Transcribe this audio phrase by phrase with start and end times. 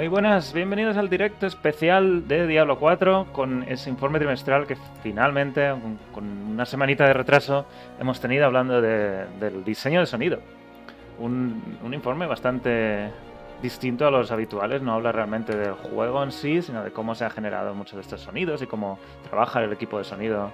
[0.00, 5.74] Muy buenas, bienvenidos al directo especial de Diablo 4 con ese informe trimestral que finalmente,
[6.14, 7.66] con- una semanita de retraso,
[8.00, 10.38] hemos tenido hablando de- del diseño de sonido.
[11.18, 13.10] Un, un informe bastante
[13.60, 17.26] distinto a los habituales, no habla realmente del juego en sí, sino de cómo se
[17.26, 18.98] han generado muchos de estos sonidos y cómo
[19.28, 20.50] trabaja el equipo de sonido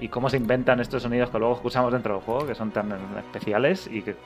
[0.00, 2.90] y cómo se inventan estos sonidos que luego escuchamos dentro del juego, que son tan
[3.18, 4.16] especiales y que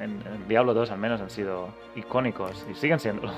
[0.00, 3.30] en, en Diablo 2 al menos han sido icónicos y siguen siendo.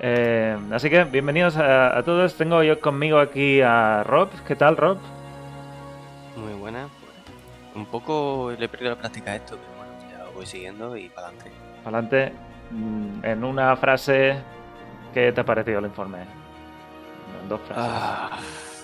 [0.00, 2.34] Eh, así que bienvenidos a, a todos.
[2.34, 4.28] Tengo yo conmigo aquí a Rob.
[4.46, 4.98] ¿Qué tal, Rob?
[6.36, 6.88] Muy buena.
[7.74, 10.96] un poco le he perdido la práctica a esto, pero bueno, ya lo voy siguiendo
[10.96, 11.52] y para adelante.
[11.84, 12.32] Adelante.
[12.70, 14.36] Mm, En una frase,
[15.14, 16.18] ¿qué te ha parecido el informe?
[17.42, 17.84] En dos frases.
[17.86, 18.38] Ah,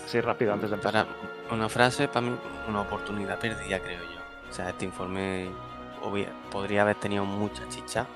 [0.06, 1.06] Sí, rápido, antes de empezar.
[1.06, 2.36] para una frase, para mí,
[2.68, 4.20] una oportunidad perdida, creo yo.
[4.48, 5.48] O sea, este informe
[6.02, 8.06] obvia- podría haber tenido mucha chicha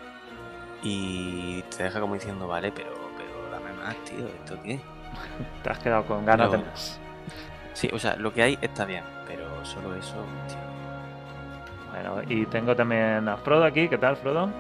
[0.83, 4.81] y te deja como diciendo, vale, pero, pero dame más, tío, ¿esto qué?
[5.63, 7.01] Te has quedado con ganas de más.
[7.73, 10.15] Sí, o sea, lo que hay está bien, pero solo eso,
[10.49, 10.69] tío.
[11.93, 13.89] Bueno, y tengo también a Frodo aquí.
[13.89, 14.51] ¿Qué tal, Frodo?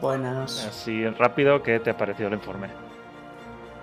[0.00, 0.66] Buenas.
[0.66, 2.68] Así rápido, ¿qué te ha parecido el informe?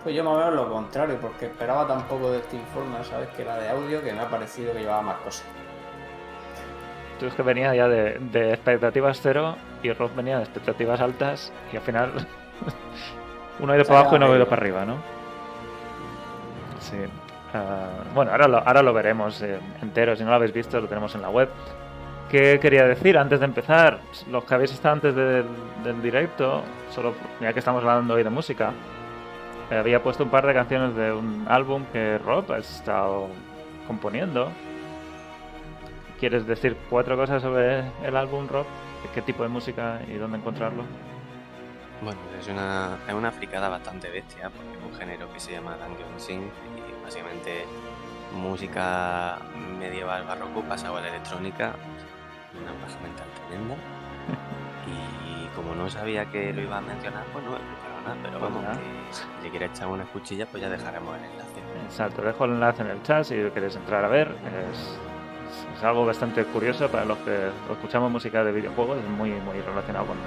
[0.03, 3.29] Pues yo más o menos lo contrario, porque esperaba tan poco de este informe, ¿sabes?
[3.29, 5.45] Que era de audio, que me ha parecido que llevaba más cosas.
[7.19, 11.53] Tú es que venía ya de, de expectativas cero y Rob venía de expectativas altas
[11.71, 12.11] y al final
[13.59, 14.97] uno ha ido para abajo y no ha ido para arriba, ¿no?
[16.79, 16.97] Sí.
[17.53, 20.15] Ah, bueno, ahora lo, ahora lo veremos eh, entero.
[20.15, 21.49] Si no lo habéis visto, lo tenemos en la web.
[22.29, 23.99] ¿Qué quería decir antes de empezar?
[24.29, 25.45] Los que habéis estado antes del,
[25.83, 28.73] del directo, solo ya que estamos hablando hoy de música,
[29.71, 33.27] eh, había puesto un par de canciones de un álbum que Rob ha estado
[33.87, 34.51] componiendo.
[36.19, 38.65] ¿Quieres decir cuatro cosas sobre el álbum, Rob?
[39.13, 40.83] ¿Qué tipo de música y dónde encontrarlo?
[42.01, 45.77] Bueno, es una, es una fricada bastante bestia, porque es un género que se llama
[45.77, 47.65] Dungeon Synth y básicamente
[48.33, 49.37] música
[49.79, 51.73] medieval barroco pasado a la electrónica,
[52.59, 53.75] una paja mental tremenda.
[54.87, 58.39] Y como no sabía que lo iba a mencionar, pues no he preparado nada, pero
[58.39, 61.59] Pues vamos, que si le quiere echar una escuchilla, pues ya dejaremos el enlace.
[61.85, 64.27] Exacto, dejo el enlace en el chat si queréis entrar a ver.
[64.71, 64.99] Es,
[65.75, 70.07] es algo bastante curioso para los que escuchamos música de videojuegos, es muy, muy relacionado
[70.07, 70.17] con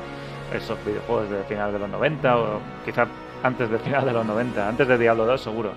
[0.55, 3.07] esos videojuegos de final de los 90 o quizá
[3.43, 5.73] antes del final de los 90, antes de Diablo 2 seguro,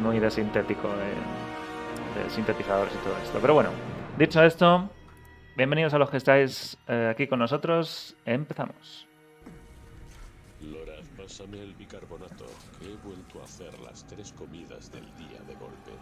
[0.00, 3.38] muy de sintético, de, sintetizadores y todo esto.
[3.40, 3.70] Pero bueno,
[4.18, 4.90] dicho esto,
[5.56, 9.06] bienvenidos a los que estáis eh, aquí con nosotros, empezamos.
[10.62, 12.46] Loraz, pásame el bicarbonato,
[12.82, 15.92] he vuelto a hacer las tres comidas del día de golpe.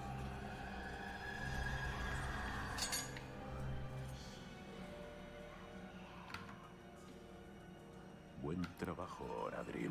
[8.44, 9.90] Buen trabajo, Oradrim.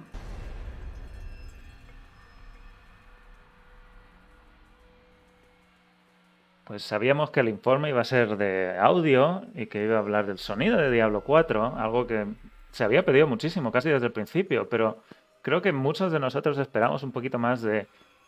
[6.63, 10.27] Pues sabíamos que el informe iba a ser de audio y que iba a hablar
[10.27, 12.27] del sonido de Diablo 4, algo que
[12.69, 14.99] se había pedido muchísimo, casi desde el principio, pero
[15.41, 17.87] creo que muchos de nosotros esperamos un poquito más de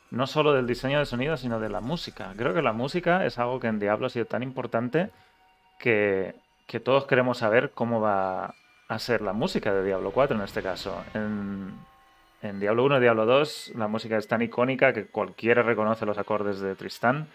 [0.09, 2.33] no solo del diseño de sonido, sino de la música.
[2.35, 5.11] Creo que la música es algo que en Diablo ha sido tan importante
[5.77, 6.33] que,
[6.65, 8.55] que todos queremos saber cómo va
[8.87, 11.03] a ser la música de Diablo 4 en este caso.
[11.13, 11.71] En,
[12.41, 16.17] en Diablo 1 y Diablo 2 la música es tan icónica que cualquiera reconoce los
[16.17, 17.27] acordes de Tristán.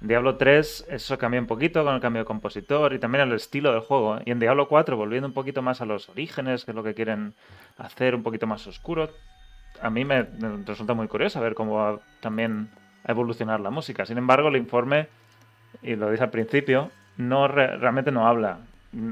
[0.00, 3.72] Diablo 3 eso cambia un poquito con el cambio de compositor y también el estilo
[3.72, 4.18] del juego.
[4.24, 6.94] Y en Diablo 4, volviendo un poquito más a los orígenes, que es lo que
[6.94, 7.34] quieren
[7.78, 9.10] hacer, un poquito más oscuro,
[9.82, 10.26] a mí me
[10.66, 12.68] resulta muy curioso ver cómo va también
[13.04, 14.04] a evolucionar la música.
[14.06, 15.08] Sin embargo, el informe,
[15.82, 18.58] y lo dice al principio, no re- realmente no habla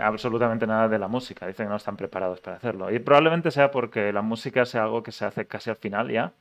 [0.00, 1.46] absolutamente nada de la música.
[1.46, 2.90] Dice que no están preparados para hacerlo.
[2.92, 6.32] Y probablemente sea porque la música sea algo que se hace casi al final ya.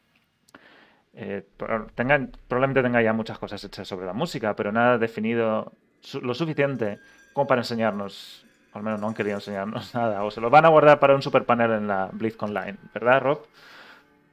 [1.13, 1.47] eh,
[1.95, 5.71] tengan, probablemente tenga ya muchas cosas hechas sobre la música, pero nada definido
[6.21, 6.99] lo suficiente
[7.33, 10.69] como para enseñarnos, al menos no han querido enseñarnos nada, o se lo van a
[10.69, 13.47] guardar para un super panel en la BlizzCon Line, ¿verdad, Rob?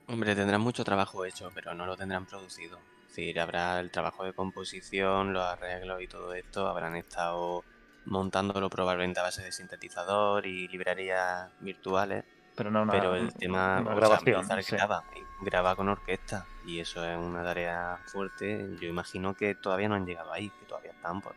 [0.06, 2.78] Hombre, tendrán mucho trabajo hecho, pero no lo tendrán producido.
[3.02, 7.64] Es decir, habrá el trabajo de composición, los arreglos y todo esto, habrán estado
[8.04, 12.25] montándolo probablemente a base de sintetizador y librerías virtuales,
[12.56, 14.62] Pero no una, pero el tema, una sea, grabación.
[14.62, 14.76] Sí.
[14.76, 15.04] graba,
[15.40, 18.76] graba con orquesta y eso es una tarea fuerte.
[18.81, 21.37] Yo imagino que todavía no han llegado ahí, que todavía están pues,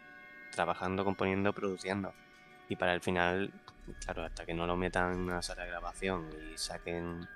[0.51, 2.13] trabajando, componiendo, produciendo.
[2.67, 3.51] Y para el final,
[4.03, 7.27] claro, hasta que no lo metan en una sala de grabación y saquen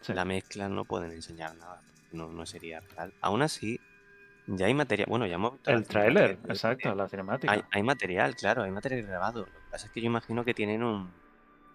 [0.00, 0.12] Sí.
[0.14, 1.82] la mezcla no pueden enseñar nada.
[2.12, 3.12] No, no sería real.
[3.20, 3.80] Aún así,
[4.48, 5.06] ya hay material.
[5.08, 7.52] Bueno, ya hemos visto El tráiler, exacto, la cinemática.
[7.52, 9.40] Hay, hay material, claro, hay material grabado.
[9.40, 11.12] Lo que pasa es que yo imagino que tienen un,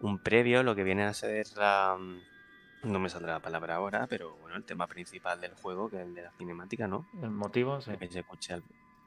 [0.02, 1.96] un previo, lo que viene a ser la.
[2.00, 5.98] mm, No me saldrá la palabra ahora, pero bueno, el tema principal del juego, que
[5.98, 7.06] es el de la cinemática, ¿no?
[7.22, 7.92] El motivo, sí.
[7.98, 8.64] Que se escucha el-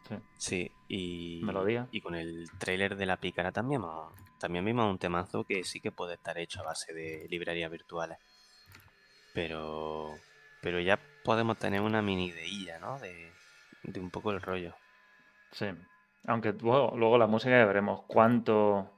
[0.09, 0.15] Sí.
[0.39, 1.89] Sí, y, Melodía.
[1.91, 3.83] y con el tráiler de la pícara también,
[4.39, 8.17] también vimos un temazo que sí que puede estar hecho a base de librerías virtuales.
[9.35, 10.15] Pero,
[10.63, 12.99] pero ya podemos tener una mini ideilla, ¿no?
[13.01, 13.33] De,
[13.83, 14.75] de un poco el rollo.
[15.53, 15.67] Sí.
[16.27, 18.91] Aunque luego, luego la música ya veremos cuánto,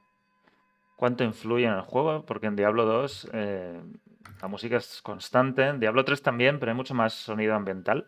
[0.97, 3.81] cuánto influye en el juego, porque en Diablo 2 eh,
[4.41, 8.07] la música es constante, en Diablo 3 también, pero hay mucho más sonido ambiental.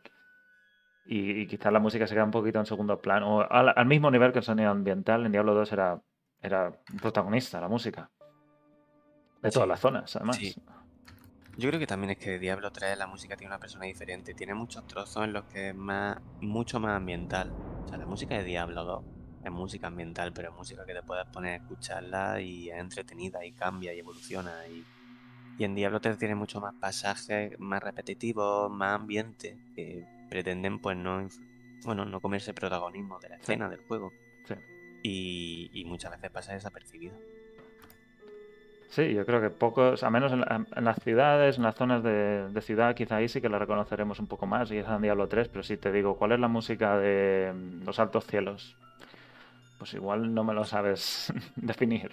[1.06, 3.86] Y, y quizás la música se queda un poquito en segundo plano, o al, al
[3.86, 6.02] mismo nivel que el sonido ambiental, en Diablo 2 era,
[6.42, 6.72] era
[7.02, 8.10] protagonista la música.
[9.42, 9.70] De todas Sí.
[9.70, 10.36] las zonas, además.
[10.38, 10.56] Sí.
[11.58, 14.34] Yo creo que también es que Diablo 3 la música tiene una persona diferente.
[14.34, 17.52] Tiene muchos trozos en los que es más, mucho más ambiental.
[17.86, 19.04] O sea, la música de Diablo 2
[19.44, 23.46] es música ambiental, pero es música que te puedes poner a escucharla y es entretenida
[23.46, 24.54] y cambia y evoluciona.
[24.68, 24.86] Y,
[25.58, 30.96] y en Diablo 3 tiene mucho más pasajes, más repetitivos, más ambiente, que pretenden pues
[30.96, 31.28] no,
[31.84, 34.14] bueno, no comerse protagonismo de la escena del juego.
[34.48, 34.56] Sí.
[35.04, 37.16] Y, y muchas veces pasa desapercibido.
[38.92, 42.04] Sí, yo creo que pocos, a menos en, la- en las ciudades, en las zonas
[42.04, 45.02] de, de ciudad, quizá ahí sí que la reconoceremos un poco más, y es en
[45.02, 48.76] Diablo 3, pero si te digo, ¿cuál es la música de mm, Los Altos Cielos?
[49.80, 52.12] Pues igual no me lo sabes definir.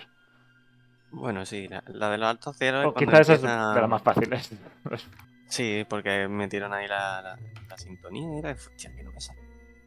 [1.11, 3.75] Bueno, sí, la, la de los altos cielos es O cuando quizá esa es empieza-
[3.75, 4.51] de las más fáciles.
[5.51, 7.39] Sí, porque metieron ahí la, la,
[7.71, 9.41] la sintonía y era, que no me sale.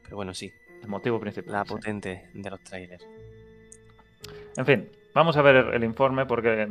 [0.04, 0.52] Pero bueno, sí,
[0.82, 1.54] El motivo principal.
[1.54, 1.70] la sí.
[1.70, 3.06] potente de los trailers.
[4.58, 6.68] En fin, vamos a ver el, informe porque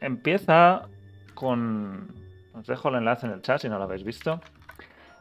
[0.00, 0.88] empieza
[1.34, 2.14] con...
[2.54, 4.40] Os dejo el enlace en el chat si no lo habéis visto.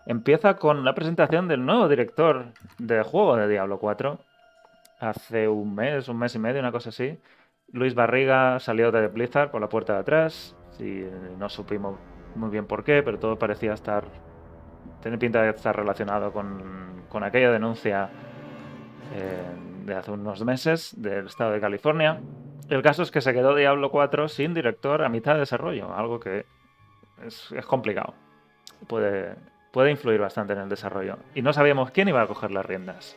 [0.05, 4.19] Empieza con la presentación del nuevo director de juego de Diablo 4.
[4.99, 7.17] Hace un mes, un mes y medio, una cosa así.
[7.71, 10.55] Luis Barriga salió de Blizzard por la puerta de atrás.
[10.79, 11.03] Y
[11.37, 11.97] no supimos
[12.35, 14.05] muy bien por qué, pero todo parecía estar...
[15.01, 18.09] Tiene pinta de estar relacionado con, con aquella denuncia
[19.13, 22.19] eh, de hace unos meses del estado de California.
[22.69, 26.19] El caso es que se quedó Diablo 4 sin director a mitad de desarrollo, algo
[26.19, 26.45] que
[27.23, 28.15] es, es complicado.
[28.87, 29.35] Puede,
[29.71, 31.17] puede influir bastante en el desarrollo.
[31.35, 33.15] Y no sabíamos quién iba a coger las riendas.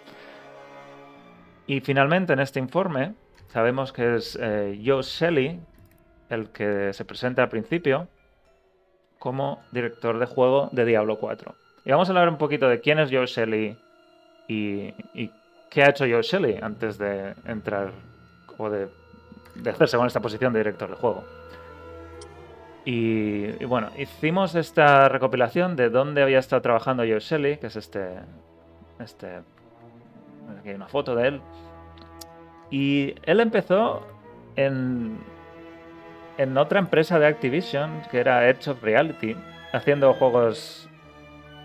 [1.67, 3.15] Y finalmente en este informe
[3.49, 5.61] sabemos que es eh, Joe Shelley
[6.29, 8.09] el que se presenta al principio
[9.19, 11.55] como director de juego de Diablo 4.
[11.87, 13.79] Y vamos a hablar un poquito de quién es Joe Shelley
[14.47, 15.31] y, y
[15.71, 17.93] qué ha hecho Joe Shelley antes de entrar
[18.57, 18.89] o de,
[19.55, 21.25] de hacerse con esta posición de director de juego.
[22.85, 27.77] Y, y bueno, hicimos esta recopilación de dónde había estado trabajando Joe Shelley, que es
[27.77, 28.09] este.
[28.99, 29.27] Este.
[30.59, 31.41] Aquí hay una foto de él.
[32.71, 34.07] Y él empezó
[34.57, 35.19] en.
[36.39, 39.37] En otra empresa de Activision, que era Edge of Reality,
[39.73, 40.88] haciendo juegos.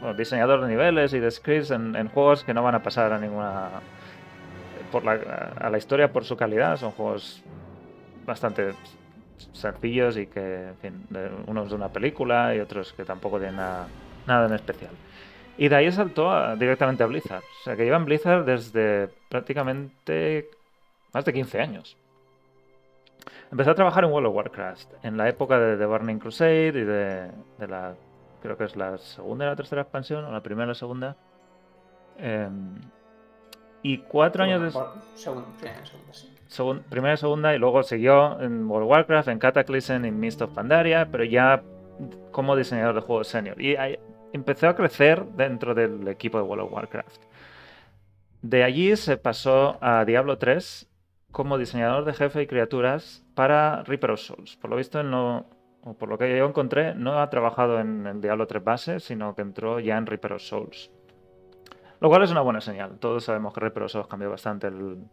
[0.04, 3.18] Bueno, diseñador de niveles y de scripts en, juegos que no van a pasar a
[3.18, 3.70] ninguna.
[5.62, 6.76] A la historia por su calidad.
[6.76, 7.42] Son juegos
[8.26, 8.74] bastante
[9.54, 11.08] sencillos y que, en fin,
[11.48, 14.92] unos de una película y otros que tampoco tienen nada, en especial.
[15.58, 17.42] Y de ahí saltó a- directamente a Blizzard.
[17.42, 20.50] O sea, que lleva en Blizzard desde prácticamente
[21.14, 21.96] más de 15 años.
[23.52, 26.72] Empezó a trabajar en World of Warcraft en la época de The Burning Crusade y
[26.84, 27.94] de, de la.
[28.44, 31.16] Creo que es la segunda y la tercera expansión, o la primera y la segunda.
[32.20, 32.76] Em,
[33.82, 34.86] y cuatro años después.
[35.16, 36.30] Segunda, primera, segunda, sí.
[36.50, 40.42] Segun- primera y segunda, y luego siguió en World of Warcraft, en Cataclysm, en Mist
[40.44, 41.64] of Pandaria, pero ya
[42.32, 43.60] como diseñador de juegos senior.
[43.60, 43.98] Y ahí
[44.34, 47.24] empezó a crecer dentro del equipo de World of Warcraft.
[48.42, 50.90] De allí se pasó a Diablo 3
[51.32, 54.56] como diseñador de jefe y criaturas para Reaper of Souls.
[54.58, 55.46] Por lo visto, él no,
[55.86, 59.36] o por lo que yo encontré, no ha trabajado en el Diablo 3 base, sino
[59.36, 60.92] que entró ya en Reaper of Souls.
[62.00, 63.00] Lo cual es una buena señal.
[63.00, 65.06] Todos sabemos que Reaper of Souls cambió bastante el,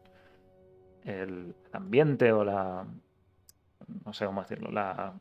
[1.04, 2.86] el ambiente o la.
[4.04, 5.14] No sé cómo decirlo, la,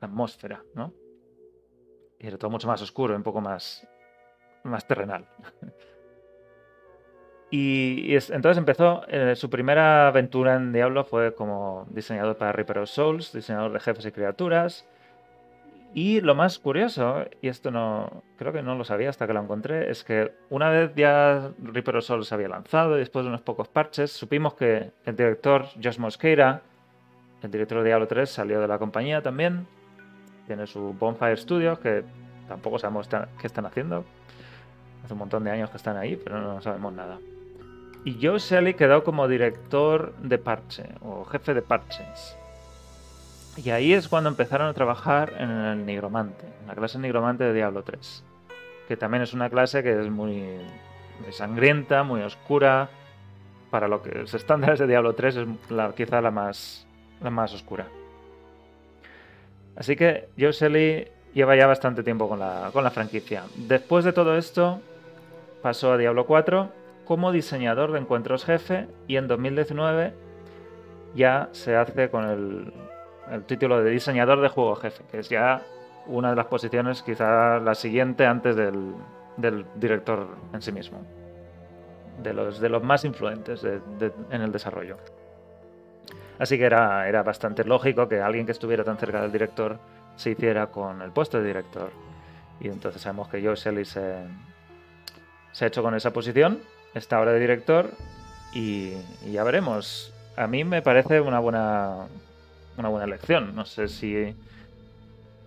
[0.00, 0.92] la atmósfera, ¿no?
[2.18, 3.88] Y era todo mucho más oscuro, un poco más,
[4.64, 5.26] más terrenal.
[7.56, 12.50] Y, y es- entonces empezó, eh, su primera aventura en Diablo fue como diseñador para
[12.50, 14.84] Reaper of Souls, diseñador de jefes y criaturas.
[15.94, 19.40] Y lo más curioso, y esto no creo que no lo sabía hasta que lo
[19.40, 23.28] encontré, es que una vez ya Reaper of Souls se había lanzado y después de
[23.28, 26.62] unos pocos parches, supimos que el director Josh Mosqueira,
[27.42, 29.68] el director de Diablo 3, salió de la compañía también.
[30.48, 32.02] Tiene su Bonfire Studios, que
[32.48, 33.08] tampoco sabemos
[33.40, 34.04] qué están haciendo.
[35.04, 37.18] Hace un montón de años que están ahí, pero no sabemos nada.
[38.04, 42.36] Y Joe Shelley quedó como director de parche o jefe de parches.
[43.56, 47.54] Y ahí es cuando empezaron a trabajar en el Nigromante, en la clase Nigromante de
[47.54, 48.24] Diablo 3.
[48.88, 50.58] Que también es una clase que es muy,
[51.22, 52.90] muy sangrienta, muy oscura.
[53.70, 56.86] Para lo que los estándares de Diablo 3 es la- quizá la más,
[57.22, 57.86] la más oscura.
[59.76, 63.44] Así que Joe Shelley lleva ya bastante tiempo con la, con la franquicia.
[63.56, 64.80] Después de todo esto,
[65.62, 66.68] pasó a Diablo 4
[67.04, 70.14] como diseñador de encuentros jefe y en 2019
[71.14, 72.72] ya se hace con el,
[73.30, 75.62] el título de diseñador de juego jefe, que es ya
[76.06, 78.94] una de las posiciones, quizá la siguiente antes del,
[79.36, 81.02] del director en sí mismo.
[82.22, 84.98] De los, de los más influentes en el desarrollo.
[86.38, 89.78] Así que era, era bastante lógico que alguien que estuviera tan cerca del director
[90.16, 91.90] se hiciera con el puesto de director.
[92.60, 94.24] Y entonces sabemos que Joe Shelley se,
[95.52, 96.60] se ha hecho con esa posición,
[96.94, 97.90] está ahora de director
[98.52, 98.92] y,
[99.30, 100.12] ya veremos.
[100.36, 102.06] A mí me parece una buena,
[102.76, 103.54] una buena elección.
[103.54, 104.34] No sé si,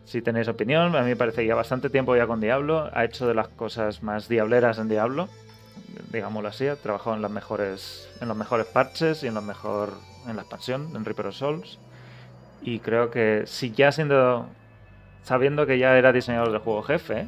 [0.06, 0.96] si tenéis opinión.
[0.96, 2.90] A mí me parece ya bastante tiempo ya con Diablo.
[2.94, 5.30] Ha hecho de las cosas más diableras en Diablo,
[6.12, 6.68] digámoslo así.
[6.68, 9.94] Ha trabajado en, las mejores, en los mejores parches y en, los mejor,
[10.28, 11.80] en la expansión, en Reaper of Souls.
[12.62, 14.48] Y creo que si ya siendo,
[15.24, 17.28] sabiendo que ya era diseñador de juego jefe,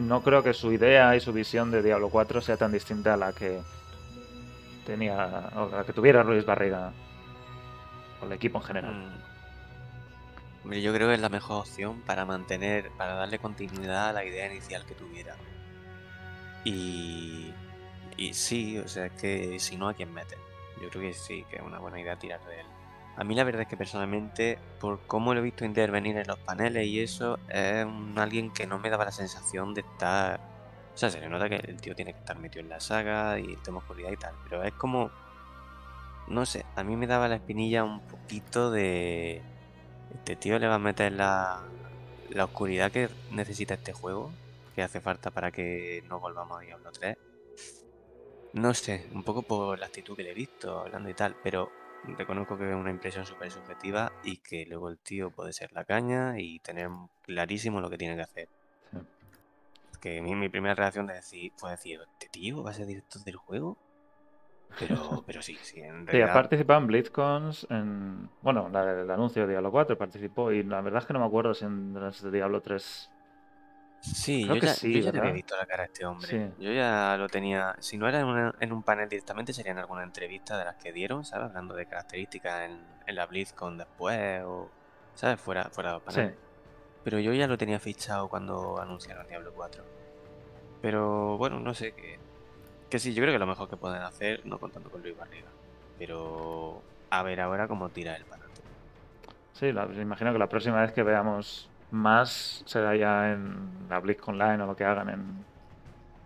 [0.00, 3.16] no creo que su idea y su visión de Diablo 4 sea tan distinta a
[3.16, 3.60] la que
[4.86, 6.92] tenía o la que tuviera Luis Barriga
[8.20, 8.94] o el equipo en general.
[10.64, 10.72] Mm.
[10.72, 14.50] Yo creo que es la mejor opción para mantener, para darle continuidad a la idea
[14.50, 15.36] inicial que tuviera.
[16.64, 17.52] Y,
[18.16, 20.36] y sí, o sea, que si no, ¿a quién mete?
[20.82, 22.66] Yo creo que sí, que es una buena idea tirar de él.
[23.20, 26.38] A mí la verdad es que personalmente, por cómo lo he visto intervenir en los
[26.38, 30.40] paneles y eso, es un alguien que no me daba la sensación de estar...
[30.94, 33.38] O sea, se le nota que el tío tiene que estar metido en la saga
[33.38, 35.10] y tema oscuridad y tal, pero es como...
[36.28, 39.42] No sé, a mí me daba la espinilla un poquito de...
[40.14, 41.60] Este tío le va a meter la,
[42.30, 44.32] la oscuridad que necesita este juego,
[44.74, 47.18] que hace falta para que no volvamos a Diablo 3.
[48.54, 51.79] No sé, un poco por la actitud que le he visto, hablando y tal, pero
[52.06, 55.84] reconozco que es una impresión súper subjetiva y que luego el tío puede ser la
[55.84, 56.88] caña y tener
[57.22, 58.48] clarísimo lo que tiene que hacer.
[58.90, 58.98] Sí.
[60.00, 63.22] Que mi, mi primera reacción de decir, fue decir, ¿este tío va a ser director
[63.22, 63.76] del juego?
[64.78, 66.32] Pero, pero sí, sí, en Sí, ha realidad...
[66.32, 71.02] participado en BlizzCons, en, bueno, la del anuncio de Diablo 4 participó y la verdad
[71.02, 73.10] es que no me acuerdo si en de Diablo 3...
[74.00, 75.20] Sí, Creo yo que ya, sí, yo ya le ¿verdad?
[75.22, 76.26] había visto la cara a este hombre.
[76.28, 76.64] Sí.
[76.64, 77.76] Yo ya lo tenía.
[77.80, 80.76] Si no era en, una- en un panel directamente, sería en alguna entrevista de las
[80.76, 81.48] que dieron, ¿sabes?
[81.48, 84.70] Hablando de características en, en la BlizzCon después o.
[85.14, 85.38] ¿Sabes?
[85.40, 86.32] Fuera, fuera de los paneles.
[86.32, 86.38] Sí.
[87.04, 89.84] Pero yo ya lo tenía fichado cuando anunciaron Diablo 4.
[90.82, 92.18] Pero bueno, no sé que.
[92.88, 95.48] Que sí, yo creo que lo mejor que pueden hacer, no contando con Luis Barriga.
[95.98, 96.82] Pero.
[97.10, 98.60] A ver ahora cómo tira el adelante.
[99.52, 103.98] Sí, la- me imagino que la próxima vez que veamos más será ya en la
[104.00, 105.44] Blitz Online o lo que hagan en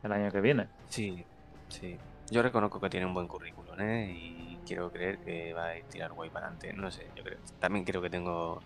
[0.02, 0.68] el año que viene.
[0.88, 1.24] Sí,
[1.68, 1.98] sí.
[2.30, 4.10] Yo reconozco que tiene un buen currículum, ¿eh?
[4.12, 6.72] Y quiero creer que va a tirar guay para adelante.
[6.72, 7.38] No sé, yo creo.
[7.60, 8.60] También creo que tengo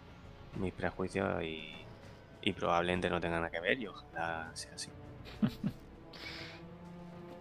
[0.56, 1.74] mis prejuicios y,
[2.42, 4.90] y probablemente no tenga nada que ver y ojalá sea así.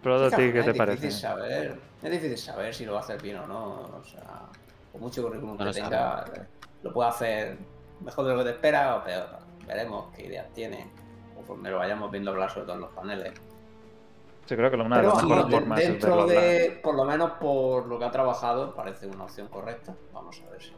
[0.04, 1.02] Pero ¿qué te es parece?
[1.02, 3.74] difícil saber, es difícil saber si lo va a hacer bien o no.
[3.98, 4.44] O sea,
[4.92, 6.26] por mucho currículum No que lo tenga,
[6.84, 7.58] lo puede hacer
[8.00, 9.47] mejor de lo que te espera o peor.
[9.68, 10.90] Veremos qué ideas tiene
[11.36, 13.34] conforme lo vayamos viendo hablar sobre todo en los paneles.
[14.48, 17.86] Yo creo que una de las sí, mejores formas dentro de, por lo menos por
[17.86, 19.94] lo que ha trabajado, parece una opción correcta.
[20.14, 20.72] Vamos a ver si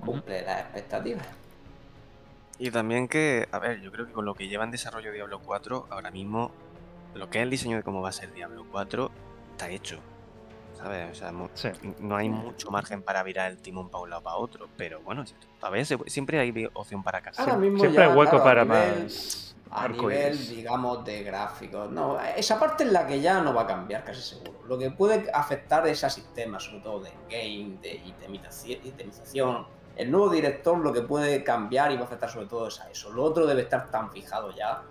[0.00, 1.26] cumple las expectativas.
[2.58, 5.40] Y también que, a ver, yo creo que con lo que lleva en desarrollo Diablo
[5.40, 6.50] 4, ahora mismo,
[7.14, 9.10] lo que es el diseño de cómo va a ser Diablo 4,
[9.52, 9.98] está hecho.
[10.82, 11.10] ¿Sabes?
[11.10, 11.68] O sea, Sí.
[12.00, 15.24] no hay mucho margen para virar el timón para un lado para otro, pero bueno,
[15.62, 17.48] a veces siempre hay opción para casar.
[17.48, 21.92] Ahora mismo Siempre ya, hay hueco claro, para nivel- más A nivel, digamos, de gráficos.
[21.92, 24.64] No, esa parte es la que ya no va a cambiar, casi seguro.
[24.66, 29.66] Lo que puede afectar es a sistemas, sobre todo de game, de itemización.
[29.96, 32.90] El nuevo director lo que puede cambiar y va a afectar sobre todo es a
[32.90, 33.10] eso.
[33.12, 34.82] Lo otro debe estar tan fijado ya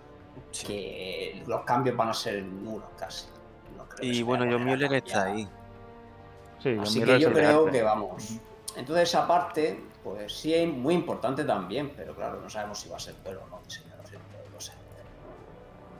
[0.66, 3.26] que los cambios van a ser nulos casi.
[3.76, 5.48] No creo que Y bueno, John Mueller está ahí.
[6.62, 7.78] Sí, Así que yo creo arte.
[7.78, 8.38] que vamos.
[8.76, 12.96] Entonces esa parte, pues sí es muy importante también, pero claro, no sabemos si va
[12.96, 14.72] a ser bueno o no diseñador, sí, no lo sé.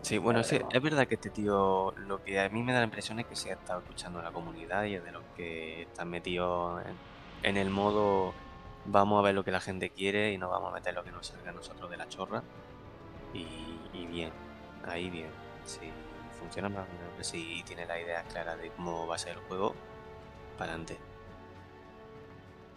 [0.02, 2.84] Sí, bueno, sí, es verdad que este tío, lo que a mí me da la
[2.84, 5.82] impresión es que se ha estado escuchando a la comunidad y es de los que
[5.82, 8.32] están metidos en, en el modo
[8.86, 11.10] vamos a ver lo que la gente quiere y no vamos a meter lo que
[11.10, 12.42] nos salga a nosotros de la chorra.
[13.34, 13.46] Y,
[13.92, 14.30] y bien,
[14.86, 15.28] ahí bien.
[15.64, 15.80] Si
[16.38, 19.42] funciona más o menos, si tiene la idea clara de cómo va a ser el
[19.44, 19.74] juego,
[20.60, 20.98] para adelante.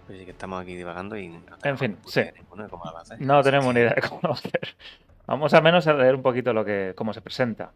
[0.08, 2.22] Pero sí que estamos aquí divagando y no tenemos fin, sí.
[2.22, 2.84] de cómo.
[3.20, 4.76] No tenemos ni idea de cómo lo hacer.
[5.28, 7.72] Vamos al menos a leer un poquito lo que, cómo se presenta.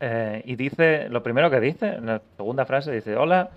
[0.00, 3.50] Eh, y dice, lo primero que dice, en la segunda frase, dice, hola,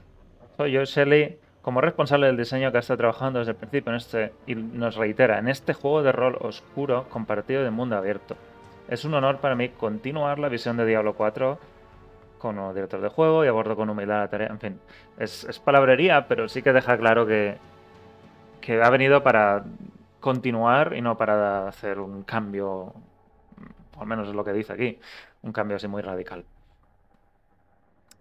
[0.58, 3.98] soy yo, Shelley, como responsable del diseño que ha estado trabajando desde el principio en
[3.98, 8.36] este, y nos reitera, en este juego de rol oscuro compartido de mundo abierto.
[8.90, 11.58] Es un honor para mí continuar la visión de Diablo 4
[12.38, 14.48] como director de juego y abordo con humildad la tarea.
[14.48, 14.80] En fin,
[15.18, 17.58] es, palabrería, pero sí que deja claro que,
[18.62, 19.64] que ha venido para
[20.20, 22.94] continuar y no para hacer un cambio,
[24.00, 25.00] al menos es lo que dice aquí,
[25.44, 26.46] un cambio así muy radical.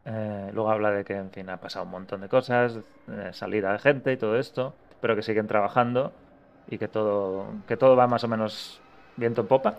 [0.04, 3.72] Eh, luego habla de que, en fin, ha pasado un montón de cosas, eh, salida
[3.72, 6.12] de gente y todo esto, pero que siguen trabajando
[6.68, 8.80] y que todo, que todo va más o menos
[9.16, 9.78] viento en popa.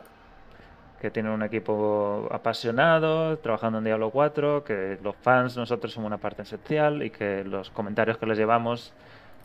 [1.01, 6.17] Que tienen un equipo apasionado, trabajando en Diablo 4, que los fans nosotros somos una
[6.17, 8.93] parte esencial y que los comentarios que les llevamos,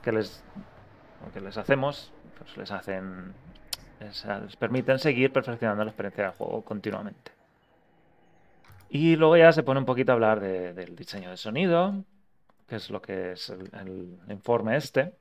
[0.02, 0.42] que les,
[1.34, 3.34] que les hacemos, pues les hacen,
[4.00, 7.32] les, permiten seguir perfeccionando la experiencia del juego continuamente.
[8.88, 12.02] Y luego ya se pone un poquito a hablar de- del diseño de sonido,
[12.66, 15.14] que es lo que es el informe este.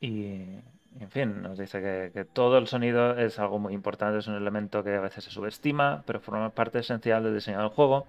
[0.00, 0.58] Y,
[1.00, 4.82] en fin, nos dice que, todo el sonido es algo muy importante, es un elemento
[4.82, 8.06] que a veces se subestima, pero forma parte esencial del diseño del juego,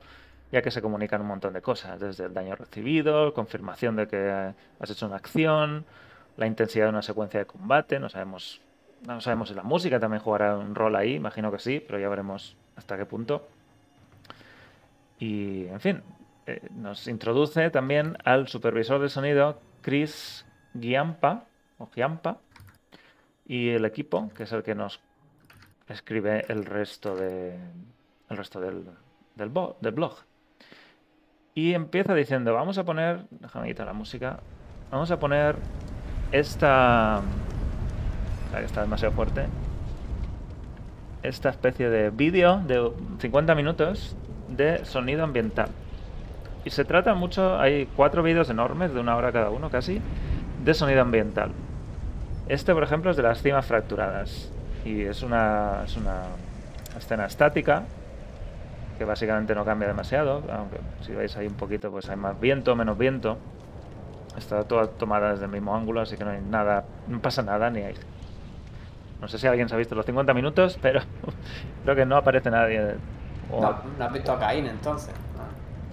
[0.52, 4.54] ya que se comunican un montón de cosas, desde el daño recibido, confirmación de que
[4.80, 5.86] has hecho una acción,
[6.38, 8.62] la intensidad de una secuencia de combate, no sabemos,
[9.06, 12.08] no sabemos si la música también jugará un rol ahí, imagino que sí, pero ya
[12.08, 13.48] veremos hasta qué punto.
[15.20, 16.04] Y, en fin,
[16.46, 20.46] eh, nos introduce también al supervisor de sonido, Chris
[20.80, 21.46] Giampa,
[21.78, 22.38] o Giampa,
[23.48, 25.00] y el equipo, que es el que nos
[25.88, 27.58] escribe el resto de
[28.30, 28.84] el resto del,
[29.36, 30.16] del, blog.
[31.56, 34.42] Y empieza diciendo, vamos a poner, déjame quitar la música,
[34.92, 35.56] vamos a poner
[36.34, 37.22] esta,
[38.64, 39.46] está demasiado fuerte,
[41.24, 44.18] esta especie de vídeo de 50 minutos
[44.50, 45.70] de sonido ambiental.
[46.66, 50.02] Y se trata mucho, hay cuatro vídeos enormes de una hora cada uno casi,
[50.66, 51.52] de sonido ambiental.
[52.50, 54.50] Este, por ejemplo, es de las cimas fracturadas.
[54.86, 56.24] Y es una, es una
[56.98, 57.84] escena estática
[58.98, 62.76] que básicamente no cambia demasiado, aunque si veis ahí un poquito, pues hay más viento,
[62.76, 63.38] menos viento.
[64.38, 67.70] Está toda tomada desde el mismo ángulo, así que no hay nada, no pasa nada,
[67.70, 67.96] ni hay...
[69.22, 71.02] No sé si alguien se ha visto los 50 minutos, pero
[71.84, 72.96] creo que no aparece nadie.
[73.52, 75.14] O No, no has visto a Caín entonces.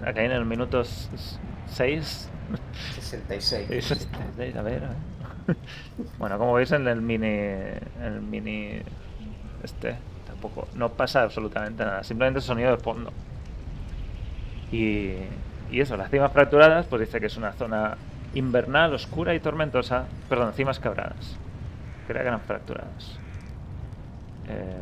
[0.00, 2.30] No, acá en el minuto 6
[3.00, 4.08] 66.
[4.14, 4.58] a ver.
[4.58, 4.82] a ver.
[6.18, 7.26] Bueno, como veis en el mini.
[7.26, 8.80] El mini.
[9.62, 9.96] Este.
[10.26, 10.68] Tampoco.
[10.74, 12.04] No pasa absolutamente nada.
[12.04, 13.12] Simplemente sonido de fondo.
[14.72, 15.14] Y.
[15.70, 17.96] Y eso, las cimas fracturadas, pues dice que es una zona
[18.34, 20.06] invernal, oscura y tormentosa.
[20.28, 21.36] Perdón, cimas quebradas.
[22.06, 23.18] Creía que eran fracturadas.
[24.48, 24.80] Eh,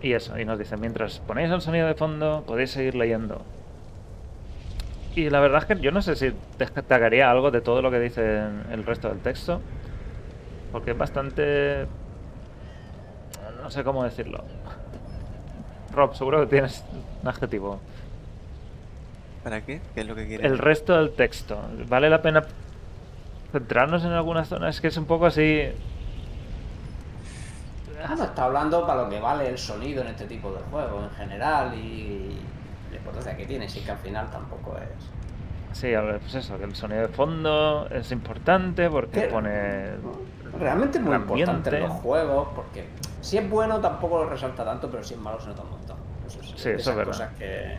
[0.00, 3.44] y eso, y nos dice, mientras ponéis el sonido de fondo, podéis seguir leyendo.
[5.18, 7.98] Y la verdad es que yo no sé si destacaría algo de todo lo que
[7.98, 9.60] dice el resto del texto.
[10.70, 11.88] Porque es bastante...
[13.60, 14.44] No sé cómo decirlo.
[15.92, 16.84] Rob, seguro que tienes
[17.20, 17.80] un adjetivo.
[19.42, 19.80] ¿Para qué?
[19.92, 20.46] ¿Qué es lo que quiere?
[20.46, 21.58] El resto del texto.
[21.88, 22.44] ¿Vale la pena
[23.50, 24.68] centrarnos en alguna zona?
[24.68, 25.62] Es que es un poco así...
[28.06, 31.10] Ah, no, está hablando para lo que vale el sonido en este tipo de juegos
[31.10, 32.38] en general y
[33.08, 35.78] importancia que tiene, sí que al final tampoco es.
[35.78, 39.90] Sí, pues eso, que el sonido de fondo es importante porque pone...
[40.58, 42.86] Realmente es muy importante en los juegos porque
[43.20, 45.96] si es bueno tampoco lo resalta tanto, pero si es malo se nota un montón.
[46.26, 47.12] Eso es, Sí, eso es verdad.
[47.12, 47.76] cosas que,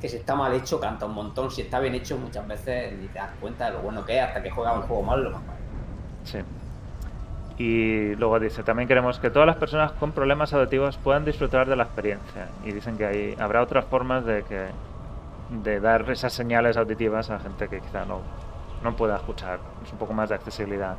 [0.00, 3.08] que si está mal hecho canta un montón, si está bien hecho muchas veces ni
[3.08, 5.30] te das cuenta de lo bueno que es hasta que juegas un juego mal lo
[5.30, 5.56] más mal.
[6.24, 6.38] Sí.
[7.58, 11.76] Y luego dice, también queremos que todas las personas con problemas auditivos puedan disfrutar de
[11.76, 12.48] la experiencia.
[12.64, 14.68] Y dicen que hay, habrá otras formas de que
[15.62, 18.20] de dar esas señales auditivas a gente que quizá no,
[18.82, 19.58] no pueda escuchar.
[19.84, 20.96] Es un poco más de accesibilidad.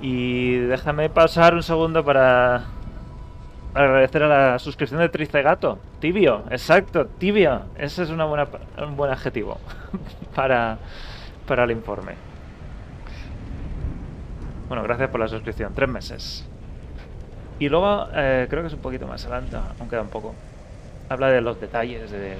[0.00, 2.64] Y déjame pasar un segundo para
[3.74, 5.78] agradecer a la suscripción de Tricegato.
[6.00, 7.62] Tibio, exacto, tibio.
[7.76, 9.58] Ese es una buena, un buen adjetivo
[10.34, 10.78] para,
[11.46, 12.29] para el informe.
[14.70, 15.74] Bueno, gracias por la suscripción.
[15.74, 16.46] Tres meses.
[17.58, 20.32] Y luego, eh, creo que es un poquito más adelante, aún queda un poco.
[21.08, 22.36] Habla de los detalles, de,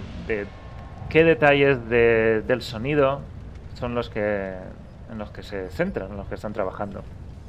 [1.08, 3.20] qué detalles de- del sonido
[3.74, 4.54] son los que
[5.10, 7.02] en los que se centran, en los que están trabajando.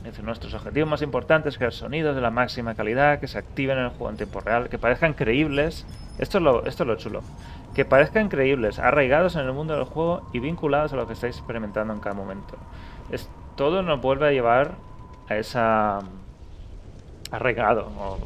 [0.03, 3.77] Dice, nuestros objetivos más importantes es crear sonidos de la máxima calidad, que se activen
[3.77, 5.85] en el juego en tiempo real, que parezcan creíbles.
[6.17, 7.21] Esto es lo, esto es lo chulo.
[7.75, 11.37] Que parezcan creíbles, arraigados en el mundo del juego y vinculados a lo que estáis
[11.37, 12.57] experimentando en cada momento.
[13.55, 14.75] Todo nos vuelve a llevar
[15.29, 15.99] a esa
[17.31, 18.17] arraigado o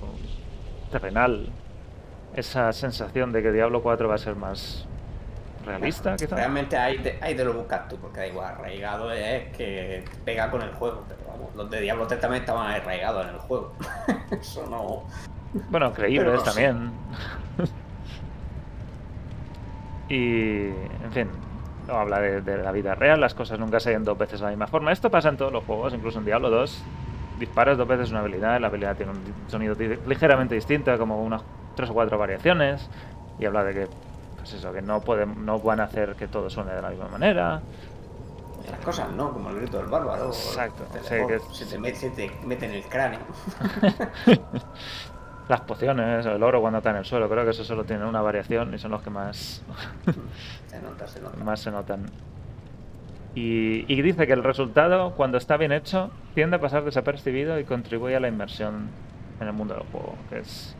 [0.91, 1.49] terrenal,
[2.35, 4.87] esa sensación de que Diablo 4 va a ser más
[5.65, 6.15] realista.
[6.29, 10.49] Realmente ahí te, ahí te lo buscas tú, porque da igual, arraigado es que pega
[10.49, 13.73] con el juego, pero vamos, los de Diablo 3 también estaban arraigados en el juego.
[14.31, 15.03] Eso no.
[15.69, 16.91] Bueno, creíbles no también.
[20.09, 21.29] y, en fin,
[21.87, 24.45] no habla de, de la vida real, las cosas nunca se ven dos veces de
[24.45, 24.91] la misma forma.
[24.91, 26.83] Esto pasa en todos los juegos, incluso en Diablo 2.
[27.39, 29.19] Disparas dos veces una habilidad, la habilidad tiene un
[29.49, 29.75] sonido
[30.07, 31.41] ligeramente distinto, como unas
[31.75, 32.89] tres o cuatro variaciones.
[33.39, 33.87] Y habla de que,
[34.37, 37.09] pues eso, que no, pueden, no van a hacer que todo suene de la misma
[37.09, 37.61] manera.
[38.61, 40.29] Otras cosas no, como el grito del bárbaro.
[40.29, 43.19] o Exacto, sí, que- se, te mete, se te mete en el cráneo.
[45.47, 48.21] Las pociones, el oro cuando está en el suelo, creo que eso solo tiene una
[48.21, 49.63] variación y son los que más
[50.67, 51.43] se nota, se nota.
[51.43, 52.05] más se notan.
[53.35, 57.65] Y, y dice que el resultado, cuando está bien hecho, tiende a pasar desapercibido y
[57.65, 58.89] contribuye a la inmersión
[59.39, 60.15] en el mundo del juego.
[60.29, 60.75] Que es,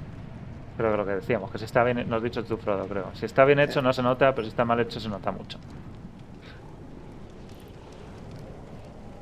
[0.77, 3.11] creo que lo que decíamos, que si está bien, nos has dicho tú, Frodo, creo.
[3.13, 5.59] Si está bien hecho no se nota, pero si está mal hecho se nota mucho.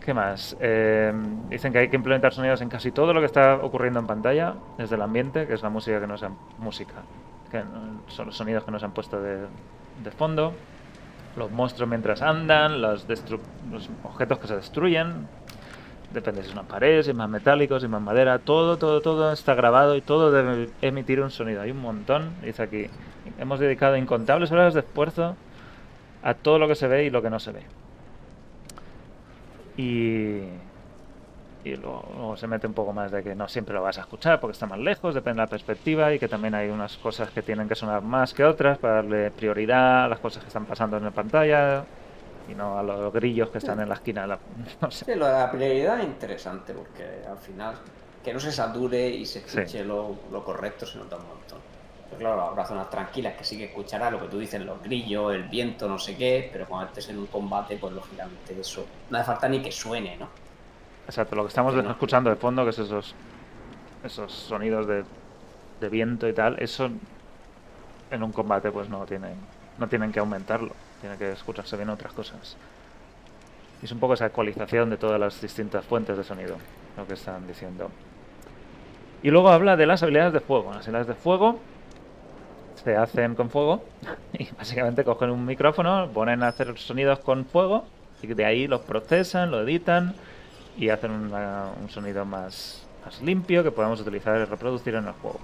[0.03, 0.57] ¿Qué más?
[0.59, 1.13] Eh,
[1.49, 4.55] dicen que hay que implementar sonidos en casi todo lo que está ocurriendo en pantalla,
[4.77, 6.95] desde el ambiente, que es la música que nos han, música,
[7.49, 9.37] que no- son los sonidos que nos han puesto de,
[10.03, 10.53] de fondo,
[11.37, 13.07] los monstruos mientras andan, los,
[13.71, 15.25] los objetos que se destruyen,
[16.11, 18.99] depende si es una pared, si es más metálico, si es más madera, todo, todo,
[18.99, 21.61] todo está grabado y todo debe emitir un sonido.
[21.61, 22.87] Hay un montón, dice aquí.
[23.39, 25.35] Hemos dedicado incontables horas de esfuerzo
[26.21, 27.61] a todo lo que se ve y lo que no se ve.
[29.75, 30.71] Y,
[31.63, 34.01] y luego, luego se mete un poco más de que no siempre lo vas a
[34.01, 37.31] escuchar porque está más lejos, depende de la perspectiva y que también hay unas cosas
[37.31, 40.65] que tienen que sonar más que otras para darle prioridad a las cosas que están
[40.67, 41.87] pasando en la pantalla
[42.45, 44.23] y no a los grillos que están en la esquina.
[44.23, 44.41] de la-
[44.81, 45.05] no sé.
[45.05, 47.79] Sí, lo de la prioridad es interesante porque al final
[48.23, 49.59] que no se sature y se Sí.
[49.59, 51.61] escuche lo, lo correcto se nota un montón.
[52.17, 55.33] Pero claro, habrá zonas tranquilas que sí que escuchará lo que tú dices, los grillos,
[55.33, 59.17] el viento, no sé qué, pero cuando estés en un combate, pues lógicamente eso no
[59.17, 60.27] hace falta ni que suene, ¿no?
[61.07, 61.89] Exacto, lo que estamos no.
[61.89, 63.15] escuchando de fondo, que es esos,
[64.03, 65.03] esos sonidos de,
[65.81, 66.89] de viento y tal, eso
[68.11, 69.35] en un combate pues no tienen,
[69.77, 70.71] no tienen que aumentarlo,
[71.01, 72.55] tiene que escucharse bien otras cosas.
[73.81, 76.57] Y es un poco esa ecualización de todas las distintas fuentes de sonido,
[76.95, 77.89] lo que están diciendo.
[79.23, 80.71] Y luego habla de las habilidades de fuego.
[80.73, 81.59] Las habilidades de fuego
[82.83, 83.83] se hacen con fuego
[84.33, 87.85] y básicamente cogen un micrófono, ponen a hacer sonidos con fuego
[88.21, 90.15] y de ahí los procesan, lo editan
[90.75, 95.13] y hacen una- un sonido más, más limpio que podemos utilizar y reproducir en el
[95.13, 95.39] juego.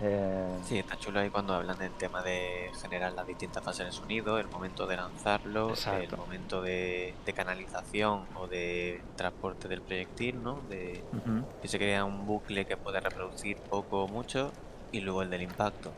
[0.00, 3.92] Eh, Sí, está chulo ahí cuando hablan del tema de generar las distintas fases de
[3.92, 6.16] sonido, el momento de lanzarlo, Exacto.
[6.16, 10.62] el momento de, de canalización o de transporte del proyectil, ¿no?
[10.62, 14.52] De ujú, que se crea un bucle que puede reproducir poco o mucho
[14.92, 15.92] y luego el del impacto.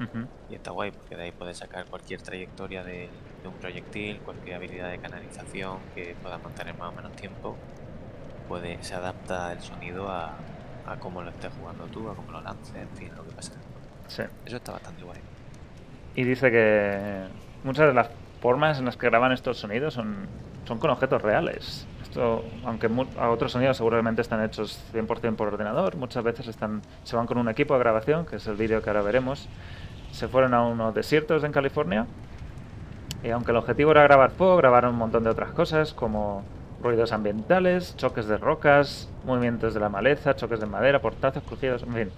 [0.00, 0.26] ujú.
[0.48, 3.08] Y está guay porque de ahí puedes sacar cualquier trayectoria de,
[3.42, 7.56] de un proyectil, cualquier habilidad de canalización que pueda mantener más o menos tiempo.
[8.48, 10.36] Puede, se adapta el sonido a,
[10.84, 13.52] a cómo lo estés jugando tú, a cómo lo lances, en fin, lo que pasa.
[14.08, 14.22] Sí.
[14.44, 15.20] Eso está bastante guay.
[16.14, 17.28] Y dice que
[17.62, 20.28] muchas de las formas en las que graban estos sonidos son,
[20.64, 21.86] son con objetos reales.
[22.12, 26.54] Esto, aunque a otros sonidos seguramente están hechos 100% por ordenador, muchas veces
[27.04, 29.48] se van con un equipo de grabación, que es el vídeo que ahora veremos.
[30.10, 32.06] Se fueron a unos desiertos en California
[33.24, 36.42] y aunque el objetivo era grabar fuego, grabaron un montón de otras cosas como
[36.82, 41.94] ruidos ambientales, choques de rocas, movimientos de la maleza, choques de madera, portazos, crujidos, en
[41.94, 42.10] fin,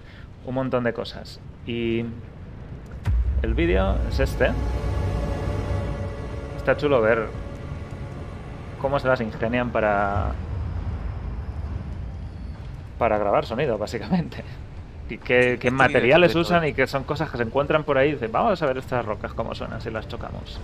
[0.45, 1.39] un montón de cosas.
[1.65, 2.03] Y
[3.43, 4.49] el vídeo es este.
[6.57, 7.44] Está chulo ver
[8.85, 10.33] cómo se las ingenian para
[12.99, 14.43] para grabar sonido, básicamente.
[15.09, 18.11] Y qué, qué materiales usan y que son cosas que se encuentran por ahí.
[18.11, 20.59] Dicen, vamos a ver estas rocas cómo suenan si las chocamos.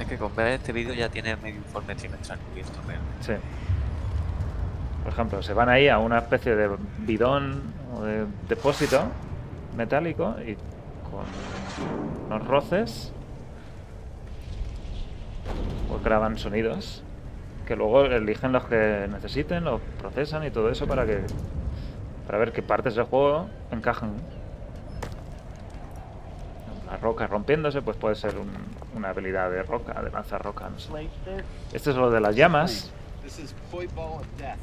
[0.00, 3.22] Es que con ver este vídeo ya tiene medio informe trimestral cubierto realmente.
[3.22, 3.32] Sí.
[5.04, 6.70] Por ejemplo, se van ahí a una especie de
[7.00, 7.60] bidón
[7.94, 9.02] o de depósito
[9.76, 10.54] metálico y
[11.10, 11.26] con
[12.30, 13.12] unos roces
[15.88, 17.02] pues graban sonidos
[17.66, 21.20] que luego eligen los que necesiten, los procesan y todo eso para que
[22.26, 24.12] para ver qué partes del juego encajan.
[26.90, 28.50] La roca rompiéndose, pues puede ser un-
[28.96, 30.68] una habilidad de roca, de lanzar roca.
[30.68, 30.90] no sé.
[31.72, 32.92] Esto es lo de las llamas.
[33.22, 34.58] This is Point Ball of Death.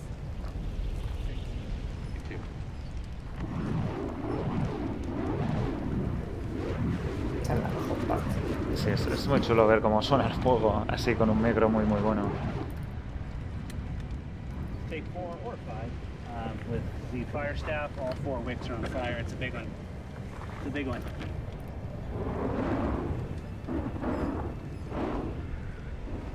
[7.41, 8.66] Esta es la mejor parte.
[8.77, 11.83] Sí, es, es muy chulo ver cómo suena el fuego así con un micro muy
[11.85, 12.21] muy bueno.
[14.89, 15.89] take four or five.
[16.31, 19.17] Um, with the fire staff, all four wicks are on fire.
[19.19, 19.65] It's a big one.
[20.59, 21.01] It's a big one.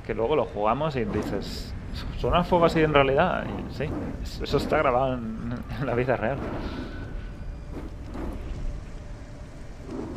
[0.07, 1.73] Que luego lo jugamos y dices,
[2.19, 3.45] ¿suena el fuego así en realidad?
[3.47, 3.85] Y sí,
[4.23, 6.39] es- eso está grabado en, en la vida real.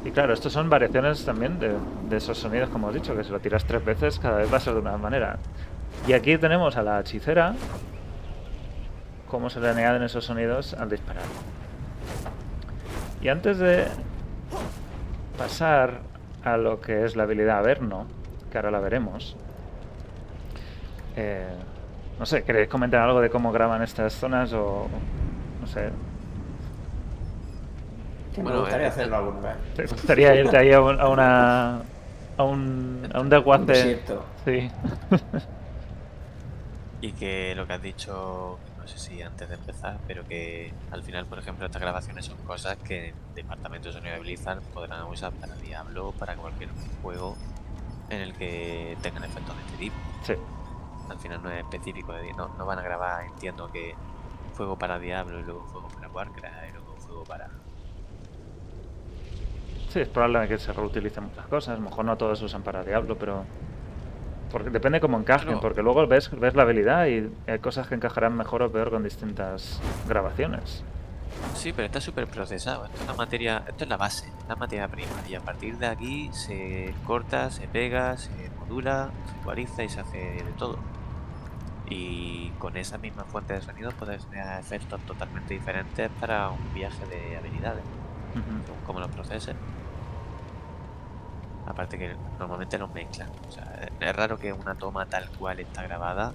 [0.06, 1.76] Y claro, estos son variaciones también de,
[2.15, 4.60] esos sonidos, como hemos dicho, que si lo tiras tres veces cada vez va a
[4.60, 5.39] ser de una manera.
[6.08, 7.56] Y aquí tenemos a la hechicera,
[9.28, 11.24] cómo se le añaden esos sonidos al disparar.
[13.20, 13.88] Y antes de
[15.39, 16.02] pasar
[16.44, 18.06] a lo que es la habilidad Averno,
[18.52, 19.36] que ahora la veremos,
[21.15, 21.48] eh,
[22.20, 24.88] no sé, ¿queréis comentar algo de cómo graban estas zonas o
[25.60, 25.89] no sé?
[28.36, 29.58] Que me gustaría eh, hacerlo alguna vez.
[29.76, 31.82] ¿Te gustaría irte ahí a, un- a una
[32.38, 34.02] a un a un desguace?
[34.43, 34.69] Sí.
[37.02, 41.04] Y que lo que has dicho, no sé si antes de empezar, pero que al
[41.04, 45.04] final, por ejemplo, estas grabaciones son cosas que el departamento de sonido de Blizzard podrán
[45.04, 46.69] usar para Diablo, para cualquier
[47.04, 47.36] juego
[48.10, 49.95] en el que tengan efectos de este tipo.
[50.24, 50.34] sí.
[51.10, 53.93] Al final no es específico, de, no, no van a grabar, entiendo que
[54.56, 57.48] fuego para Diablo y luego fuego para Warcraft y luego fuego para...
[59.96, 61.76] Sí, es probable que se reutilicen muchas cosas.
[61.76, 63.46] A lo mejor no todos se usan para Diablo, pero.
[64.52, 68.36] Porque depende cómo encajen, porque luego ves, ves la habilidad y hay cosas que encajarán
[68.36, 70.84] mejor o peor con distintas grabaciones.
[71.54, 72.84] Sí, pero está súper procesado.
[72.88, 75.14] Esto es la materia, esto es la base, la materia prima.
[75.30, 80.02] Y a partir de aquí se corta, se pega, se modula, se ecualiza y se
[80.02, 80.78] hace de todo.
[81.90, 87.06] Y con esa misma fuente de sonido puedes crear efectos totalmente diferentes para un viaje
[87.06, 87.84] de habilidades,
[88.86, 89.56] cómo los proceses.
[91.67, 93.30] Aparte que normalmente los mezclan.
[93.47, 96.32] O sea, es raro que una toma tal cual está grabada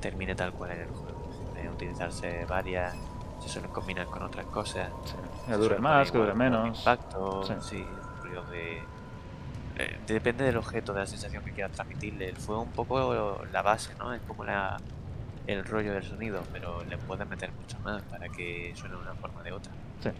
[0.00, 1.30] termine tal cual en el juego.
[1.52, 2.94] Suelen utilizarse varias,
[3.40, 4.90] se suelen combinar con otras cosas.
[5.04, 5.14] Sí.
[5.46, 6.78] Que dure más, que dure menos.
[6.78, 7.54] Impacto, Sí.
[7.60, 7.86] sí,
[8.22, 8.82] ruidos de.
[9.76, 12.28] eh, depende del objeto, de la sensación que quieras transmitirle.
[12.28, 14.12] El fuego un poco la base, ¿no?
[14.12, 14.76] Es como la,
[15.46, 19.14] el rollo del sonido, pero le puedes meter mucho más para que suene de una
[19.14, 19.72] forma o de otra.
[20.02, 20.10] Sí.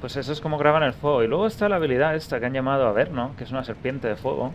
[0.00, 1.22] Pues eso es como graban el fuego.
[1.22, 4.16] Y luego está la habilidad esta que han llamado Averno, que es una serpiente de
[4.16, 4.52] fuego,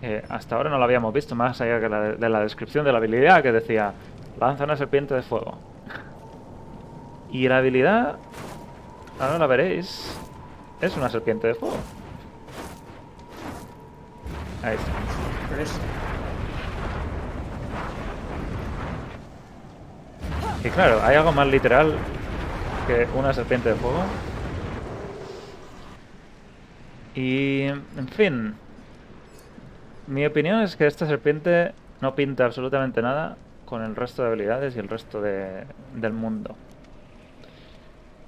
[0.00, 2.84] que hasta ahora no la habíamos visto, más allá que la de, de la descripción
[2.84, 3.92] de la habilidad, que decía,
[4.38, 5.58] lanza una serpiente de fuego.
[7.30, 8.16] Y la habilidad,
[9.20, 10.18] ahora la veréis,
[10.80, 11.76] es una serpiente de fuego.
[14.62, 14.90] Ahí está.
[20.62, 21.94] Y claro, hay algo más literal
[22.86, 24.02] que una serpiente de fuego.
[27.14, 28.54] Y, en fin,
[30.06, 34.76] mi opinión es que esta serpiente no pinta absolutamente nada con el resto de habilidades
[34.76, 36.56] y el resto de- del mundo.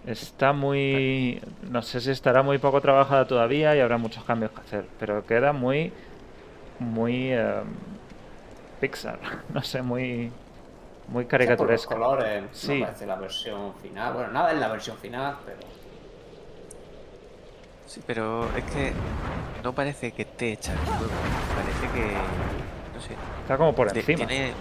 [0.06, 1.40] Está muy...
[1.70, 5.24] No sé si estará muy poco trabajada todavía y habrá muchos cambios que hacer, pero
[5.26, 5.92] queda muy...
[6.80, 7.32] Muy...
[7.32, 7.62] eh,
[8.80, 9.18] Pixar,
[9.54, 10.30] no sé, muy...
[11.08, 11.94] Muy por los caricaturesca.
[11.94, 12.80] colores, Sí.
[13.00, 14.14] no la versión final.
[14.14, 15.58] Bueno, nada es la versión final, pero
[17.92, 18.94] Sí, pero es que
[19.62, 21.12] no parece que esté hecha el juego.
[21.54, 22.14] Parece que.
[22.94, 23.14] No sé.
[23.42, 24.26] Está como por encima.
[24.26, 24.54] Tiene,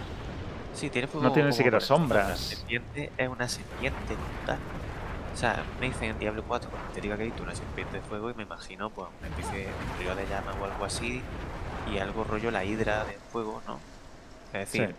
[0.74, 2.52] sí, tiene fuego No tiene ni siquiera sombras.
[2.68, 4.58] Es una serpiente como tal.
[5.34, 7.96] O sea, me dicen en Diablo 4 cuando te diga que he visto una serpiente
[7.98, 9.68] de fuego y me imagino pues una especie de
[9.98, 11.22] río de llama o algo así
[11.90, 13.80] y algo rollo la hidra de fuego, ¿no?
[14.48, 14.96] Es decir, Sí.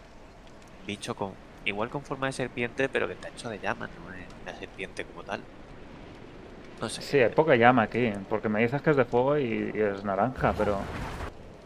[0.86, 1.32] bicho con
[1.66, 5.04] igual con forma de serpiente pero que está hecho de llamas, no es una serpiente
[5.04, 5.42] como tal.
[6.82, 7.00] No sé.
[7.02, 10.04] Sí, hay poca llama aquí, porque me dices que es de fuego y, y es
[10.04, 10.78] naranja, pero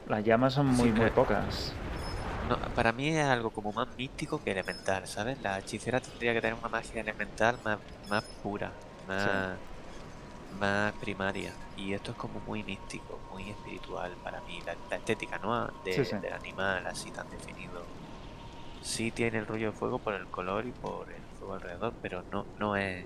[0.08, 1.72] las llamas son muy, Sí, muy que- pocas.
[2.48, 5.36] No, para mí es algo como más místico que elemental, ¿sabes?
[5.42, 8.70] La hechicera tendría que tener una magia elemental más, más pura,
[9.08, 9.58] más,
[10.60, 11.52] más primaria.
[11.76, 14.60] Y esto es como muy místico, muy espiritual para mí.
[14.64, 15.66] La, la estética, ¿no?
[15.84, 16.16] De- Sí, sí.
[16.18, 17.82] Del animal así tan definido.
[18.82, 22.22] Sí tiene el rollo de fuego por el color y por el fuego alrededor, pero
[22.30, 23.04] no, no es.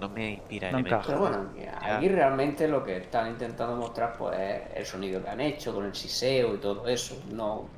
[0.00, 1.06] No me inspira No elementos.
[1.06, 5.40] Pero bueno, aquí realmente lo que están intentando mostrar pues es el sonido que han
[5.40, 7.68] hecho con el siseo y todo eso, no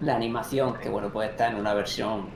[0.00, 2.28] la animación que bueno puede estar en una versión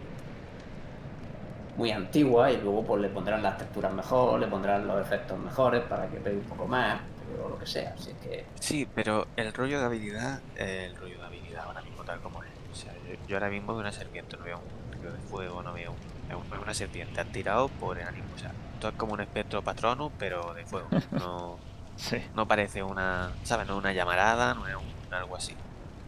[1.77, 5.83] muy antigua y luego pues le pondrán las texturas mejor, le pondrán los efectos mejores
[5.85, 7.01] para que pegue un poco más
[7.45, 11.19] o lo que sea, así que Sí, pero el rollo de habilidad, eh, el rollo
[11.19, 12.49] de habilidad ahora mismo tal como es.
[12.73, 15.63] O sea, yo, yo ahora mismo veo una serpiente, no veo un río de fuego,
[15.63, 17.21] no veo un- una serpiente.
[17.21, 18.25] Han tirado por el ánimo.
[18.35, 20.89] O sea, esto es como un espectro patronus, pero de fuego.
[21.13, 21.57] No,
[21.97, 22.23] Sí.
[22.35, 23.67] no parece una, ¿sabes?
[23.67, 25.55] No es una llamarada, no es un, algo así.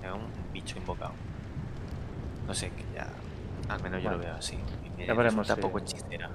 [0.03, 1.13] Es un bicho invocado.
[2.47, 3.07] No sé, que ya,
[3.73, 4.59] al menos yo lo veo así.
[4.85, 6.29] Y me ya veremos resulta si- poco hechicera.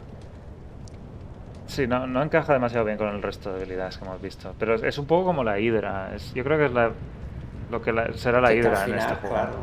[1.68, 4.54] Sí, no, no encaja demasiado bien con el resto de habilidades que hemos visto.
[4.60, 6.14] Pero es, es un poco como la Hydra.
[6.16, 6.92] Es, yo creo que es la,
[7.72, 9.36] lo que la- será la Hydra en este juego.
[9.36, 9.54] claro,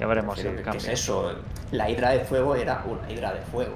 [0.00, 1.32] Ya veremos si Pero, ¿qué- ¿Qué es eso?
[1.72, 3.74] La hidra de fuego era una hidra de fuego.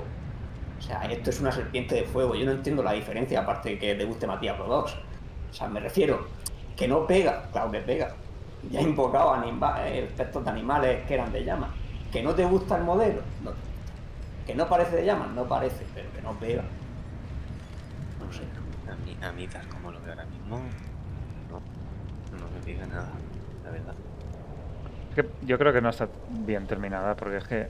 [0.81, 2.35] O sea, esto es una serpiente de fuego.
[2.35, 4.69] Yo no entiendo la diferencia, aparte de que te guste Matías 2.
[5.51, 6.27] O sea, me refiero,
[6.77, 8.15] que no pega, claro que pega.
[8.71, 11.71] Ya he invocado anima- eh, espectros de animales que eran de llamas.
[12.11, 13.53] Que no te gusta el modelo, no.
[14.47, 16.63] Que no parece de llamas, no parece, pero que no pega.
[18.19, 18.43] No sé.
[18.91, 20.59] A mí, a mí tal como lo veo ahora mismo,
[21.51, 21.61] no,
[22.39, 23.11] no me diga nada,
[23.65, 23.95] la verdad.
[25.43, 27.69] Yo creo que no está bien terminada porque es que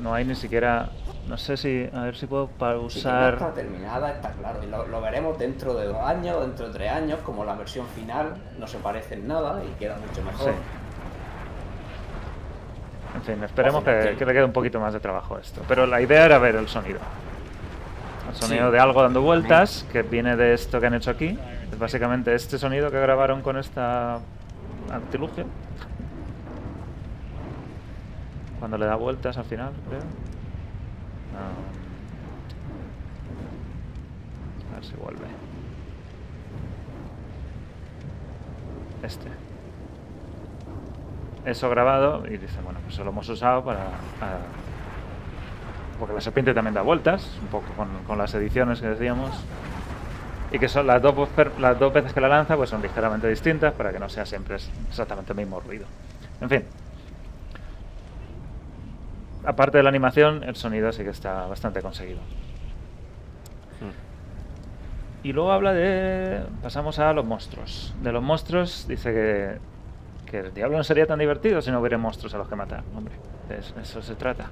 [0.00, 0.88] no hay ni siquiera.
[1.28, 1.88] No sé si.
[1.92, 3.54] A ver si puedo Sí, que no está pausar.
[3.54, 4.62] terminada, está claro.
[4.62, 7.86] Y lo, lo veremos dentro de dos años, dentro de tres años, como la versión
[7.88, 10.50] final no se parece en nada y queda mucho mejor.
[10.52, 10.58] Sí.
[13.16, 15.62] En fin, esperemos que, le quede un poquito más de trabajo esto.
[15.68, 17.00] Pero la idea era ver el sonido.
[18.28, 18.72] El sonido Sí.
[18.72, 21.36] de algo dando vueltas, que viene de esto que han hecho aquí.
[21.72, 24.20] Es básicamente este sonido que grabaron con esta
[24.92, 25.44] artilugio.
[28.60, 30.02] Cuando le da vueltas al final, creo.
[34.70, 35.26] A ver si vuelve.
[39.02, 39.28] Este.
[41.46, 43.80] Eso grabado y dice, bueno, pues eso lo hemos usado para...
[45.98, 49.30] porque la serpiente también da vueltas, un poco con, con las ediciones que decíamos.
[50.52, 51.14] Y que son las dos,
[51.58, 54.56] las dos veces que la lanza pues son ligeramente distintas para que no sea siempre
[54.88, 55.86] exactamente el mismo ruido.
[56.42, 56.64] En fin.
[59.60, 62.20] Aparte de la animación, el sonido sí que está bastante conseguido.
[65.22, 66.44] Y luego habla de...
[66.62, 67.94] Pasamos a los monstruos.
[68.02, 69.58] De los monstruos dice que,
[70.30, 72.84] que el diablo no sería tan divertido si no hubiera monstruos a los que matar.
[72.96, 73.12] Hombre,
[73.50, 74.46] de eso, eso se trata.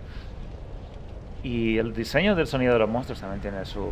[1.43, 3.89] Y el diseño del sonido de los monstruos también tiene su,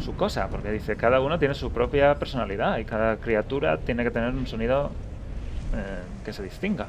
[0.00, 4.10] su cosa, porque dice, cada uno tiene su propia personalidad y cada criatura tiene que
[4.10, 4.92] tener un sonido
[5.74, 6.86] eh, que se distinga.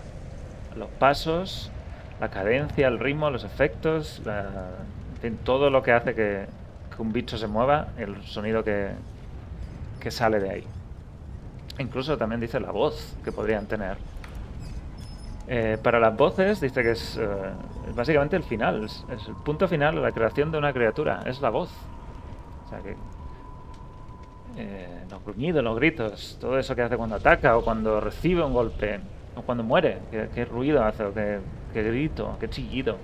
[0.77, 1.73] Los pasos,
[2.19, 6.45] la cadencia, el ritmo, los efectos, en fin, todo lo que hace que,
[6.97, 8.89] un bicho se mueva, el sonido que,
[10.01, 10.63] que sale de ahí.
[11.77, 13.95] Incluso también dice la voz que podrían tener.
[15.47, 17.25] Eh, para las voces dice que es, eh,
[17.95, 21.39] básicamente el final, es, es el punto final de la creación de una criatura, es
[21.39, 21.71] la voz.
[22.65, 22.97] O sea que
[24.57, 28.51] eh, los gruñidos, los gritos, todo eso que hace cuando ataca o cuando recibe un
[28.51, 28.99] golpe
[29.37, 31.39] o cuando muere, qué, qué ruido hace o qué,
[31.73, 32.97] qué grito, qué chillido.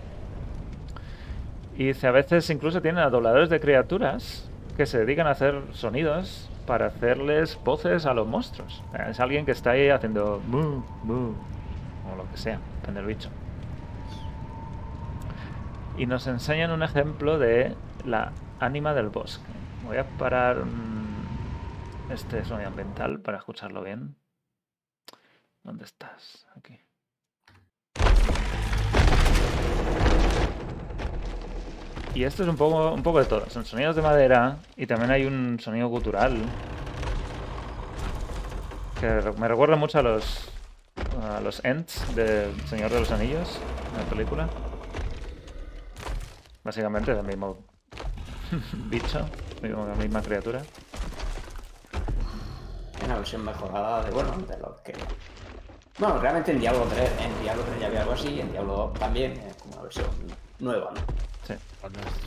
[1.78, 3.10] Y dice, a veces incluso tienen a
[3.50, 8.84] de criaturas que se dedican a hacer sonidos para hacerles voces a los monstruos.
[9.08, 11.34] Es alguien que está ahí haciendo "Mu, mu",
[12.12, 13.30] o lo que sea, depende del bicho.
[15.98, 19.46] Y nos enseñan un ejemplo de la ánima del bosque.
[19.86, 20.64] Voy a parar
[22.10, 24.16] este sonido ambiental para escucharlo bien.
[25.64, 26.48] ¿Dónde estás?
[26.58, 26.85] Aquí.
[32.16, 33.50] Y esto es un poco, un poco de todo.
[33.50, 36.38] Son sonidos de madera y también hay un sonido gutural.
[39.02, 40.50] Que me recuerda mucho a los,
[41.22, 43.60] a los Ents del Señor de los Anillos,
[43.92, 44.50] en la película.
[46.64, 47.58] Básicamente es el mismo
[48.86, 49.28] bicho,
[49.62, 50.62] la misma criatura.
[53.04, 54.94] Una versión mejorada de, bueno, de los que...
[56.00, 59.00] Bueno, realmente en Diablo 3, en Diablo 3 ya había algo así, en Diablo 2
[59.00, 60.08] también, es como una versión
[60.60, 61.35] nueva, ¿no?
[61.48, 61.54] Sí.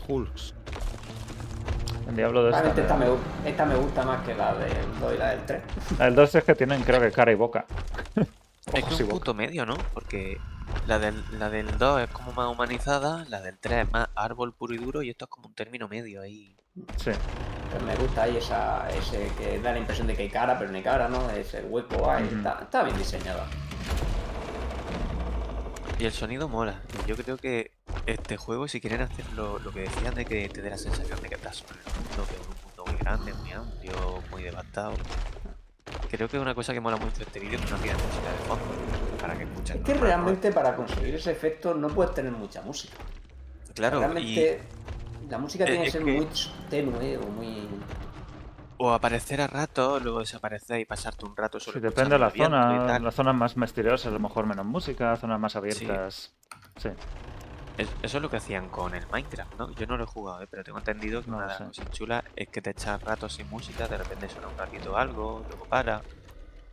[0.07, 0.55] Hulks.
[2.09, 3.13] En Diablo 2 Realmente esta también.
[3.45, 5.63] me, esta me gusta más que la del 2 y la del 3.
[5.99, 7.67] La del 2 es que tienen, creo que cara y boca.
[8.73, 9.11] Es que un boca.
[9.11, 9.77] punto medio, ¿no?
[9.93, 10.39] Porque
[10.87, 14.55] la del, la del 2 es como más humanizada, la del 3 es más árbol
[14.55, 16.57] puro y duro y esto es como un término medio ahí.
[16.97, 17.11] Sí.
[17.71, 20.71] Pues me gusta ahí esa, ese que da la impresión de que hay cara, pero
[20.71, 21.29] no hay cara, ¿no?
[21.31, 22.27] Ese hueco ahí.
[22.33, 23.47] Está, está bien diseñada.
[25.99, 26.81] Y el sonido mola.
[27.05, 27.73] Y yo creo que
[28.07, 31.21] este juego, si quieren hacer lo, lo que decían de que te dé la sensación
[31.21, 34.43] de que estás sobre el mundo, que es un mundo muy grande, muy amplio, muy
[34.45, 34.95] devastado.
[36.11, 38.39] Creo que es una cosa que mola mucho este vídeo que no tiene música de
[38.47, 38.65] fondo.
[39.21, 39.77] Para que escuchen.
[39.79, 40.07] Es que normal, ¿no?
[40.07, 42.95] realmente para conseguir ese efecto no puedes tener mucha música.
[43.75, 44.61] Claro, y, realmente
[45.29, 46.29] la música Eh, tiene que es ser que- muy
[46.71, 47.69] tenue o muy...
[48.79, 52.31] o aparecer a rato, luego desaparecer y pasarte un rato Sí, solo depende de la
[52.31, 52.99] zona.
[52.99, 56.33] Las zonas más misteriosas, a lo mejor menos música, zonas más abiertas.
[56.77, 56.89] Sí.
[57.77, 59.71] Es- Eso es lo que hacían con el Minecraft, ¿no?
[59.73, 60.49] Yo no lo he jugado, ¿eh?
[60.51, 61.65] pero tengo entendido que No una de las sé.
[61.65, 65.45] cosas chulas es que te echas ratos sin música, de repente suena un ratito algo,
[65.47, 66.03] luego para,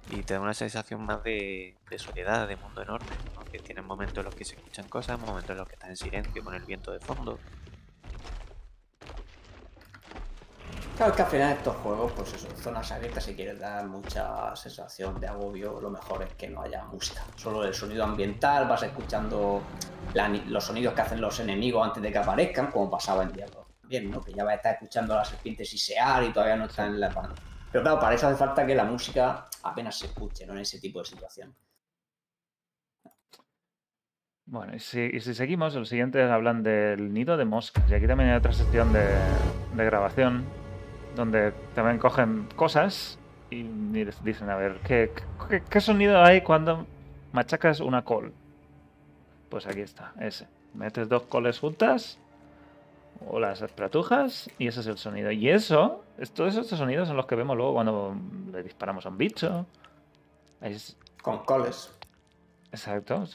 [0.09, 3.43] y te da una sensación más de, de soledad, de mundo enorme, ¿no?
[3.51, 5.97] Que tienes momentos en los que se escuchan cosas, momentos en los que estás en
[5.97, 7.39] silencio con el viento de fondo.
[10.95, 14.55] Claro, es que al final estos juegos, pues eso, zonas abiertas si quieres dar mucha
[14.55, 17.21] sensación de agobio, lo mejor es que no haya música.
[17.35, 19.61] Solo el sonido ambiental, vas escuchando
[20.47, 23.65] los sonidos que hacen los enemigos antes de que aparezcan, como pasaba en Diablo.
[23.83, 24.21] Bien, ¿no?
[24.21, 27.01] Que ya vas a estar escuchando a las serpientes sisear y todavía no están en
[27.01, 27.35] la banda.
[27.73, 30.53] Pero claro, para eso hace falta que la música apenas se escuche, ¿no?
[30.53, 31.53] En ese tipo de situación.
[34.45, 37.83] Bueno, y si, y si seguimos, el siguiente hablan del nido de moscas.
[37.91, 40.45] Y aquí también hay otra sección de grabación
[41.15, 43.17] donde también cogen cosas
[43.49, 43.63] y
[44.23, 45.11] dicen, a ver, ¿qué,
[45.49, 46.85] qué, qué sonido hay cuando
[47.31, 48.33] machacas una col?
[49.49, 50.47] Pues aquí está, ese.
[50.73, 52.19] Metes dos coles juntas
[53.29, 55.31] o las pratujas y ese es el sonido.
[55.31, 58.15] Y eso, es- todos estos sonidos son los que vemos luego cuando
[58.51, 59.65] le disparamos a un bicho.
[60.61, 61.91] Es, Con coles.
[62.71, 63.25] Exacto.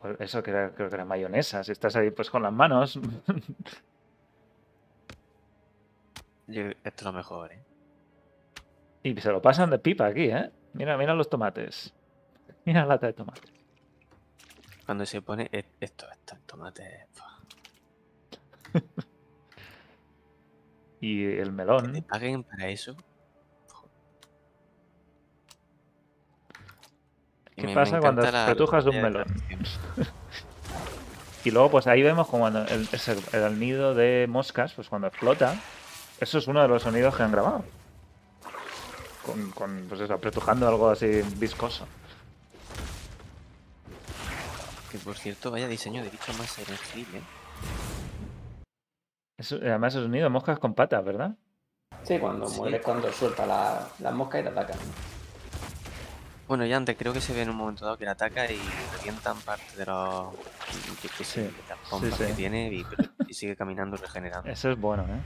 [0.00, 1.64] pues Eso era- creo que era mayonesa.
[1.64, 2.98] Si estás ahí pues con las manos.
[6.50, 7.62] Esto es lo mejor, ¿eh?
[9.02, 10.50] y se lo pasan de pipa aquí, ¿eh?
[10.74, 11.94] Mira, mira los tomates.
[12.64, 13.48] Mira la lata de tomate.
[14.84, 17.06] Cuando se pone e- esto, esto, el tomate.
[21.02, 22.02] Y el que te melón.
[22.06, 22.94] paguen para eso.
[27.56, 28.20] ¿Qué me- me pasa cuando
[28.84, 29.24] de un melón?
[31.42, 35.08] Y luego pues ahí vemos como cuando el, el- el nido de moscas, pues cuando
[35.08, 35.54] explota.
[36.20, 37.64] Eso es uno de los sonidos que han grabado.
[39.24, 41.86] Con, con pues eso, apretujando algo así viscoso.
[44.90, 47.18] Que por cierto, vaya diseño de bicho más sensible.
[47.18, 47.22] ¿eh?
[49.38, 51.36] Eso- además es un nido de moscas con patas, ¿verdad?
[52.02, 52.56] Sí, cuando Sí.
[52.58, 54.74] mueres, cuando suelta la, la mosca y te ataca.
[56.48, 58.58] Bueno, ya antes creo que se ve en un momento dado que le ataca y
[58.96, 60.34] revientan parte de los
[61.36, 62.24] de las pompas sí.
[62.26, 62.84] que tiene
[63.28, 64.50] y sigue caminando regenerando.
[64.50, 65.20] Eso es bueno, ¿eh?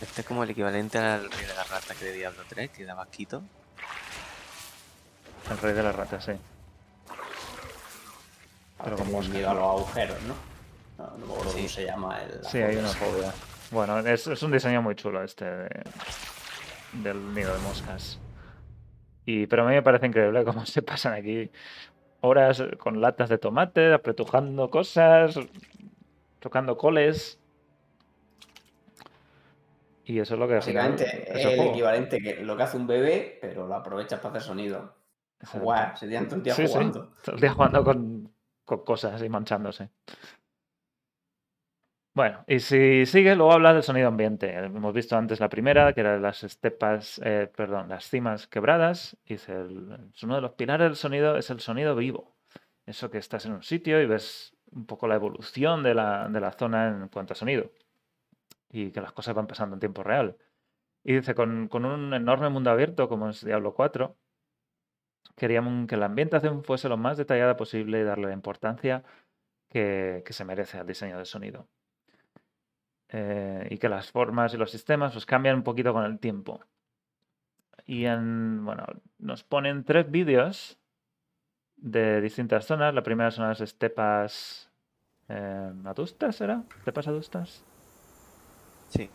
[0.00, 2.84] Este es como el equivalente al rey de la rata que de Diablo 3, que
[2.84, 3.42] daba quito.
[5.50, 6.32] El rey de las ratas, sí.
[8.84, 9.28] Pero moscas.
[9.34, 10.34] miedo a los agujeros, ¿no?
[10.98, 11.56] No, no me acuerdo Sí.
[11.58, 12.44] cómo se llama el.
[12.44, 13.32] Sí, hay una fobia.
[13.70, 15.82] Bueno, es, es un diseño muy chulo este de-
[16.92, 18.18] del nido de moscas.
[19.26, 21.50] Y, pero a mí me parece increíble cómo se pasan aquí
[22.20, 25.34] horas con latas de tomate, apretujando cosas,
[26.38, 27.38] tocando coles.
[30.08, 32.86] Y eso es lo que final Básicamente es el equivalente que lo que hace un
[32.86, 34.94] bebé, pero lo aprovechas para hacer sonido.
[35.44, 37.12] Jugar, se tiran todo el día Sí, sí, jugando.
[37.22, 38.32] todo el día jugando con,
[38.64, 39.90] con cosas y manchándose.
[42.14, 44.50] Bueno, y si sigue, luego habla del sonido ambiente.
[44.54, 49.16] Hemos visto antes la primera, que era las estepas, eh, perdón, las cimas quebradas.
[49.26, 52.34] Dice, el- uno de los pilares del sonido es el sonido vivo.
[52.86, 56.40] Eso que estás en un sitio y ves un poco la evolución de la, de
[56.40, 57.70] la zona en cuanto a sonido.
[58.70, 60.36] Y que las cosas van pasando en tiempo real.
[61.04, 64.16] Y dice, con, con un enorme mundo abierto como es Diablo 4,
[65.36, 69.04] queríamos que la ambientación fuese lo más detallada posible y darle la importancia
[69.68, 71.68] que, que se merece al diseño del sonido.
[73.10, 76.60] Eh, y que las formas y los sistemas pues, cambian un poquito con el tiempo.
[77.86, 78.84] Y en, bueno,
[79.18, 80.78] nos ponen tres vídeos
[81.76, 82.94] de distintas zonas.
[82.94, 84.70] La primera son las estepas
[85.28, 86.64] eh, adustas, ¿será?
[86.78, 87.64] ¿Estepas adustas?
[88.88, 89.08] Sí.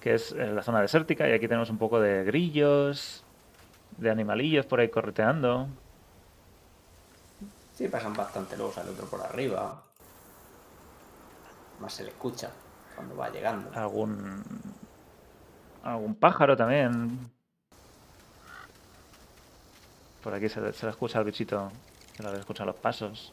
[0.00, 3.24] que es la zona desértica y aquí tenemos un poco de grillos,
[3.98, 5.68] de animalillos por ahí correteando.
[7.74, 9.82] Sí, pasan bastante, luego sale otro por arriba.
[11.80, 12.50] Más se le escucha.
[12.94, 13.70] cuando va llegando.
[13.74, 14.42] Algún.
[15.82, 17.30] Algún pájaro también.
[20.22, 21.70] Por aquí se, le- se le escucha al bichito.
[22.16, 23.32] Se le escuchan los pasos.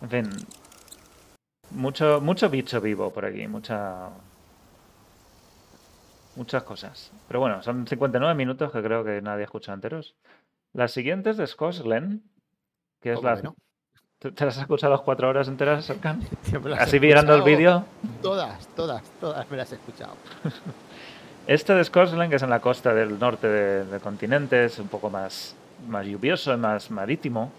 [0.00, 0.30] En fin.
[1.72, 3.46] Mucho, mucho bicho vivo por aquí.
[3.46, 4.08] Mucha.
[6.36, 7.10] Muchas cosas.
[7.28, 10.14] Pero bueno, son 59 minutos que creo que nadie escucha enteros.
[10.72, 12.20] Las siguientes de Scotland,
[13.00, 13.42] que es ¿Cómo la.
[13.42, 13.56] no?
[14.18, 16.20] ¿Te te las has escuchado las cuatro horas enteras, Serkan?
[16.78, 17.84] Así mirando el vídeo.
[18.22, 20.14] Todas, todas, todas me las he escuchado.
[21.46, 24.86] Este de Scotland, que es en la costa del norte de- del continente, es un
[24.86, 25.56] poco más,
[25.88, 27.50] más lluvioso más marítimo.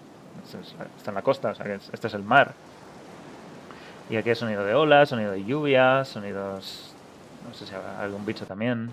[0.45, 2.53] Es- es- Está en la costa, o sea que este es el mar.
[4.11, 6.93] Y aquí hay sonido de olas, sonido de lluvia, sonidos.
[7.47, 8.91] No sé si habrá algún bicho también.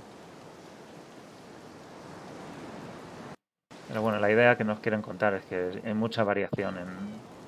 [3.88, 6.88] Pero bueno, la idea que nos quieren contar es que hay mucha variación en.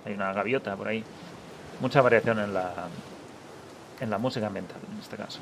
[0.05, 1.05] Hay una gaviota por ahí.
[1.81, 2.89] Mucha variación en la.
[4.01, 5.39] En la música ambiental, en este caso.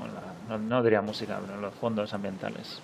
[0.00, 2.80] O en la- no, no diría música, pero en los fondos ambientales.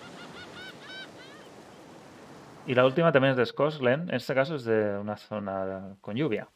[2.67, 4.09] Y la última también es de Scotland.
[4.11, 6.49] En este caso es de una zona con lluvia.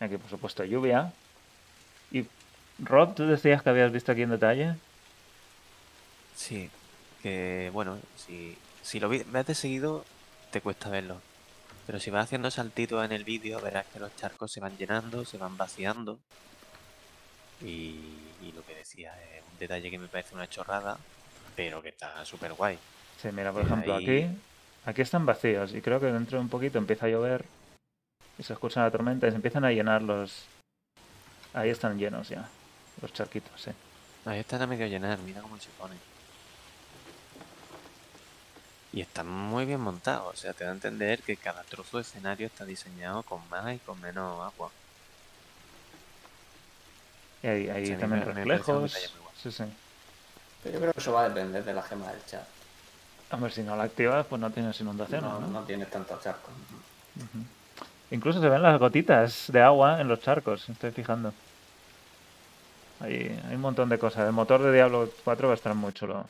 [0.00, 1.12] Aquí, por supuesto, lluvia.
[2.10, 2.24] Y
[2.78, 4.76] Rob, tú decías que habías visto aquí en detalle.
[6.34, 6.70] Sí,
[7.20, 10.04] que bueno, si, si lo ves de seguido,
[10.50, 11.20] te cuesta verlo.
[11.86, 15.24] Pero si vas haciendo saltitos en el vídeo, verás que los charcos se van llenando,
[15.24, 16.20] se van vaciando.
[17.60, 20.96] Y, y lo que decía es un detalle que me parece una chorrada,
[21.56, 22.78] pero que está súper guay.
[23.16, 24.42] Sí, mira, por ejemplo, ahí- aquí,
[24.84, 27.44] aquí están vacíos y creo que dentro de un poquito empieza a llover
[28.38, 30.44] y se escucha la tormenta y se empiezan a llenar los...
[31.54, 32.48] Ahí están llenos ya,
[33.02, 33.70] los charquitos, sí.
[34.24, 35.96] Ahí están a medio llenar, mira cómo se pone.
[38.92, 42.02] Y están muy bien montados, o sea, te da a entender que cada trozo de
[42.02, 44.70] escenario está diseñado con más y con menos agua.
[47.42, 48.92] Y hay, hay Sí, a mí también reflejos.
[49.42, 49.64] Sí, sí.
[50.62, 52.46] Pero yo creo que eso va a depender de la gema del chat.
[53.30, 55.46] Hombre, si no la activas, pues no tienes inundaciones, No, ¿no?
[55.48, 56.52] no tienes tantos charcos.
[58.10, 61.32] Incluso se ven las gotitas de agua en los charcos, estoy fijando.
[63.00, 64.26] Hay, hay un montón de cosas.
[64.26, 66.24] El motor de Diablo 4 va a estar muy chulo.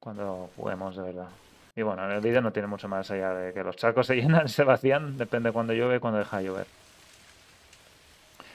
[0.00, 1.28] Cuando juguemos, de verdad.
[1.74, 4.46] Y bueno, el vídeo no tiene mucho más allá de que los charcos se llenan
[4.46, 6.66] y se vacían, depende de cuando llueve y cuando deja de llover.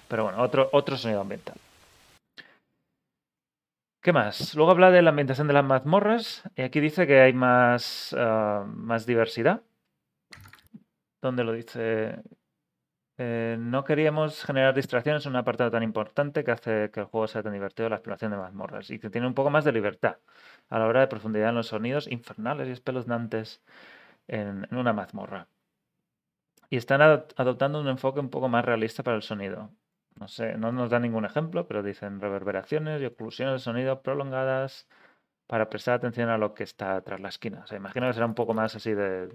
[0.08, 1.56] Pero bueno, otro, otro sonido ambiental.
[4.02, 4.56] ¿Qué más?
[4.56, 8.66] Luego habla de la ambientación de las mazmorras y aquí dice que hay más, ah,
[8.68, 9.62] más diversidad.
[11.22, 12.22] ¿Dónde lo dice?
[13.20, 17.28] Eh, no queríamos generar distracciones en un apartado tan importante que hace que el juego
[17.28, 20.18] sea tan divertido la exploración de mazmorras y que tiene un poco más de libertad
[20.70, 23.64] a la hora de profundidad en los sonidos infernales y espeluznantes
[24.28, 25.48] en, en una mazmorra.
[26.70, 29.72] Y están adop- adoptando un enfoque un poco más realista para el sonido.
[30.20, 34.88] No sé, no nos da ningún ejemplo, pero dicen reverberaciones y oclusiones de sonido prolongadas
[35.48, 37.62] para prestar atención a lo que está tras la esquina.
[37.64, 39.30] O sea, imagino que será un poco más así de,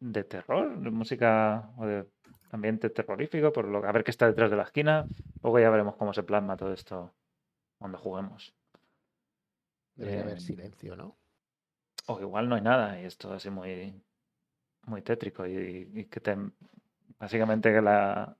[0.00, 2.06] de terror, de música o de
[2.50, 5.06] ambiente terrorífico, por lo, a ver qué está detrás de la esquina.
[5.42, 7.12] Luego ya veremos cómo se plasma todo esto
[7.78, 8.54] cuando juguemos.
[9.96, 11.16] Debería haber Eh, silencio, ¿no?
[12.06, 13.94] O igual no hay nada y es todo así muy,
[14.86, 16.36] muy tétrico y, y que te,
[17.18, 18.36] básicamente que la,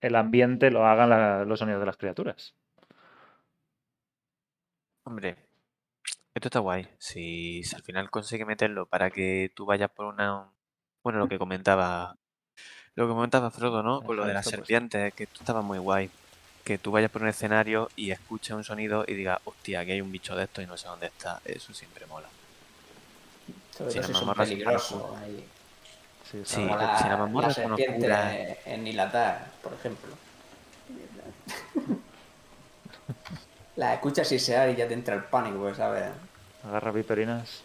[0.00, 2.54] el ambiente lo hagan la- los sonidos de las criaturas.
[5.04, 5.36] Hombre,
[6.34, 6.88] esto está guay.
[6.98, 10.52] Si, si al final consigue meterlo para que tú vayas por una...
[11.02, 12.16] Bueno, lo que comentaba...
[12.94, 14.02] Lo que comentaba Frodo, ¿no?
[14.02, 14.58] Con lo de las puesto.
[14.58, 16.10] serpientes, que esto estaba muy guay.
[16.64, 20.00] Que tú vayas por un escenario y escuches un sonido y digas, hostia, aquí hay
[20.02, 21.40] un bicho de esto y no sé dónde está.
[21.44, 22.28] Eso siempre mola.
[23.76, 25.16] Sobre Sí, todo si son peligrosos.
[25.16, 25.44] ahí.
[26.30, 30.14] Sí, Sí, Como la, si la mazmorra la serpiente en Nilatar, por ejemplo.
[33.76, 36.04] La escuchas sisear y ya te entra el pánico, pues, ¿sabes?
[36.64, 37.62] Agarra viperinas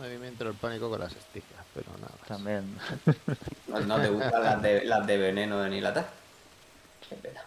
[0.00, 2.12] A mí me entró el pánico con las esticas, pero nada.
[2.18, 2.28] más.
[2.28, 2.64] también.
[3.68, 6.06] No, no te gustan las de, las de veneno de Nilatar.
[7.08, 7.42] Qué pena.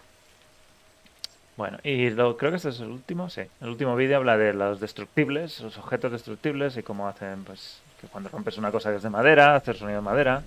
[1.57, 3.41] Bueno, y lo, creo que este es el último, sí.
[3.59, 8.07] El último vídeo habla de los destructibles, los objetos destructibles y cómo hacen, pues, que
[8.07, 10.43] cuando rompes una cosa que es de madera, hacer sonido de madera.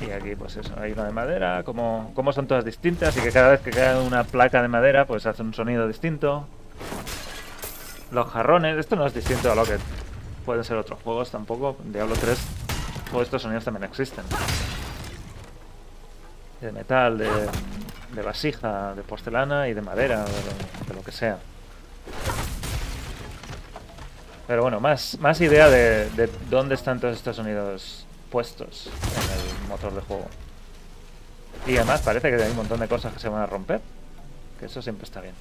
[0.00, 3.30] Y aquí, pues eso, hay una de madera, como, como son todas distintas y que
[3.30, 6.48] cada vez que cae una placa de madera, pues hace un sonido distinto.
[8.10, 9.76] Los jarrones, esto no es distinto a lo que
[10.50, 11.76] pueden ser otros juegos tampoco.
[11.84, 12.36] Diablo 3,
[13.12, 14.24] todos estos sonidos también existen.
[16.60, 17.28] De metal, de,
[18.16, 20.24] de vasija, de porcelana y de madera,
[20.88, 21.38] de lo, que sea.
[24.48, 29.68] Pero bueno, más, más idea de, de dónde están todos estos sonidos puestos en el
[29.68, 30.26] motor de juego.
[31.68, 33.80] Y además parece que hay un montón de cosas que se van a romper.
[34.58, 35.34] Que eso siempre está bien.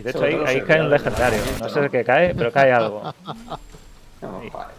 [0.00, 1.38] Y de hecho Sobre ahí, cae un legendario.
[1.60, 3.14] No sé qué cae, pero cae algo.
[4.22, 4.50] No, Sí.
[4.50, 4.72] vale.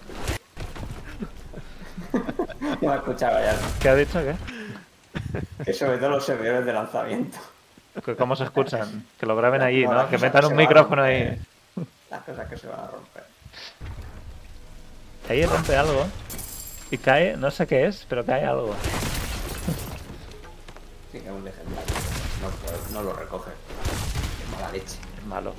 [2.82, 3.56] Ya me escuchaba ya.
[3.80, 4.20] ¿Qué ha dicho?
[4.20, 4.36] ¿Qué?
[5.66, 7.38] Que sobre todo los servidores de lanzamiento.
[8.18, 9.06] ¿Cómo se escuchan?
[9.20, 11.40] Que lo graben allí, No, Que metan un micrófono ahí.
[12.12, 13.24] Las cosas que se van a romper.
[15.30, 16.06] Ahí rompe algo.
[16.92, 18.76] Y cae, no sé qué es, pero cae algo.
[21.12, 21.94] Sí, es un legendario.
[22.42, 23.52] No, puedo- no lo recoge.
[23.52, 24.98] Qué mala leche.
[25.32, 25.54] Malo.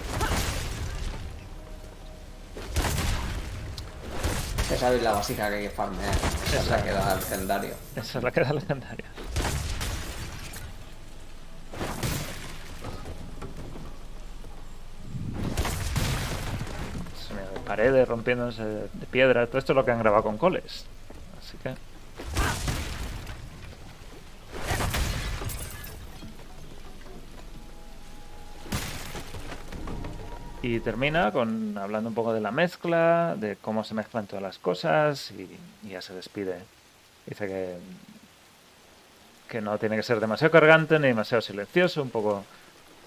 [4.70, 6.14] Ya sabéis la básica que hay que farmear.
[6.46, 7.74] Esa es la que da legendario.
[7.96, 8.52] Esa es la que da
[17.34, 19.46] me- Paredes rompiéndose de piedra.
[19.46, 20.84] Todo esto es lo que han grabado con coles.
[21.40, 21.74] Así que.
[30.62, 34.58] Y termina con hablando un poco de la mezcla, de cómo se mezclan todas las
[34.58, 35.48] cosas y,
[35.86, 36.56] y ya se despide.
[37.26, 37.76] Dice que,
[39.48, 42.44] que no tiene que ser demasiado cargante ni demasiado silencioso, un poco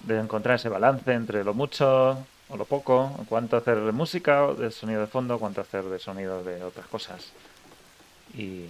[0.02, 4.44] de encontrar ese balance entre lo mucho o lo poco, en cuanto hacer de música
[4.44, 7.24] o de sonido de fondo, cuanto hacer de sonido de otras cosas.
[8.34, 8.66] Y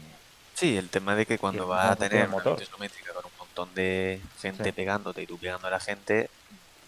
[0.54, 2.62] Sí, el tema de que cuando vas a tener una motor.
[2.62, 4.72] isométrica con un montón de gente Sí.
[4.72, 6.30] pegándote y tú pegando a la gente,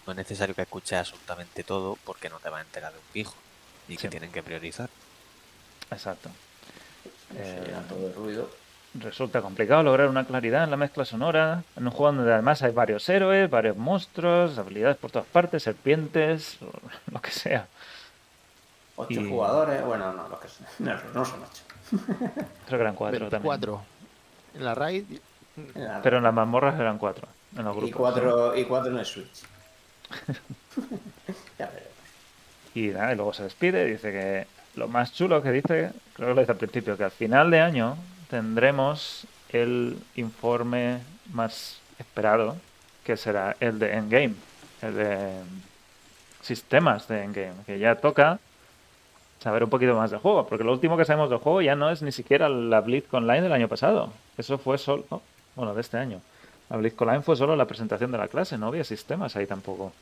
[0.08, 3.04] no es necesario que escuches absolutamente todo porque no te vas a enterar de un
[3.12, 3.34] pijo
[3.88, 3.98] y Sí.
[3.98, 4.88] que tienen que priorizar.
[5.90, 6.30] exacto.
[7.32, 8.50] Se Eh, todo de ruido.
[8.94, 12.72] Resulta complicado lograr una claridad en la mezcla sonora, en un juego donde además hay
[12.72, 16.58] varios héroes, varios monstruos, habilidades por todas partes, serpientes,
[17.12, 17.66] lo que sea.
[18.96, 19.84] Ocho y- jugadores.
[19.84, 21.62] Bueno, no, los que son- no, no son ocho.
[22.66, 23.42] Creo que eran cuatro también.
[23.42, 23.82] Cuatro.
[24.54, 25.04] En la raid.
[26.02, 27.96] Pero en las mazmorras eran cuatro, en los y grupos.
[27.96, 29.42] cuatro, y cuatro en el Switch.
[32.74, 34.46] Y nada, y luego se despide dice que
[34.76, 37.60] lo más chulo que dice, creo que lo dice al principio, que al final de
[37.60, 37.96] año
[38.30, 41.00] tendremos el informe
[41.32, 42.56] más esperado,
[43.04, 44.34] que será el de Endgame,
[44.82, 45.30] el de
[46.42, 48.38] sistemas de Endgame, que ya toca
[49.40, 51.90] saber un poquito más del juego, porque lo último que sabemos del juego ya no
[51.90, 55.04] es ni siquiera la Blitz Online del año pasado, eso fue solo,
[55.56, 56.20] bueno, de este año.
[56.70, 59.92] La Blitz Online fue solo la presentación de la clase, no había sistemas ahí tampoco.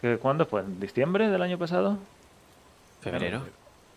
[0.00, 0.60] ¿Que, ¿Cuándo fue?
[0.60, 1.98] ¿En diciembre del año pasado?
[3.00, 3.42] ¿Febrero?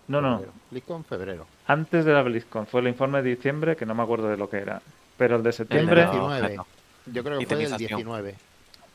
[0.08, 0.42] No, no.
[0.72, 1.46] BlizzCon febrero.
[1.68, 2.66] antes de la BlizzCon.
[2.68, 4.82] Fue el informe de diciembre que no me acuerdo de lo que era.
[5.18, 6.56] Pero el de El de septiembre la- 19.
[6.58, 6.66] no.
[7.08, 7.88] Yo creo que fue Itemización.
[8.00, 8.36] 19.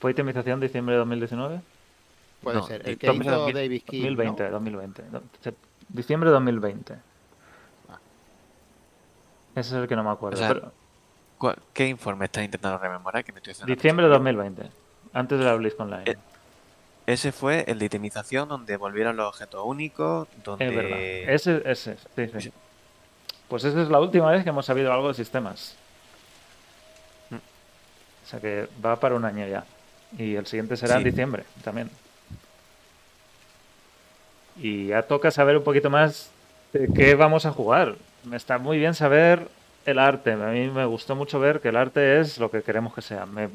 [0.01, 1.61] fue itemización diciembre de 2019.
[2.43, 2.83] Puede No, ser.
[2.83, 4.01] de- El que diciembre de hizo 2000, David King.
[4.03, 4.51] 2020, ¿no?
[4.51, 5.03] 2020.
[5.11, 5.55] Do- sep-
[5.89, 6.95] Diciembre de 2020.
[7.89, 7.99] Ah.
[9.55, 10.37] Ese es el que no me acuerdo.
[10.37, 10.73] O sea, pero- ¿Cuál-
[11.73, 13.25] ¿Qué informe estás intentando rememorar?
[13.25, 14.63] Que me estoy diciembre de la 2020.
[15.13, 16.11] Antes de la BlizzCon Online.
[16.11, 16.17] Eh,
[17.07, 20.67] Ese fue el de itemización donde volvieron los objetos únicos, donde...
[20.67, 20.99] Es verdad.
[20.99, 22.53] Ese, ese, sí, sí.
[23.49, 25.77] Pues esa es la última vez que hemos sabido algo de sistemas.
[27.31, 27.37] Mm.
[27.37, 29.65] O sea que va para un año ya.
[30.19, 31.91] Y el siguiente será en diciembre también.
[34.57, 36.31] Y ya toca saber un poquito más
[36.73, 37.97] de qué vamos a jugar.
[38.25, 39.49] Me está muy bien saber
[39.87, 40.33] el arte.
[40.33, 43.25] A mí me gustó mucho ver que el arte es lo que queremos que sea.
[43.27, 43.49] Me-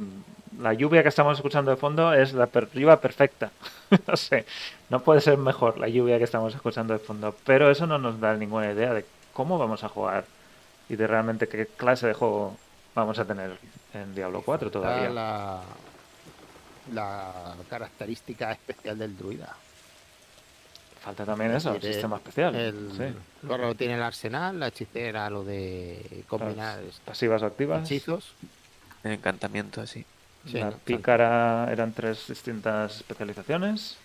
[0.60, 3.52] la lluvia que estamos escuchando de fondo es la lluvia perfecta.
[4.08, 4.46] no sé,
[4.90, 7.36] no puede ser mejor la lluvia que estamos escuchando de fondo.
[7.46, 10.26] Pero eso no nos da ninguna idea de cómo vamos a jugar
[10.90, 12.58] y de realmente qué clase de juego
[12.96, 13.58] vamos a tener
[13.94, 15.10] en Diablo 4 Está todavía.
[15.10, 15.62] La,
[16.94, 17.32] la
[17.70, 19.56] característica especial del druida.
[21.02, 22.56] Falta también eso, el sistema especial.
[22.56, 23.04] El, sí.
[23.42, 27.84] Luego tiene el arsenal, la hechicera, lo de combinar Las pasivas o activas.
[27.90, 28.34] hechizos.
[29.04, 30.06] El encantamiento, así.
[30.46, 33.98] Sí, la no, pícara eran tres distintas especializaciones.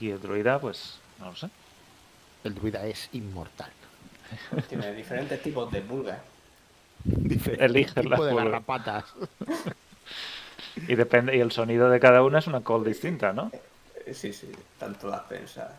[0.00, 1.48] Y el druida, pues, no lo sé.
[2.44, 3.70] El druida es inmortal.
[4.68, 6.18] Tiene diferentes tipos de pulgas.
[7.02, 8.44] Diferente Elige tipo las de pulgas.
[8.44, 9.04] garrapatas.
[10.88, 13.50] Y depende, y el sonido de cada una es una call distinta, ¿no?
[14.12, 15.74] Sí, sí, tanto las pensadas.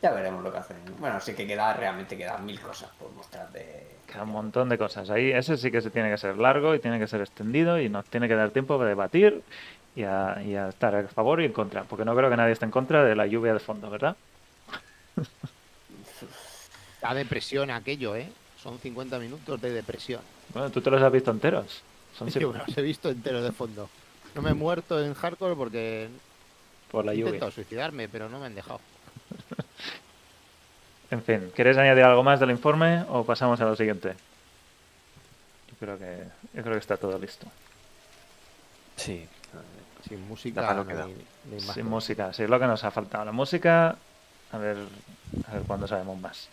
[0.00, 0.76] Ya veremos lo que hacen.
[0.98, 3.86] Bueno, sí que queda, realmente quedan mil cosas por mostrar de...
[4.06, 5.10] Queda un montón de cosas.
[5.10, 7.88] Ahí ese sí que se tiene que ser largo y tiene que ser extendido y
[7.88, 9.42] nos tiene que dar tiempo para debatir
[9.94, 11.84] y a, y a estar a favor y en contra.
[11.84, 14.16] Porque no creo que nadie esté en contra de la lluvia de fondo, ¿verdad?
[17.00, 18.28] Da depresión aquello, ¿eh?
[18.62, 20.20] Son 50 minutos de depresión.
[20.52, 21.82] Bueno, tú te los has visto enteros.
[22.16, 23.88] Son me los he visto enteros de fondo.
[24.34, 26.08] No me he muerto en hardcore porque
[26.92, 27.30] por la he lluvia.
[27.30, 28.80] intentado suicidarme, pero no me han dejado.
[31.10, 34.14] En fin, ¿queréis añadir algo más del informe o pasamos a lo siguiente?
[35.68, 36.24] Yo creo que,
[36.54, 37.46] yo creo que está todo listo.
[38.96, 39.28] Sí.
[40.08, 40.86] Sin música no
[41.60, 43.24] Sin música, sí, es lo que nos ha faltado.
[43.24, 43.96] La música,
[44.52, 44.76] a ver,
[45.48, 46.48] a ver cuándo sabemos más.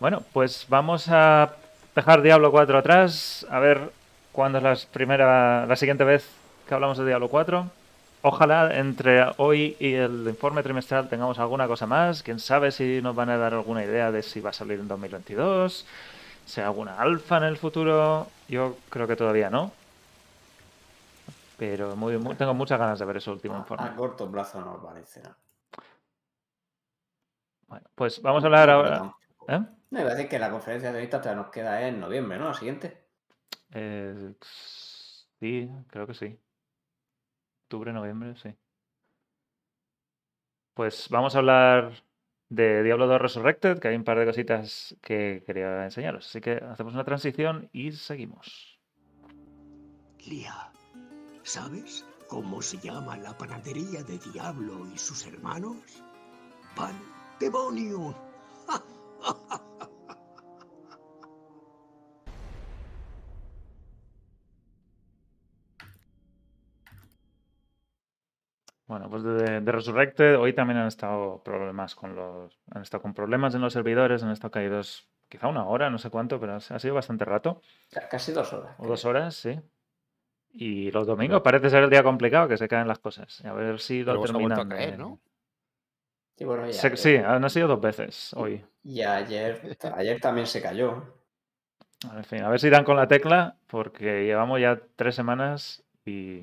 [0.00, 1.54] Bueno, pues vamos a
[1.94, 3.92] dejar Diablo 4 atrás, a ver
[4.32, 6.26] cuándo es la primera, la siguiente vez
[6.66, 7.81] que hablamos de Diablo 4.
[8.24, 12.22] Ojalá entre hoy y el informe trimestral tengamos alguna cosa más.
[12.22, 14.86] Quién sabe si nos van a dar alguna idea de si va a salir en
[14.86, 15.84] 2022,
[16.46, 18.28] si hay alguna alfa en el futuro.
[18.48, 19.72] Yo creo que todavía no.
[21.58, 23.86] Pero muy, muy- tengo muchas ganas de ver ese último informe.
[23.88, 25.36] A corto plazo no parecerá.
[27.66, 29.14] Bueno, pues vamos a hablar ahora.
[29.48, 29.60] ¿Eh?
[29.96, 32.48] A decir que la conferencia de ahorita nos queda en noviembre, ¿no?
[32.48, 33.04] La siguiente.
[33.74, 34.34] Eh,
[35.40, 36.38] sí, creo que sí.
[37.72, 38.54] Octubre, noviembre, sí.
[40.74, 42.04] Pues vamos a hablar
[42.50, 46.26] de Diablo 2 Resurrected, que hay un par de cositas que quería enseñaros.
[46.26, 48.78] Así que hacemos una transición y seguimos.
[50.26, 50.70] Lía,
[51.44, 55.78] ¿sabes cómo se llama la panadería de Diablo y sus hermanos?
[56.76, 57.00] Pan
[57.40, 58.14] demonio.
[68.92, 72.58] Bueno, pues de, de Resurrected hoy también han estado problemas con los.
[72.72, 76.10] Han estado con problemas en los servidores, han estado caídos quizá una hora, no sé
[76.10, 77.62] cuánto, pero ha sido bastante rato.
[77.90, 78.76] Ca- Casi dos horas.
[78.78, 79.58] O dos horas, sí.
[80.52, 83.40] Y los domingos parece ser el día complicado, que se caen las cosas.
[83.42, 84.76] Y a ver si lo Luego se ha vuelto a terminan.
[84.76, 85.18] caer, ¿no?
[86.36, 88.62] Sí, bueno, y Se- ayer- sí, han sido dos veces hoy.
[88.84, 91.02] Y ayer, ayer también se cayó.
[92.16, 96.42] En fin, a ver si dan con la tecla, porque llevamos ya tres semanas y,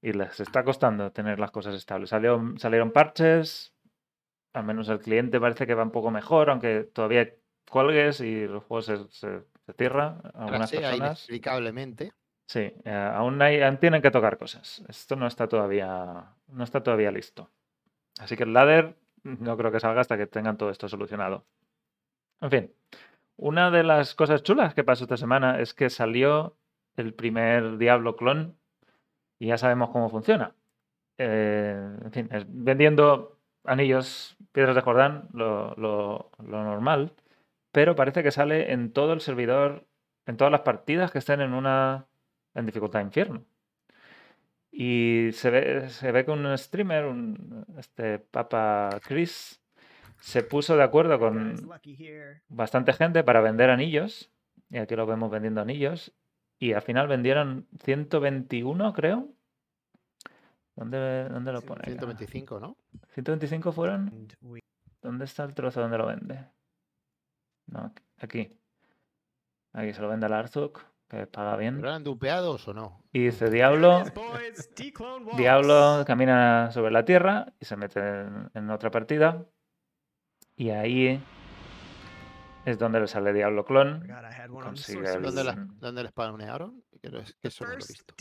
[0.00, 2.10] y les está costando tener las cosas estables.
[2.10, 3.74] Salió- salieron parches,
[4.52, 7.32] al menos el cliente parece que va un poco mejor, aunque todavía
[7.70, 10.20] cuelgues y el juego se, se, se cierra.
[10.34, 11.08] Algunas Crashea personas.
[11.10, 12.12] inexplicablemente.
[12.46, 14.82] Sí, eh, aún, hay, aún tienen que tocar cosas.
[14.88, 17.50] Esto no está todavía, no está todavía listo.
[18.20, 21.44] Así que el ladder no creo que salga hasta que tengan todo esto solucionado.
[22.40, 22.72] En fin,
[23.36, 26.56] una de las cosas chulas que pasó esta semana es que salió
[26.96, 28.57] el primer Diablo clon
[29.38, 30.54] y ya sabemos cómo funciona.
[31.18, 37.12] Eh, en fin, es vendiendo anillos, piedras de Jordán, lo, lo- lo normal,
[37.72, 39.86] pero parece que sale en todo el servidor,
[40.26, 42.06] en todas las partidas que estén en una
[42.54, 43.44] en dificultad infierno.
[44.70, 49.60] Y se ve, se ve que un streamer, un, este Papa Chris,
[50.20, 51.56] se puso de acuerdo con
[52.48, 54.30] bastante gente para vender anillos.
[54.70, 56.12] Y aquí lo vemos vendiendo anillos.
[56.58, 59.28] Y al final vendieron 121, creo.
[60.74, 61.82] ¿Dónde, dónde lo pone?
[61.82, 61.90] acá?
[61.90, 62.76] 125, ¿no?
[63.14, 64.28] ¿125 fueron?
[65.02, 66.46] ¿Dónde está el trozo donde lo vende?
[67.66, 68.56] No, aquí.
[69.72, 71.76] Aquí se lo vende al Arzuk, que paga bien.
[71.76, 73.04] ¿Pero eran dupeados o no?
[73.12, 74.02] Y dice Diablo,
[75.36, 79.44] Diablo camina sobre la tierra y se mete en, en otra partida.
[80.56, 81.20] Y ahí
[82.70, 84.02] es donde le sale Diablo Clon.
[84.66, 86.84] Consigue el- ¿Dónde, la, ¿Dónde les spawnearon?
[87.02, 88.14] Que, no- que eso no lo he visto.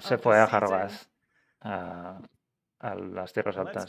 [0.00, 1.10] se fue a Harvaz,
[1.60, 2.20] a,
[2.80, 3.86] a las tierras altas.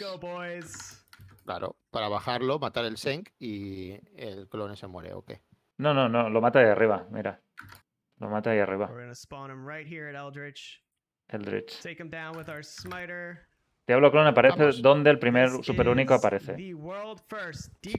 [1.46, 5.42] Claro, para bajarlo, matar el Senk y el clone se muere, ¿o qué?
[5.78, 7.42] No, no, no, lo mata ahí arriba, mira.
[8.18, 8.88] Lo mata ahí arriba,
[11.28, 11.82] Eldritch.
[11.82, 11.82] Eldritch.
[13.86, 14.82] Diablo Clon aparece Vamos.
[14.82, 16.54] donde el primer super único aparece.
[16.54, 17.94] The world first Sí,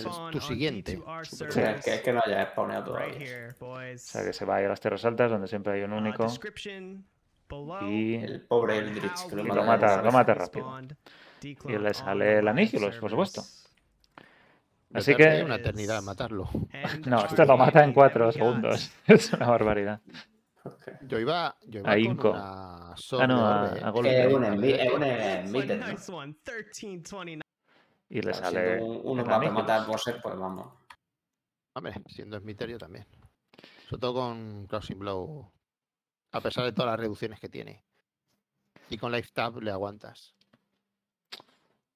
[0.00, 1.84] spawn tu siguiente D2R super O sea, servers.
[1.84, 3.54] que es que no haya spawneado todavía.
[3.60, 5.92] O sea que se va a ir a las tierras altas donde siempre hay un
[5.92, 6.26] Uh, único.
[7.82, 10.80] Y, El pobre Eldritch, que lo mata lo mata rápido.
[11.42, 13.42] y le sale el live Anihilos, por supuesto.
[14.94, 16.48] Así que- una eternidad matarlo.
[17.06, 18.34] No, este lo mata en EV that cuatro we got.
[18.34, 18.90] segundos.
[19.06, 20.00] Es una barbaridad.
[21.02, 22.30] Yo iba, yo iba A con Inco.
[22.30, 23.80] una Ah, no, a, ¿eh?
[23.84, 25.86] a Es un envi- es un That's a envited, ¿no?
[25.88, 26.26] nice one.
[26.44, 27.42] 1329.
[28.08, 28.82] Y le Claro, sale.
[28.82, 30.72] uno para matar bosses, pues vamos.
[31.74, 33.06] Hombre, siendo Smiterio también.
[33.88, 35.52] Sobre todo con Crossing Blow.
[36.32, 37.84] A pesar de todas las reducciones que tiene.
[38.90, 40.34] Y con Life Tab le aguantas.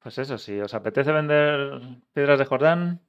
[0.01, 1.81] Pues eso, si os apetece vender
[2.13, 3.01] piedras de Jordán,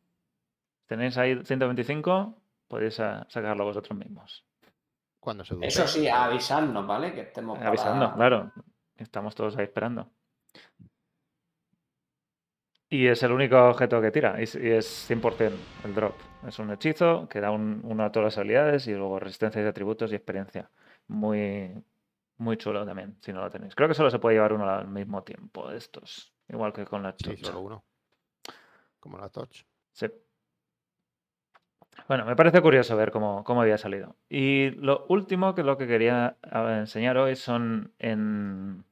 [0.88, 2.38] tenéis ahí 125,
[2.68, 4.46] podéis a- sacarlo vosotros mismos.
[5.22, 7.14] Cuando se Eso sí, avisarnos, ¿vale?
[7.14, 8.52] Que estemos para- Avisando, claro.
[8.98, 10.10] Estamos todos ahí esperando.
[12.90, 14.38] Y es el único objeto que tira.
[14.40, 15.54] Y es, y es 100%
[15.86, 16.16] el drop.
[16.46, 19.70] Es un hechizo que da un- uno a todas las habilidades y luego resistencia de
[19.70, 20.70] atributos y experiencia.
[21.08, 21.72] Muy,
[22.38, 23.76] muy chulo también, si no lo tenéis.
[23.76, 26.34] Creo que solo se puede llevar uno al mismo tiempo de estos.
[26.50, 27.46] Igual que con la Sí, chucha.
[27.46, 27.84] solo uno.
[29.00, 29.64] como la Touch.
[29.94, 30.08] Sí.
[32.08, 34.16] Bueno, me parece curioso ver cómo, cómo había salido.
[34.30, 36.36] Y lo último que lo que quería
[36.80, 38.84] enseñar hoy son en...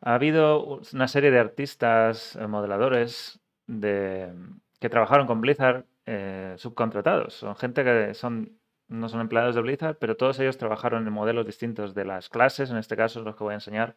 [0.00, 4.34] Ha habido una serie de artistas, eh, modeladores de,
[4.78, 7.32] que trabajaron con Blizzard eh, subcontratados.
[7.34, 8.58] Son gente que son,
[8.88, 12.70] no son empleados de Blizzard, pero todos ellos trabajaron en modelos distintos de las clases,
[12.70, 13.96] en este caso los que voy a enseñar,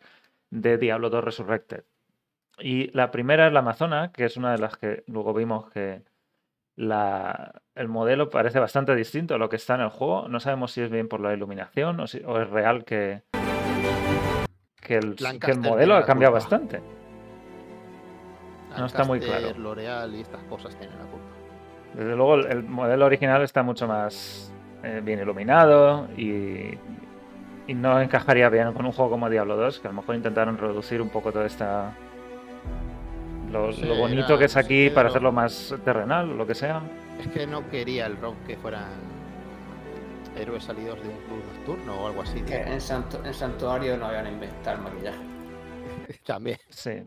[0.49, 1.83] de Diablo 2 Resurrected.
[2.59, 6.03] Y la primera es la Amazona, que es una de las que luego vimos que
[6.77, 10.29] la, el modelo parece bastante distinto a lo que está en el juego.
[10.29, 13.23] No sabemos si es bien por la iluminación o, si, o es real que,
[14.81, 16.45] que, el, que el Lancaster modelo ha cambiado culpa.
[16.45, 16.81] bastante.
[18.77, 19.57] No está muy claro.
[19.57, 21.25] L'Oreal y estas cosas tienen la culpa.
[21.95, 24.53] Desde luego, el, el modelo original está mucho más
[24.83, 26.77] eh, bien iluminado y,
[27.65, 30.59] y no encajaría bien con un juego como Diablo 2, que a lo mejor intentaron
[30.59, 31.95] reducir un poco toda esta.
[33.51, 36.33] Lo, Sí, lo bonito era- que es aquí sí, para lo- hacerlo más terrenal o
[36.35, 36.81] lo que sea.
[37.19, 38.89] Es que no quería el rock que fueran
[40.35, 42.41] héroes salidos de un club nocturno o algo así.
[42.41, 45.19] Que en, santu- en Santuario no habían inventado el maquillaje.
[46.25, 46.57] También.
[46.69, 47.03] Sí.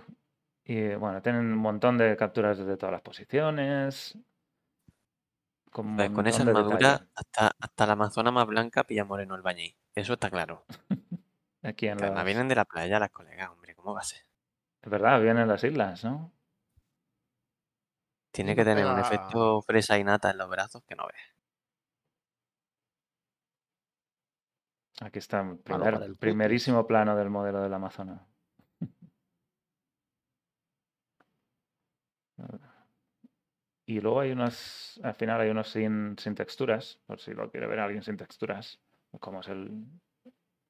[0.64, 4.16] Y bueno, tienen un montón de capturas desde todas las posiciones.
[5.70, 9.76] Con, Pues con esa armadura, hasta, hasta la amazona más blanca pilla moreno el bañí.
[9.95, 10.64] Eso está claro.
[11.62, 14.22] Aquí en las- vienen de la playa las colegas, hombre, ¿cómo va a ser?
[14.82, 16.34] Es verdad, vienen las islas, ¿no?
[18.32, 21.14] Tiene Sí, que tener un efecto fresa y nata en los brazos que no ves.
[25.02, 28.22] Aquí está el primer- el primerísimo plano del modelo del Amazonas.
[33.86, 37.66] Y luego hay unos, al final hay unos sin, sin texturas, por si lo quiere
[37.66, 38.80] ver alguien sin texturas,
[39.20, 39.84] como es el,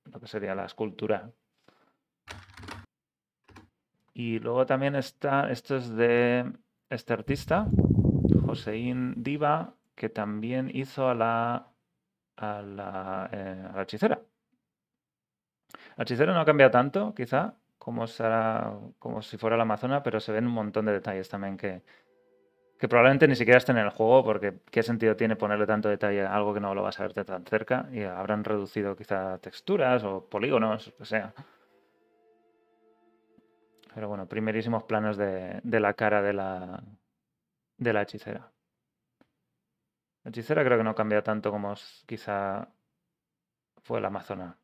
[0.05, 1.33] lo que sería la escultura.
[4.21, 6.45] Y luego también está, esto es de
[6.91, 7.67] este artista,
[8.45, 11.69] Joseín Diva, que también hizo a la,
[12.37, 14.21] a la, eh, a la hechicera.
[15.97, 20.21] La hechicera no ha cambiado tanto, quizá, como, será, como si fuera la Amazona, pero
[20.21, 21.81] se ven un montón de detalles también que,
[22.79, 26.27] que probablemente ni siquiera estén en el juego, porque ¿qué sentido tiene ponerle tanto detalle
[26.27, 27.89] a algo que no lo vas a ver tan cerca?
[27.91, 31.33] Y habrán reducido quizá texturas o polígonos, lo que sea.
[33.95, 36.83] Pero bueno, primerísimos planos de, de la cara de la,
[37.77, 38.53] de la hechicera.
[40.23, 41.75] La hechicera creo que no cambia tanto como
[42.07, 42.69] quizá
[43.83, 44.59] fue la Amazona.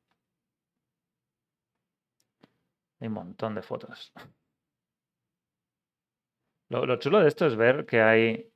[3.01, 4.13] Hay un montón de fotos.
[6.69, 8.53] Lo, lo chulo de esto es ver que hay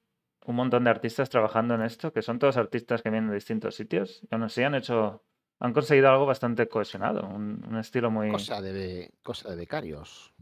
[0.47, 3.77] un montón de artistas trabajando en esto, que son todos artistas que vienen de distintos
[3.77, 5.25] sitios, y aún así han hecho,
[5.61, 8.33] han conseguido algo bastante cohesionado, un, un estilo muy...
[8.33, 10.35] Cosa de, cosa de becarios.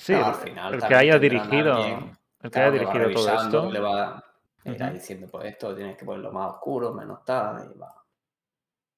[0.00, 3.34] Sí, el- al final el que haya dirigido, alguien, el que claro, haya dirigido todo
[3.34, 3.70] esto.
[3.70, 4.24] le va
[4.64, 4.92] le Ujú.
[4.92, 7.94] diciendo, pues esto tienes que ponerlo más oscuro, menos tal, y va.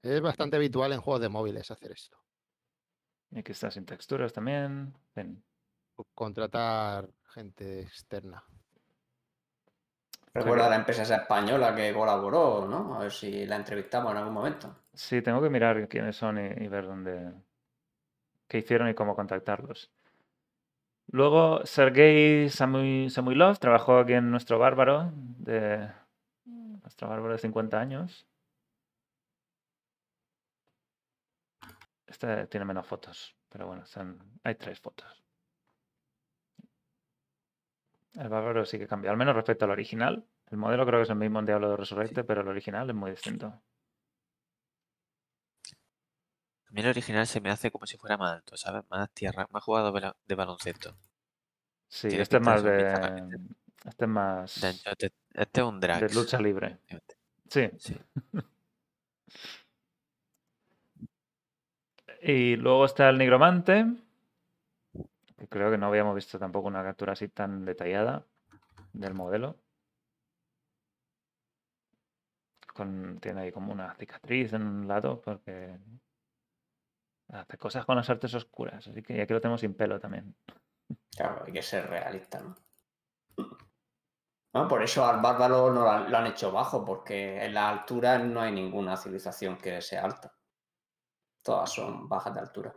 [0.02, 2.18] Es bastante habitual en juegos de móviles hacer esto.
[3.30, 4.92] Y aquí está sin texturas también.
[5.14, 5.42] Ven,
[6.14, 8.42] Contratar gente externa.
[10.34, 12.94] Recuerda a la empresa esa española que colaboró, ¿no?
[12.96, 14.74] A ver si la entrevistamos en algún momento.
[14.94, 17.32] Sí, tengo que mirar quiénes son y, y ver dónde,
[18.48, 19.90] qué hicieron y cómo contactarlos.
[21.12, 25.92] Luego, Sergei Samuilov trabajó aquí en nuestro bárbaro, de
[26.44, 28.26] nuestro bárbaro de 50 años.
[32.06, 33.84] Este tiene menos fotos, pero bueno,
[34.42, 35.22] hay tres fotos.
[38.14, 40.24] El bárbaro sí que cambia, al menos respecto al original.
[40.50, 42.96] El modelo creo que es el mismo en Diablo de Resurrecte, pero el original es
[42.96, 43.60] muy distinto.
[46.72, 48.82] A mí el original se me hace como si fuera más alto, ¿sabes?
[48.88, 50.96] Más tierra, más jugado de, baloncesto.
[51.86, 52.88] Sí, Tiene este es más de
[53.84, 56.00] Este es más De este, este es un drag.
[56.08, 56.78] de lucha libre.
[57.50, 57.68] Sí.
[57.78, 58.00] Sí.
[62.24, 63.84] Y luego está el nigromante.
[65.36, 68.24] Que creo que no habíamos visto tampoco una captura así tan detallada
[68.92, 69.58] del modelo.
[72.72, 75.76] Con, tiene ahí como una cicatriz en un lado porque
[77.32, 78.86] hace cosas con las artes oscuras.
[78.86, 80.34] Así que aquí lo tenemos sin pelo también.
[81.16, 82.54] Claro, hay que ser realista, ¿no?
[84.52, 87.70] Bueno, por eso al bárbaro no lo han, lo han hecho bajo, porque en la
[87.70, 90.34] altura no hay ninguna civilización que sea alta.
[91.42, 92.76] Todas son bajas de altura.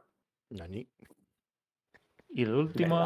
[0.51, 0.89] Nani.
[2.29, 2.97] Y el último.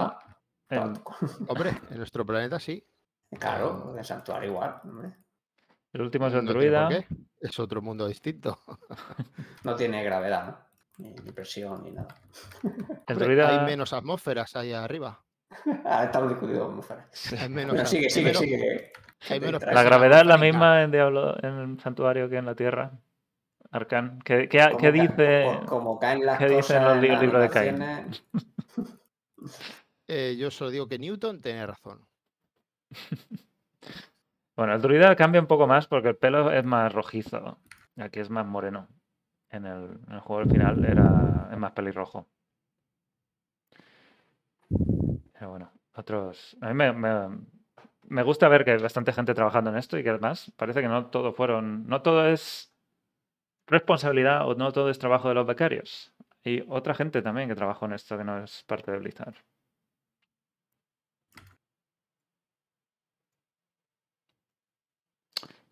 [1.48, 2.86] Hombre, en nuestro planeta sí.
[3.40, 5.16] Claro, el santuario igual, hombre.
[5.94, 6.90] el último es el No druida.
[6.90, 7.08] qué.
[7.40, 8.60] Es otro mundo distinto.
[9.64, 10.69] No tiene gravedad, ¿no?
[11.00, 12.16] Ni, ni presión ni nada.
[13.08, 15.20] Hay menos atmósferas ahí arriba.
[15.84, 17.10] Ah, estamos discutiendo fuera.
[17.40, 18.92] Hay menos, Bueno, sigue, sigue, menos- sigue.
[19.30, 22.54] hay menos La gravedad es la misma en Diablo, en el santuario que en la
[22.56, 22.92] Tierra.
[23.72, 24.20] Arcan.
[24.24, 25.44] ¿Qué, qué- Como qué dice?
[25.46, 27.82] como- como caen las qué dicen cosas los libros de Cain?
[27.82, 28.24] anotaciones,
[30.08, 32.08] Eh, yo solo digo que Newton tiene razón.
[34.56, 37.60] Bueno, el druida cambia un poco más porque el pelo es más rojizo.
[37.98, 38.88] Aquí es más moreno.
[39.52, 42.28] En el, juego al final era, es más pelirrojo.
[45.34, 46.58] Pero bueno, otros.
[46.62, 50.10] A mí me, me- gusta ver que hay bastante gente trabajando en esto y que
[50.10, 51.88] además parece que no todo fueron.
[51.88, 52.74] No todo es
[53.68, 56.14] responsabilidad o no todo es trabajo de los becarios.
[56.46, 59.36] Hay otra gente también que trabajó en esto que no es parte de Blizzard.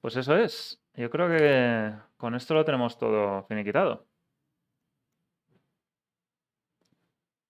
[0.01, 0.79] Pues eso es.
[0.97, 4.07] Yo creo que con esto lo tenemos todo finiquitado.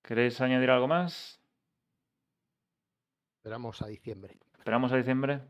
[0.04, 1.42] ¿Queréis añadir algo más?
[3.38, 4.38] Esperamos a diciembre.
[4.58, 5.42] ¿Esperamos a diciembre?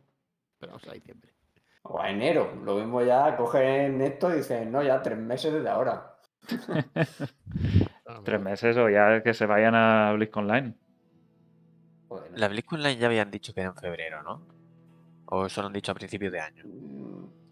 [0.54, 1.34] Esperamos a diciembre.
[1.82, 2.54] O a enero.
[2.64, 6.20] Lo mismo ya cogen esto y dicen, no, ya tres meses desde ahora.
[8.24, 10.76] Tres meses o ya que se vayan a Blizz Online.
[12.08, 14.42] Bueno, La Blizz Online ya habían dicho que era en febrero, ¿no?
[15.26, 16.64] O eso lo han dicho a principios de año.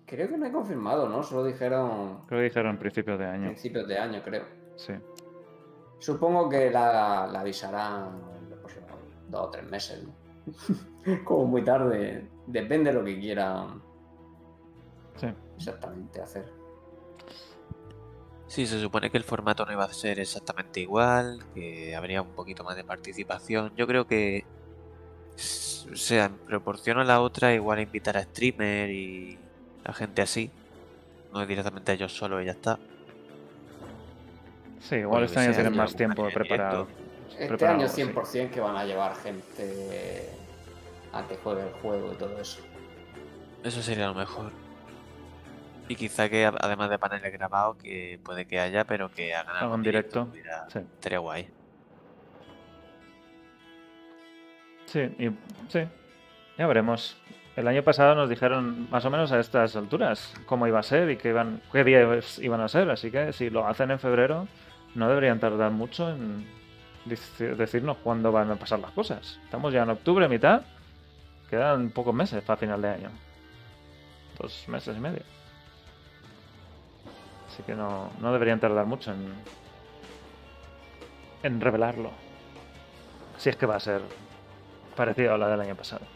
[0.06, 1.24] Creo que no he confirmado, ¿no?
[1.24, 3.46] Solo dijeron Creo que dijeron principios de año.
[3.48, 4.46] principios de año, creo.
[4.76, 4.94] Sí.
[6.00, 8.92] Supongo que la, la avisarán en los próximos
[9.30, 10.04] dos o tres meses.
[10.04, 10.14] ¿no?
[11.26, 12.28] Como muy tarde.
[12.46, 13.82] Depende de lo que quieran
[15.16, 15.28] Sí.
[15.58, 16.46] exactamente hacer.
[18.48, 22.30] Sí, se supone que el formato no iba a ser exactamente igual, que habría un
[22.30, 23.74] poquito más de participación.
[23.76, 24.46] Yo creo que,
[25.92, 29.40] o sea, en proporción a la otra, igual invitar a streamer y
[29.86, 30.52] a gente así.
[31.34, 32.80] No es directamente a ellos solo y ya está.
[34.82, 36.88] Sí, igual este año tienen más tiempo de directo.
[37.38, 38.02] Este año algo, sí.
[38.04, 40.30] 100% que van a llevar gente
[41.12, 42.62] a que juegue el juego y todo eso.
[43.64, 44.52] Eso sería lo mejor.
[45.88, 49.56] Y quizá que a- además de paneles grabados, que puede que haya, pero que hagan
[49.58, 50.28] algo en directo.
[50.72, 50.80] Sí.
[50.80, 51.48] Estaría guay.
[54.86, 55.30] Sí, y,
[55.70, 55.82] sí.
[56.58, 57.18] Ya veremos.
[57.56, 61.10] El año pasado nos dijeron más o menos a estas alturas cómo iba a ser
[61.10, 62.90] y qué, iban, qué días iban a ser.
[62.90, 64.48] Así que si lo hacen en febrero,
[64.94, 66.46] no deberían tardar mucho en
[67.06, 69.40] decirnos cuándo van a pasar las cosas.
[69.46, 70.64] Estamos ya en octubre, mitad.
[71.50, 73.10] Quedan pocos meses para final de año.
[74.38, 75.22] Dos meses y medio.
[77.48, 79.34] Así que no, no deberían tardar mucho en,
[81.42, 82.12] en revelarlo.
[83.38, 84.02] Si es que va a ser
[84.98, 86.15] parecido a la del año pasado.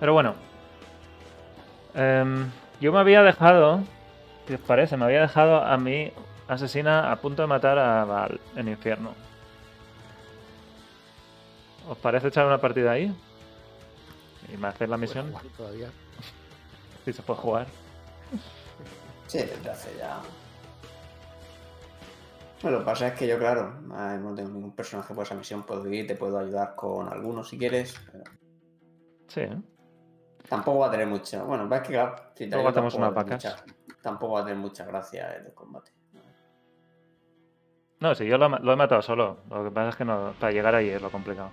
[0.00, 0.34] Pero bueno.
[1.94, 3.82] Em, yo me había dejado,
[4.48, 6.12] si os parece, me había dejado a mi
[6.48, 9.14] asesina a punto de matar a Val en infierno.
[11.88, 13.14] ¿Os parece echar una partida ahí?
[14.52, 15.32] ¿Y me hacéis la misión?
[15.56, 15.90] Todavía.
[17.04, 17.66] Si se puede jugar.
[19.26, 20.20] Sí, desde hace ya.
[22.60, 25.62] Bueno, lo que pasa es que yo, claro, no tengo ningún personaje por esa misión.
[25.62, 27.94] Puedo ir, te puedo ayudar con algunos si quieres.
[28.12, 28.24] pero
[29.28, 29.56] Sí, ¿eh?
[30.48, 31.42] Tampoco va a tener mucha.
[31.42, 31.92] Bueno, es que,
[32.34, 33.66] si te Luego tampoco unas va a tener vacas.
[33.66, 35.92] mucha- Tampoco va a tener mucha gracia el combate.
[38.00, 39.40] No, si yo lo, he ma- lo he matado solo.
[39.50, 41.50] Lo que pasa es que no, para llegar ahí es lo complicado.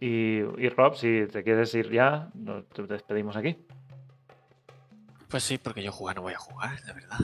[0.00, 3.56] y, y Rob, si te quieres ir ya, nos te despedimos aquí.
[5.28, 7.18] Pues sí, porque yo jugar no voy a jugar, la verdad.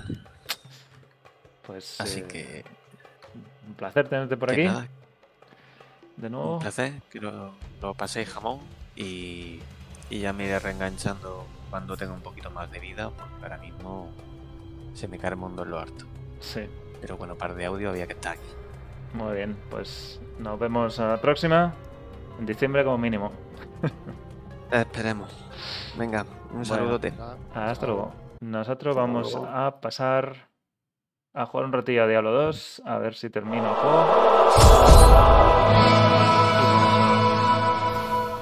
[1.67, 2.65] Pues Así eh, que,
[3.67, 4.65] un placer tenerte por que aquí.
[4.65, 4.89] nada,
[6.23, 6.55] De nuevo.
[6.55, 7.51] un placer, que lo,
[7.81, 8.61] lo paséis jamón
[8.97, 9.59] y,
[10.09, 14.09] y ya me iré reenganchando cuando tenga un poquito más de vida, porque ahora mismo
[14.95, 16.05] se me cae el mundo en lo harto.
[16.41, 16.61] Sí,
[17.01, 18.49] Pero bueno, par de audio había que estar aquí.
[19.15, 19.57] muy bien.
[19.71, 21.75] Pues nos vemos a la próxima.
[22.39, 23.33] En diciembre como mínimo.
[24.71, 25.31] Esperemos.
[25.99, 26.65] Venga, un Bueno.
[26.65, 27.13] saludote.
[27.55, 28.13] Hasta luego.
[28.41, 29.47] Nosotros Hasta vamos luego.
[29.49, 30.49] a pasar
[31.35, 34.07] a jugar un ratillo a Diablo 2, a ver si termino el juego.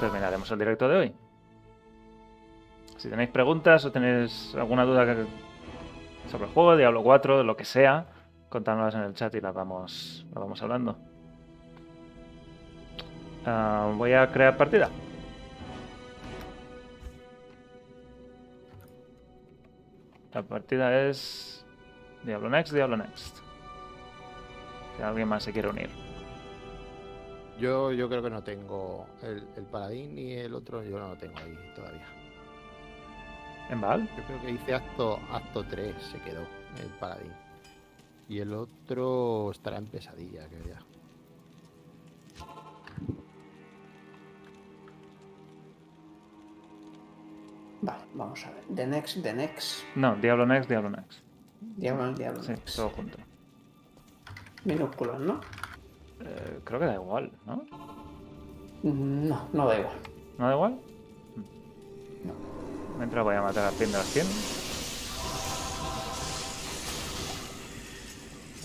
[0.00, 1.14] Terminaremos el directo de hoy.
[2.96, 5.06] Si tenéis preguntas o tenéis alguna duda
[6.30, 8.06] sobre el juego, Diablo 4, de lo que sea,
[8.48, 10.98] contádnoslas en el chat y las vamos, las vamos hablando.
[13.46, 14.90] Ah, voy a crear partida.
[20.34, 21.59] La partida es
[22.24, 23.38] Diablo Next, Diablo Next.
[24.96, 25.88] Si alguien más se quiere unir.
[27.58, 31.16] Yo, yo creo que no tengo el, el paladín ni el otro, yo no lo
[31.16, 32.06] tengo ahí todavía.
[33.68, 34.08] ¿En Val?
[34.16, 36.40] Yo creo que hice acto, acto 3, se quedó
[36.82, 37.32] el paladín.
[38.28, 40.78] Y el otro estará en pesadilla, que ya.
[47.82, 48.64] Vale, vamos a ver.
[48.74, 49.84] The next, the next.
[49.94, 51.29] No, Diablo Next, Diablo Next.
[51.80, 53.16] Diablo, Diablo Sí, todo junto.
[54.64, 55.40] Minúsculos, ¿no?
[56.20, 57.56] Eh, creo que da igual, ¿no?
[58.82, 59.96] Mm, No, no da igual.
[60.38, 60.80] ¿No da igual?
[62.24, 62.34] No.
[62.98, 64.26] Mientras voy a matar al pin de las 100.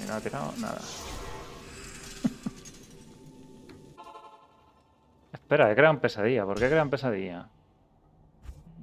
[0.04, 0.82] Y no ha tirado nada.
[5.34, 6.46] Espera, he creado un pesadilla.
[6.46, 7.48] ¿Por qué he creado un pesadilla?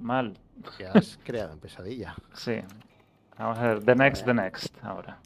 [0.00, 0.38] Mal.
[0.78, 2.14] Que has creado en pesadilla.
[2.34, 2.60] Sí.
[3.38, 3.84] Vamos a ver.
[3.84, 4.76] The next, the next.
[4.84, 5.18] Ahora.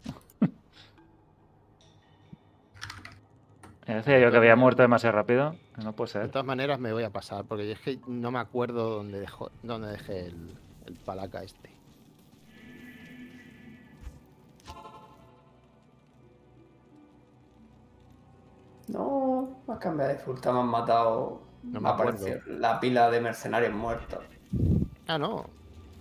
[3.86, 5.54] Decía yo que había muerto demasiado rápido.
[5.76, 6.30] que No puede De ser.
[6.30, 9.88] todas maneras me voy a pasar, porque es que no me acuerdo dónde, dejó, dónde
[9.92, 11.70] dejé el, el palaca este.
[18.88, 20.36] No, me has cambiado de full.
[20.44, 21.40] Me han matado.
[21.64, 24.20] No me me aparecido la pila de mercenarios muertos.
[25.08, 25.46] Ah, no.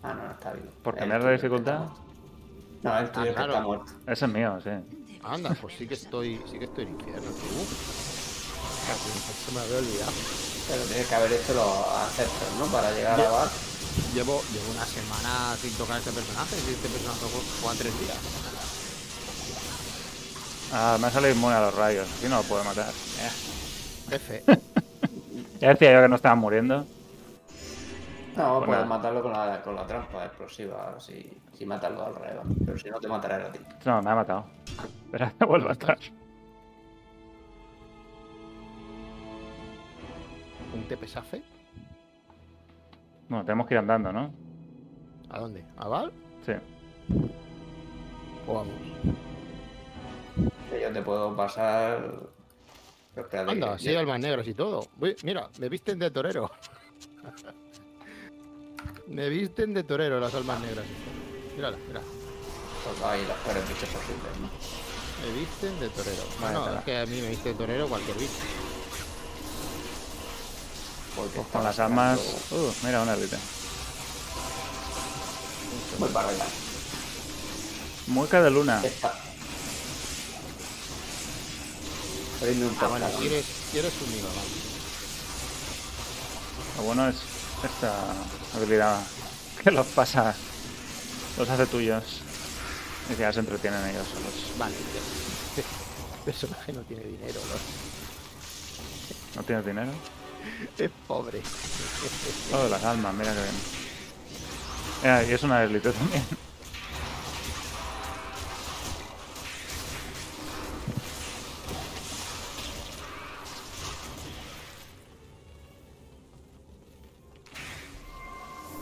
[0.06, 0.68] Ah, no, no está vivo.
[0.84, 1.80] ¿Por cambiar la dificultad?
[2.84, 3.86] No, el tuyo Ah, que está muerto.
[4.08, 4.70] Ese es mío, sí.
[5.24, 7.22] Anda, pues sí que estoy, sí que estoy en infierno.
[7.22, 7.66] tú.
[8.86, 9.10] Casi,
[9.46, 10.12] Se me había olvidado.
[10.70, 12.66] Pero tienes que haber hecho los ancestros, ¿no?
[12.68, 13.50] Para llegar a Bar.
[14.14, 16.56] Llevo, llevo una semana sin tocar este personaje.
[16.68, 18.18] Y este personaje jue- juega tres días.
[20.74, 22.08] Ah, me ha salido inmune a los rayos.
[22.18, 22.90] Aquí no lo puedo matar.
[22.90, 24.16] Eh.
[24.16, 24.44] F.
[25.62, 26.86] Ya decía yo que no estaban muriendo.
[28.36, 28.86] No, Pues puedes nada.
[28.86, 32.44] matarlo con la, con la trampa explosiva, si, si matarlo alrededor.
[32.66, 33.60] Pero si no, te matará a ti.
[33.86, 34.46] No, me ha matado.
[35.06, 35.98] Espera, que vuelva a estar.
[40.74, 41.42] ¿Un tepesafe?
[43.30, 44.34] Bueno, tenemos que ir andando, ¿no?
[45.30, 45.64] ¿A dónde?
[45.78, 46.12] ¿A Val?
[46.46, 46.52] Sí.
[48.48, 48.74] ¿O vamos?
[50.70, 52.02] Que yo te puedo pasar.
[53.14, 53.52] Pero espérate.
[53.52, 54.82] Anda, que- así almas negras y todo.
[55.00, 56.52] Uy, mira, me visten de torero.
[59.08, 60.86] me visten de torero las almas negras.
[61.56, 62.02] Mírala, mira.
[62.84, 64.50] Pues ahí los peores bichos posibles, ¿no?
[65.26, 66.24] Me visten de torero.
[66.40, 66.80] Bueno, tela.
[66.80, 68.32] es que a mí me viste de torero cualquier bicho.
[71.16, 72.20] Porque Pues está con las sacando armas.
[72.52, 73.38] Uh, mira, una élite.
[76.00, 76.46] Muy para arriba.
[78.08, 78.82] Mueca de luna.
[78.84, 79.14] Esta.
[82.40, 84.50] Prende un Ah, bueno, quieres, quieres un hilo, vale.
[86.78, 87.16] Lo bueno es
[87.66, 87.94] esta
[88.56, 89.00] habilidad
[89.64, 90.36] que los pasa,
[91.38, 92.22] los hace tuyos.
[93.10, 94.58] Y ya se entretienen ellos solos.
[94.58, 94.76] Vale.
[95.58, 95.64] El
[96.26, 97.56] personaje no tiene dinero, ¿no?
[99.36, 99.92] ¿No tienes dinero?
[100.78, 101.42] Es pobre.
[102.54, 103.56] Oh, las almas, mira que bien.
[105.02, 106.24] Mira, y es una élite también.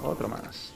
[0.04, 0.74] Otro más.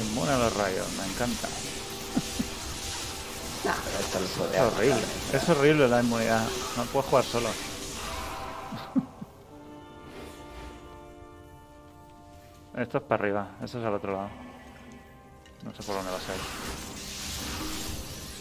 [0.00, 1.48] Inmune a los rayos, me encanta.
[3.62, 5.02] Pero esto lo puede Es horrible.
[5.32, 6.46] Es horrible la inmunidad.
[6.76, 7.48] No puedes jugar solo.
[12.76, 13.48] Esto es para arriba.
[13.62, 14.30] Esto es al otro lado.
[15.64, 16.36] No sé por dónde va a ser.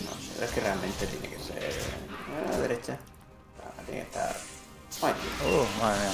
[0.05, 1.73] No sé, es que realmente tiene que ser
[2.47, 2.99] a la derecha.
[3.91, 4.35] Tiene que estar.
[5.03, 5.13] Ay,
[5.43, 6.13] Uh, madre mía.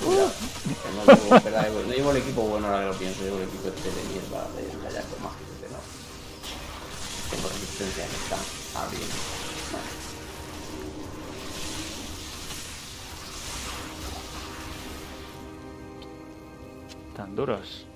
[0.00, 0.32] cuidado.
[0.64, 3.36] Que no, llevo, en verdad, no llevo el equipo bueno ahora que lo pienso, llevo
[3.38, 5.80] el equipo este de mierda de hallazgo mágico que no.
[7.30, 8.40] Tengo resistencia que están
[8.82, 9.14] abriendo.
[9.70, 9.86] Bueno,
[17.16, 17.86] Tan duros.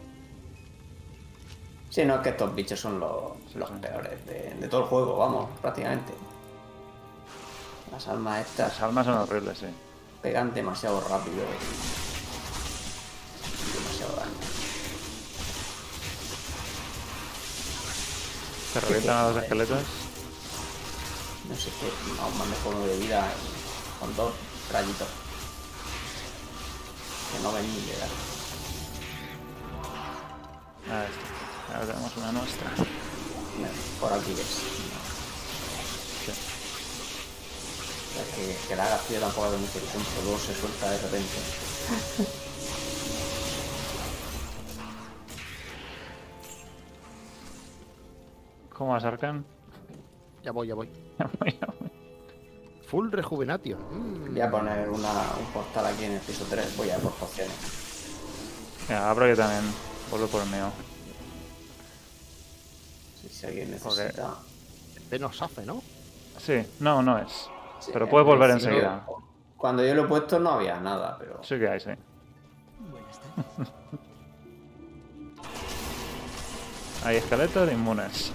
[1.90, 5.16] Sí, no, es que estos bichos son los, los peores de, de todo el juego,
[5.16, 6.12] vamos, prácticamente.
[7.94, 9.66] Las almas estas Las almas son horribles, sí.
[10.20, 11.44] pegan demasiado rápido
[13.72, 14.32] demasiado daño.
[18.72, 19.78] ¿Te revientan a los esqueletos?
[21.48, 23.28] No sé qué, aún manejo uno de vida
[24.00, 24.32] con dos
[24.72, 25.08] rayitos.
[27.30, 28.08] Que no ven ni llegar.
[30.90, 31.74] Ah, esto.
[31.74, 32.70] Ahora tenemos una nuestra.
[34.00, 34.84] Por aquí ves.
[36.26, 36.54] Es
[38.36, 42.44] que, que la haga frío tampoco hace mucho tiempo, luego se suelta de repente.
[48.72, 49.44] ¿Cómo vas, Arcan?
[50.42, 50.88] Ya voy, ya voy.
[51.18, 51.90] Ya voy, ya voy.
[52.88, 53.78] Full rejuvenation.
[53.80, 54.32] Mm.
[54.32, 57.54] Voy a poner una, un portal aquí en el piso 3, voy a por pociones.
[58.88, 59.72] Venga, abro yo también
[60.10, 60.70] Vuelvo por el mío.
[63.20, 64.34] Si, si alguien Porque- necesita.
[65.10, 65.82] Venos Safe, ¿no?
[66.44, 67.48] Sí, no, no es.
[67.84, 69.04] Sí, Pero puedes volver enseguida.
[69.58, 71.42] Cuando yo lo he puesto no había nada, pero.
[71.42, 71.90] Sí que hay, sí.
[77.04, 78.32] Hay esqueletos inmunes.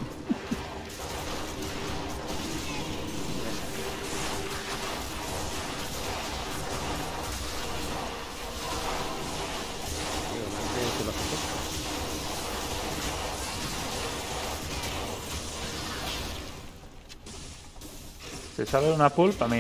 [18.59, 19.59] Si sale una pulpa, a mí.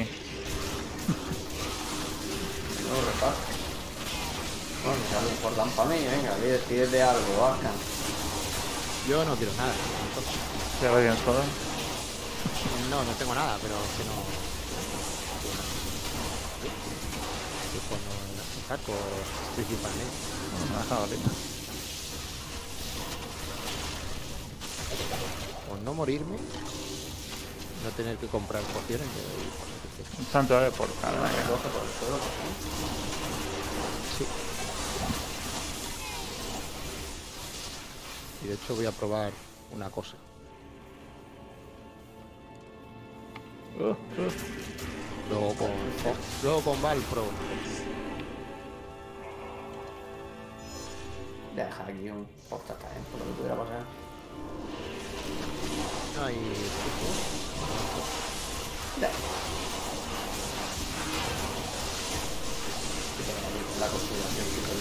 [2.83, 3.39] No repaso.
[4.83, 7.71] Bueno, algo importante para mí, venga, pide- pídete algo, Arkan.
[9.07, 9.71] Yo no quiero nada.
[10.09, 10.33] entonces.
[10.81, 11.41] Ya lo tienes todo.
[12.89, 14.11] No, no tengo nada, pero que no.
[17.71, 18.11] Que cuando
[18.67, 18.93] saco
[19.55, 20.13] principalmente.
[20.75, 21.29] Una jabalina.
[25.69, 26.37] Por no morirme,
[27.83, 29.07] no tener que comprar pociones.
[30.17, 32.17] Un santuario por cada coge por el suelo,
[34.17, 34.25] Sí.
[38.43, 39.31] Y de hecho voy a probar
[39.73, 40.15] una cosa.
[43.79, 43.95] Uh, uh.
[45.29, 45.69] Luego con,
[46.43, 47.23] luego con Val Pro.
[51.51, 53.85] Voy a dejar aquí un porta también, por lo que pudiera pasar.
[56.15, 57.38] No hay.
[63.79, 64.79] La configuración que de.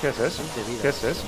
[0.00, 0.42] ¿Qué es eso?
[0.82, 1.22] ¿Qué es eso?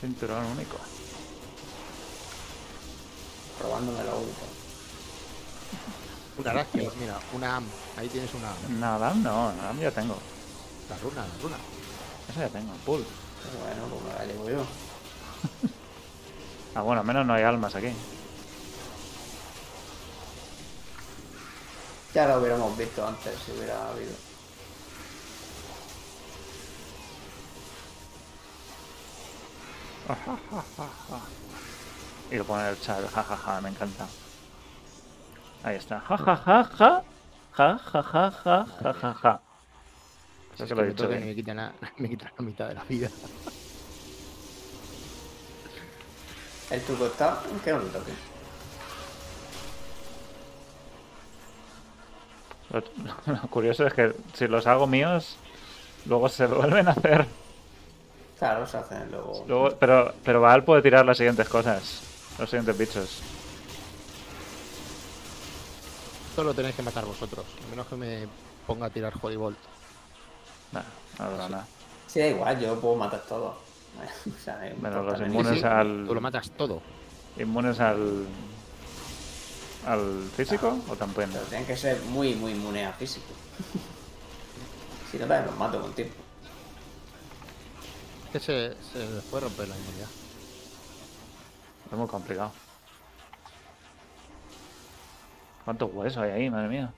[0.00, 0.76] Cinturón único.
[3.58, 4.63] Probándome la última.
[6.36, 7.64] Una Arachio, mira, una AM.
[7.96, 8.80] Ahí tienes una AM.
[8.80, 10.16] Nada, no, nada, ya tengo.
[10.90, 11.56] La runa, la runa.
[12.28, 13.04] Eso ya tengo, pull.
[13.60, 14.64] Bueno, pues me la llevo yo.
[16.74, 17.92] Ah, bueno, al menos no hay almas aquí.
[22.12, 24.12] Ya lo hubiéramos visto antes si hubiera habido.
[32.30, 34.08] Y lo pone en el chat, jajaja, me encanta.
[35.64, 37.02] Ahí está, jajajaja,
[37.52, 39.40] jajajaja, jajaja.
[40.56, 41.28] Creo Es que lo he me dicho toca y bien.
[41.28, 43.08] me quitan, la, me quitan la mitad de la vida.
[46.70, 48.12] El truco está que le toque.
[52.70, 52.82] Lo,
[53.32, 55.36] lo curioso es que si los hago míos,
[56.06, 57.26] luego se vuelven a hacer.
[58.38, 59.44] Claro, se hacen luego.
[59.48, 62.02] Luego, pero, pero Baal puede tirar las siguientes cosas,
[62.38, 63.22] los siguientes bichos.
[66.34, 67.46] Esto lo tenéis que matar vosotros.
[67.64, 68.26] A menos que me
[68.66, 69.56] ponga a tirar Holy Bolt.
[70.72, 70.82] Nah,
[71.16, 71.66] no habrá nada.
[72.08, 73.56] Sí, da igual, yo puedo matar todo.
[74.26, 76.04] o sea, Menos importa los inmunes Sí, al.
[76.08, 76.82] Tú lo matas todo.
[77.38, 78.26] ¿Inmunes al.
[79.86, 81.30] al físico o también?
[81.30, 83.32] Pero tienen que ser muy, muy inmunes a físico.
[85.12, 86.16] si no, también los mato con tiempo.
[88.32, 90.08] Que se, se les puede romper la inmunidad.
[91.92, 92.50] Es muy complicado.
[95.64, 96.92] ¿Cuántos huesos hay ahí, madre mía?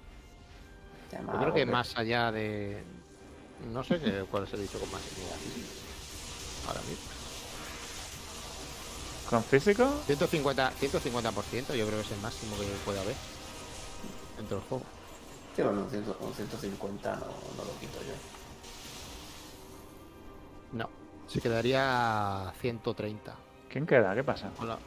[1.13, 2.83] Yo creo que más allá de.
[3.73, 5.37] No sé qué, cuál es el dicho con más inmunidad.
[6.69, 6.97] Ahora mismo.
[9.31, 10.01] ¿Con físico?
[10.07, 13.17] 150, 150% yo creo que es el máximo que puede haber
[14.37, 14.85] dentro del juego.
[15.57, 17.27] Sí, bueno, un, ciento- un 150 no,
[17.57, 18.15] no lo quito yo.
[20.79, 20.89] No,
[21.27, 23.37] se quedaría 130.
[23.71, 24.15] ¿Quién queda?
[24.15, 24.51] ¿Qué pasa?
[24.61, 24.79] Hola,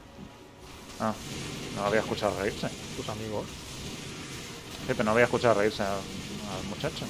[1.02, 1.14] Ah,
[1.76, 2.70] no había escuchado reírse.
[2.98, 3.46] tus amigos.
[4.90, 7.06] Sí, pero no había escuchado reírse al, al muchacho.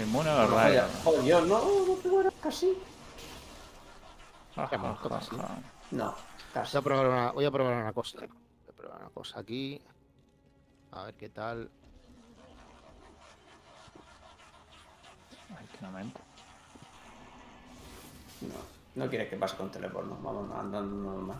[0.00, 0.84] Inmune a Bueno, rayos.
[1.02, 2.78] joder, no, no te mueras casi.
[4.54, 5.36] Ja, Ya ja, hemos ja, casi.
[5.36, 5.48] ja.
[5.90, 6.14] No,
[6.54, 6.72] casi.
[6.76, 8.18] Voy a probar una, voy a probar una cosa.
[8.20, 8.28] Voy
[8.68, 9.82] a probar una cosa aquí.
[10.92, 11.68] A ver qué tal.
[15.58, 16.20] Ay, qué momento.
[18.42, 21.38] No, no quieres que pase con teleporno, vamos andando normal.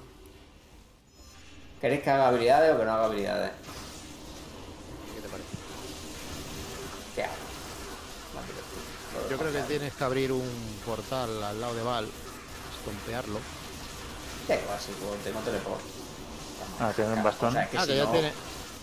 [1.81, 3.53] ¿Queréis que haga habilidades o que no haga habilidades?
[5.15, 5.57] ¿Qué te parece?
[7.15, 7.35] ¿Qué hago?
[8.35, 8.83] Más divertido.
[9.15, 10.45] Lo Yo creo que tienes que abrir un
[10.85, 12.07] portal al lado de Val,
[12.77, 13.39] estompearlo.
[14.47, 14.93] Da igual, si
[15.25, 15.81] tengo teleport.
[16.79, 17.49] Ah, ¿tienes un bastón?
[17.49, 18.33] O sea, que ah, si que ya, no- tiene,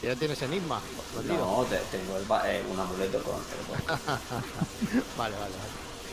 [0.01, 0.81] ya tienes enigma.
[1.27, 3.87] No, te- tengo el ba- eh, un amuleto con teleport.
[5.17, 5.53] vale, vale, vale.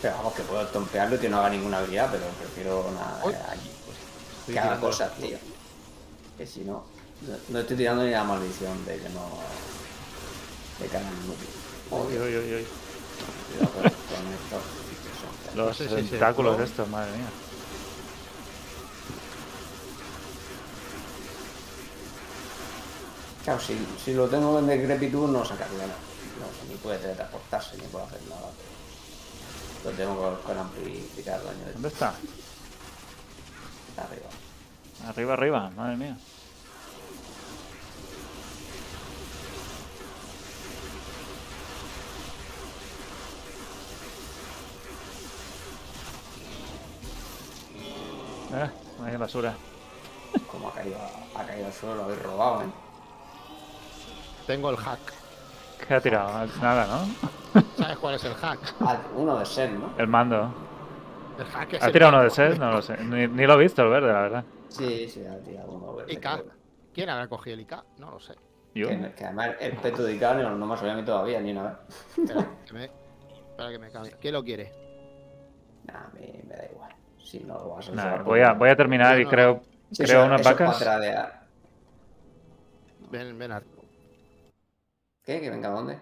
[0.03, 3.33] Pero vamos, que puedo estompearlo y que no haga ninguna habilidad, pero prefiero nada Uy.
[3.33, 3.71] eh, allí.
[3.87, 5.39] pues, que haga cosas, tío.
[6.37, 6.85] Que si no,
[7.23, 9.31] no, no estoy tirando ni la maldición de que no.
[10.79, 11.49] de que hagan inútil.
[11.91, 12.67] Uy, uy, uy,
[15.55, 16.67] Los sé si se tentáculos flow.
[16.67, 17.27] estos, madre mía.
[23.45, 25.95] Claro, si, si lo tengo en decrepitud no sacaría nada.
[26.41, 28.51] No, ni puede teletransportarse ni puede hacer nada.
[29.85, 32.09] Lo tengo con, con amplificar daño de ¿Dónde está?
[33.97, 34.27] arriba.
[35.09, 36.17] Arriba, arriba, madre mía.
[48.55, 48.71] Eh,
[49.05, 49.55] hay basura.
[50.51, 50.97] Como ha caído,
[51.35, 52.67] ha caído al suelo, lo habéis robado, ¿eh?
[54.47, 55.01] Tengo el hack.
[55.87, 56.47] ¿Qué ha tirado?
[56.61, 57.61] Nada, ¿no?
[57.77, 58.75] ¿Sabes cuál es el hack?
[58.81, 59.93] Ah, uno de ser, ¿no?
[59.99, 60.55] El mando.
[61.39, 62.59] El hack es ¿Ha el tirado uno de set?
[62.59, 62.97] No lo sé.
[62.99, 64.45] Ni, ni lo he visto el verde, la verdad.
[64.69, 66.13] Sí, sí, ha tirado uno verde.
[66.13, 66.21] IK.
[66.21, 66.45] creo.
[66.95, 67.75] ¿Quién habrá cogido el IK?
[67.99, 68.35] No lo sé.
[68.75, 68.89] Yo.
[68.89, 71.41] Que, que además el peto de Icao no, no me ha salido a mí todavía,
[71.41, 71.73] ni una vez.
[72.19, 74.13] Espera, que me, espera que me cambie.
[74.21, 74.73] ¿Quién lo quiere?
[75.85, 76.96] Nah, a mí me da igual.
[77.27, 80.05] Si no lo vas a usar, voy a, voy a terminar y no- creo, Sí,
[80.05, 80.79] creo eso- unas eso vacas.
[80.79, 81.43] para.
[83.11, 83.65] Ven, ven ar-
[85.25, 85.41] ¿Qué?
[85.41, 86.01] ¿Que venga a dónde?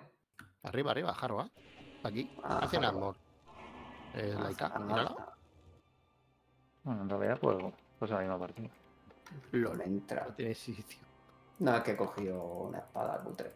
[0.62, 1.48] arriba, arriba, Jarroa.
[2.02, 2.30] Aquí.
[2.42, 3.16] Ah, armor.
[4.14, 4.62] Es la IK.
[4.62, 5.14] Ah, Mírala.
[6.82, 7.56] Bueno, en realidad, pues,
[7.98, 8.68] pues la misma partida.
[9.52, 9.80] LOL.
[9.80, 10.26] Entra.
[10.28, 10.98] No tiene sitio.
[11.60, 13.50] No, es que he cogido una espada cutre.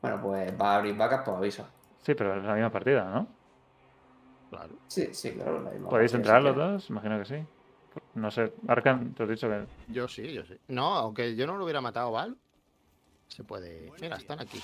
[0.00, 1.66] Bueno, pues va a abrir vacas, pues aviso.
[2.02, 3.26] Sí, pero es la misma partida, ¿no?
[4.56, 4.74] Claro.
[4.88, 5.60] Sí, sí, claro.
[5.62, 6.90] la misma ¿Podéis entrar los dos?
[6.90, 7.36] Imagino que sí.
[8.14, 10.56] No sé, Arkan, te has dicho que Yo sí, yo sí.
[10.68, 12.36] No, aunque yo no lo hubiera matado, Val.
[13.28, 13.92] Se puede.
[14.00, 14.60] Mira, están aquí.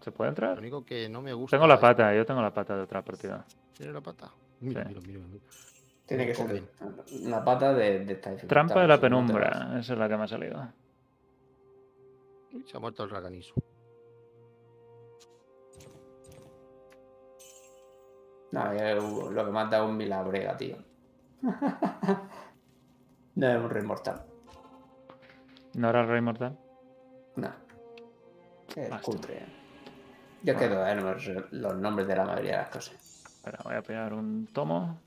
[0.00, 0.58] se puede Lo entrar.
[0.58, 1.56] único que no me gusta.
[1.56, 3.44] Tengo la pata, yo tengo la pata de otra partida.
[3.76, 4.30] ¿Tiene la pata?
[4.60, 4.88] Mira, Sí.
[4.88, 5.44] mira, mira, mira.
[6.06, 6.62] Tiene que ser
[7.24, 10.22] una pata de, de esta dificultad, Trampa de la penumbra, esa es la que me
[10.24, 10.68] ha salido.
[12.52, 13.54] Uy, se ha muerto el raganizo.
[18.52, 20.76] No, yo lo que mata es un milabrega, tío.
[23.34, 24.24] no es un rey mortal.
[25.74, 26.58] ¿No era el rey mortal?
[27.36, 27.50] No.
[28.74, 29.46] Es cutre.
[30.42, 33.24] Yo es que todavía no me sé los nombres de la mayoría de las cosas.
[33.64, 34.98] Voy a pegar un tomo.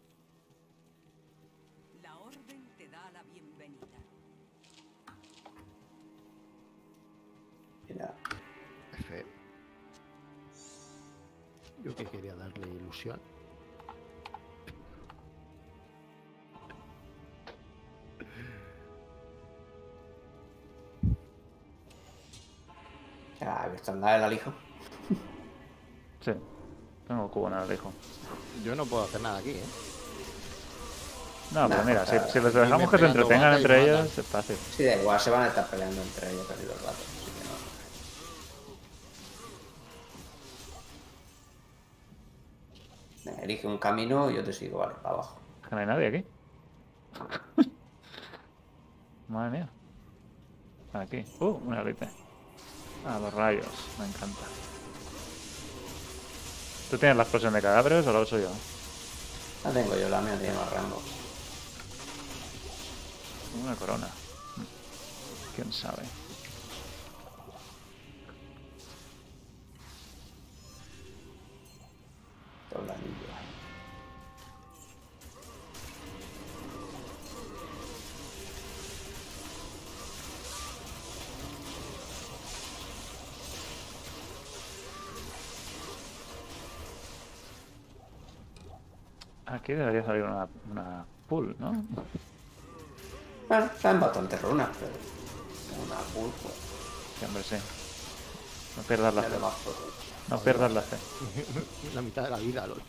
[11.98, 13.20] Que quería darle ilusión.
[23.40, 24.54] ya he visto andar el alijo.
[26.22, 26.32] Sí,
[27.08, 27.94] tengo cubo en el alejo.
[28.64, 29.64] Yo no puedo hacer nada aquí, ¿eh?
[31.52, 34.28] No, pero Nah, mira, si, si les irme dejamos que se entretengan entre ellos, es
[34.28, 34.58] fácil.
[34.76, 37.19] Sí, da igual, se van a estar peleando entre ellos casi todo el
[43.50, 45.40] elige un camino y yo te sigo, vale, para abajo.
[45.68, 46.26] Que no hay nadie aquí.
[49.28, 49.70] Madre mía.
[50.94, 51.26] Aquí.
[51.40, 52.08] Uh, una elite.
[53.06, 53.66] Ah, los rayos.
[53.98, 54.42] Me encanta.
[56.92, 58.50] ¿Tú tienes la explosión de cadáveres o la uso yo?
[59.64, 61.02] La tengo yo, la mía tiene más rango.
[63.64, 64.08] Una corona.
[65.56, 66.04] ¿Quién sabe?
[89.60, 91.84] Aquí debería salir una, una pool, ¿no?
[93.50, 94.94] Bueno, salen bastantes runas, pero
[95.86, 96.54] una pool, pues,
[97.20, 97.56] Sí, hombre, sí.
[98.78, 99.36] No pierdas la fe.
[100.30, 100.98] No pierdas la fe.
[101.96, 102.82] La mitad de la vida, lol.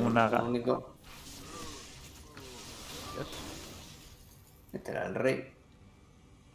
[0.00, 0.38] Una naga.
[0.38, 0.94] lo único.
[3.14, 3.28] Dios.
[4.72, 5.52] Este era el rey.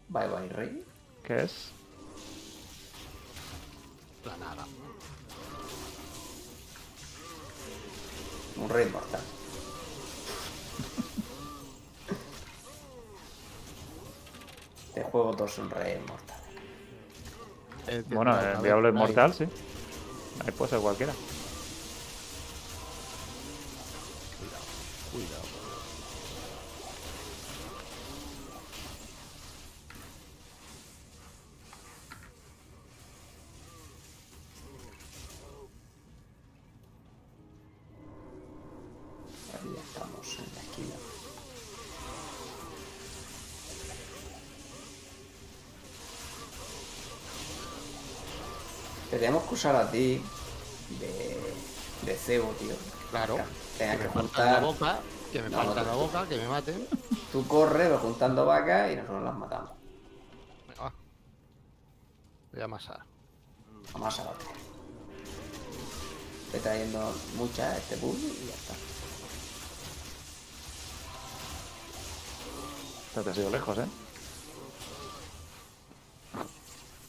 [0.07, 0.85] Bye bye, rey.
[1.23, 1.71] ¿Qué es?
[4.25, 4.65] La nada.
[8.63, 9.19] Un rey mortal.
[14.87, 16.43] Este juego todos son reyes mortales.
[17.85, 19.43] Que Bueno, el Diablo vez, Inmortal, sí.
[20.45, 21.11] Ahí puede ser cualquiera.
[24.39, 24.63] Cuidado,
[25.11, 25.42] cuidado.
[49.63, 50.21] Usar a ti
[50.99, 51.55] de,
[52.05, 52.75] de cebo, tío.
[53.11, 53.37] Claro.
[53.77, 54.61] Tenga Que que me falta la juntar.
[54.61, 54.99] boca,
[55.31, 56.87] que me No, falta no, la boca, que me maten.
[57.31, 59.69] Tú corres, vas juntando vacas y nosotros las matamos.
[60.67, 60.93] Venga, va.
[62.51, 62.99] Voy a amasar.
[63.93, 64.47] Vamos a la otra.
[66.47, 68.73] Estoy trayendo muchas a este pool y ya está.
[73.07, 73.85] Esto te ha sido lejos, ¿eh?
[76.33, 76.39] Que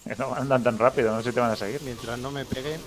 [0.19, 1.81] no andan tan rápido, no sé si te van a seguir.
[1.83, 2.81] Mientras no me peguen,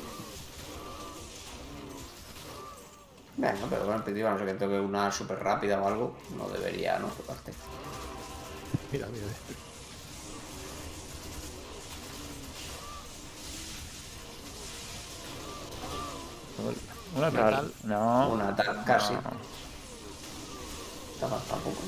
[3.38, 6.18] Bueno, pero bueno, en principio, a no sé que toque una súper rápida o algo,
[6.36, 7.08] no debería, ¿no?
[7.10, 7.54] Tocarte.
[8.92, 9.28] mira, mira.
[17.16, 17.54] Una tal.
[17.54, 17.74] tal.
[17.84, 18.30] No.
[18.30, 19.14] Una tal, casi.
[19.14, 19.22] no.
[21.20, 21.42] Tampoco.
[21.48, 21.82] tampoco.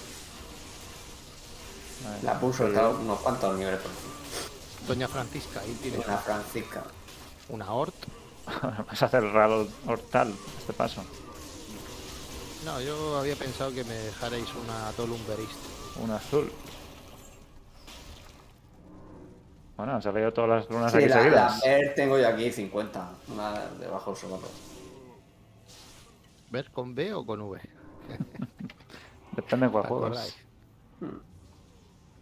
[2.03, 2.23] Vale.
[2.23, 4.48] La pulso está unos cuantos niveles por encima.
[4.89, 6.83] Doña Francisca, ahí tiene Una Francisca.
[7.49, 7.93] una hort.
[8.87, 11.03] Vas a hacer raro hortal este paso.
[12.65, 15.59] No, yo había pensado que me dejarais una Tolumberist.
[16.03, 16.51] Un azul.
[19.77, 21.61] Bueno, han salido todas las runas Sí, aquí la, la seguidas.
[21.65, 23.09] Mer tengo yo aquí 50.
[23.29, 24.47] Una debajo del sobaco.
[26.49, 27.61] ¿Ver con B o con V?
[29.35, 30.17] Depende de cuál ¿Te juegues.
[30.17, 30.37] acordáis?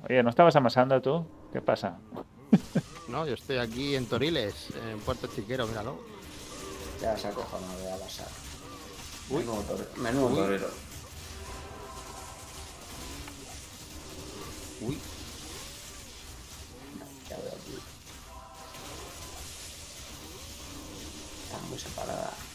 [0.08, 1.26] Oye, ¿no estabas amasando tú?
[1.52, 1.98] ¿Qué pasa?
[3.08, 4.54] No, yo estoy aquí en Toriles,
[4.90, 5.98] en Puerto Chiquero, míralo.
[7.02, 8.28] Ya se ha cojonado de alasar.
[9.30, 9.40] Uy.
[9.44, 9.90] Menudo torero.
[9.96, 10.36] Menudo Uy.
[10.36, 10.70] torero.
[14.82, 14.98] Uy,
[17.30, 17.78] Ya veo aquí.
[21.46, 22.47] Están muy separadas.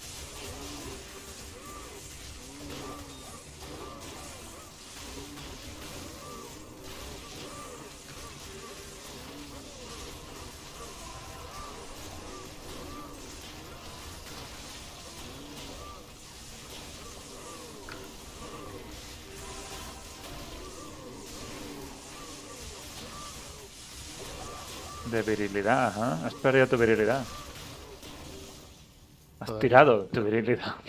[25.13, 26.27] De virilidad, ajá.
[26.27, 27.23] Has perdido tu virilidad.
[29.41, 29.61] Has Joder.
[29.61, 30.75] tirado tu virilidad.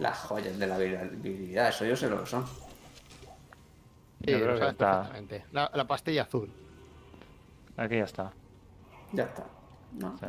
[0.00, 2.46] Las joyas de la vir- virilidad, eso yo sé lo que son.
[2.46, 5.10] sí, Yo creo lo que está-.
[5.50, 6.48] La, la pastilla azul.
[7.76, 8.32] Aquí ya está.
[9.12, 9.44] Ya está.
[9.98, 10.16] No.
[10.18, 10.26] Sí.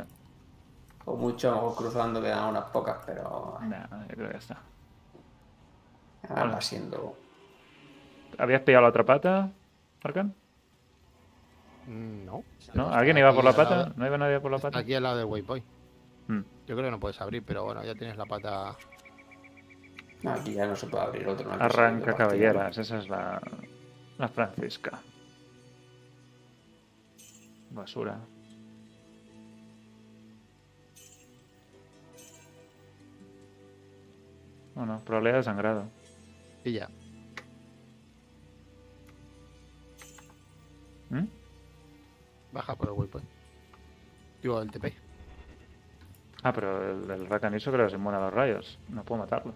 [1.04, 4.58] O mucho, cruzando quedan unas pocas, pero Nah, yo creo que ya está.
[6.28, 6.54] ahora Vale.
[6.54, 7.16] va siendo.
[8.38, 9.50] ¿Habías pillado la otra pata,
[10.02, 10.34] Arkan?
[11.86, 12.44] Mm, No.
[12.74, 12.88] ¿No?
[12.90, 13.92] ¿Alguien iba por la pata?
[13.96, 14.78] ¿No iba nadie por la pata?
[14.78, 15.64] Aquí al lado del waypoint.
[16.28, 16.40] Mm.
[16.66, 18.76] Yo creo que no puedes abrir, pero bueno, ya tienes la pata.
[20.22, 21.48] No, aquí ya no se puede abrir otro.
[21.48, 23.40] no Arranca caballeras, esa es la,
[24.18, 25.00] la Francisca.
[27.70, 28.18] Basura.
[34.74, 35.84] Bueno, probabilidad de sangrado.
[36.64, 36.88] Y ya.
[41.10, 41.26] ¿Mm?
[42.52, 43.28] Baja por el waypoint.
[44.42, 44.94] Digo, el TP.
[46.42, 48.78] Ah, pero el, el Rakaniso creo que se inmune a los rayos.
[48.88, 49.52] No puedo matarlo.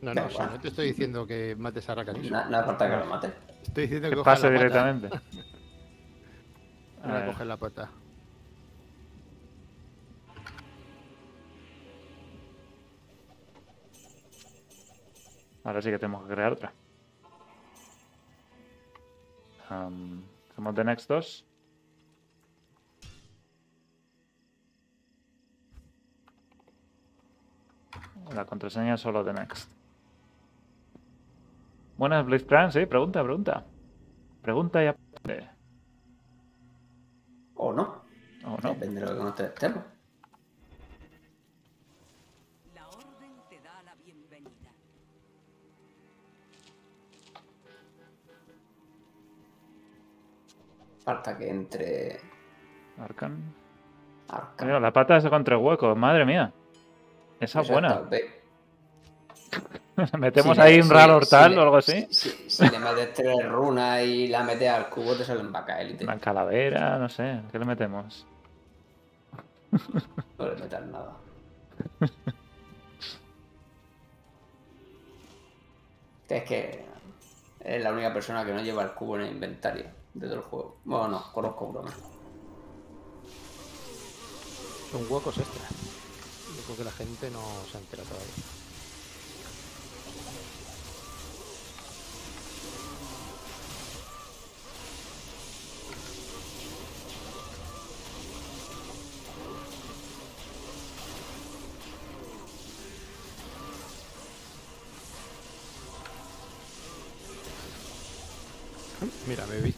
[0.00, 2.02] No, no, si no te estoy diciendo que mates a ¿no?
[2.02, 2.34] Rakaniso.
[2.50, 3.32] No falta que lo mate.
[3.62, 5.08] Estoy diciendo Que pase directamente.
[7.02, 7.90] A Ahora ver, coges la pata.
[15.64, 16.72] ahora sí que tenemos que crear otra.
[20.56, 21.46] Am, Hacemos de Next 2.
[28.34, 29.70] La contraseña es solo de Next.
[31.96, 33.64] Buenas, Blitzcrank, sí, pregunta, pregunta.
[34.42, 35.50] Pregunta y aprende.
[37.54, 38.02] O no.
[38.44, 38.70] ¿O no?
[38.70, 39.93] Depende de lo que contestemos.
[51.04, 52.20] Falta que entre.
[52.98, 53.54] Arcan.
[54.28, 54.64] Arca.
[54.64, 56.52] Mira, la pata es contra el hueco, madre mía.
[57.40, 58.02] Esa es buena.
[60.18, 62.06] Metemos Si ahí le- un si raro hortal si o algo así.
[62.10, 66.02] Si, le metes tres runas y la metes al cubo, te salen vaca élite.
[66.04, 67.40] Una calavera, no sé.
[67.52, 68.26] ¿Qué le metemos?
[70.38, 71.16] No le metas nada.
[76.28, 76.84] Es que
[77.60, 80.42] es la única persona que no lleva el cubo en el inventario de todo el
[80.42, 80.76] juego.
[80.84, 81.90] Bueno, no, conozco broma.
[84.90, 85.68] Son huecos extra.
[86.56, 88.63] Yo creo que la gente no se entera todavía.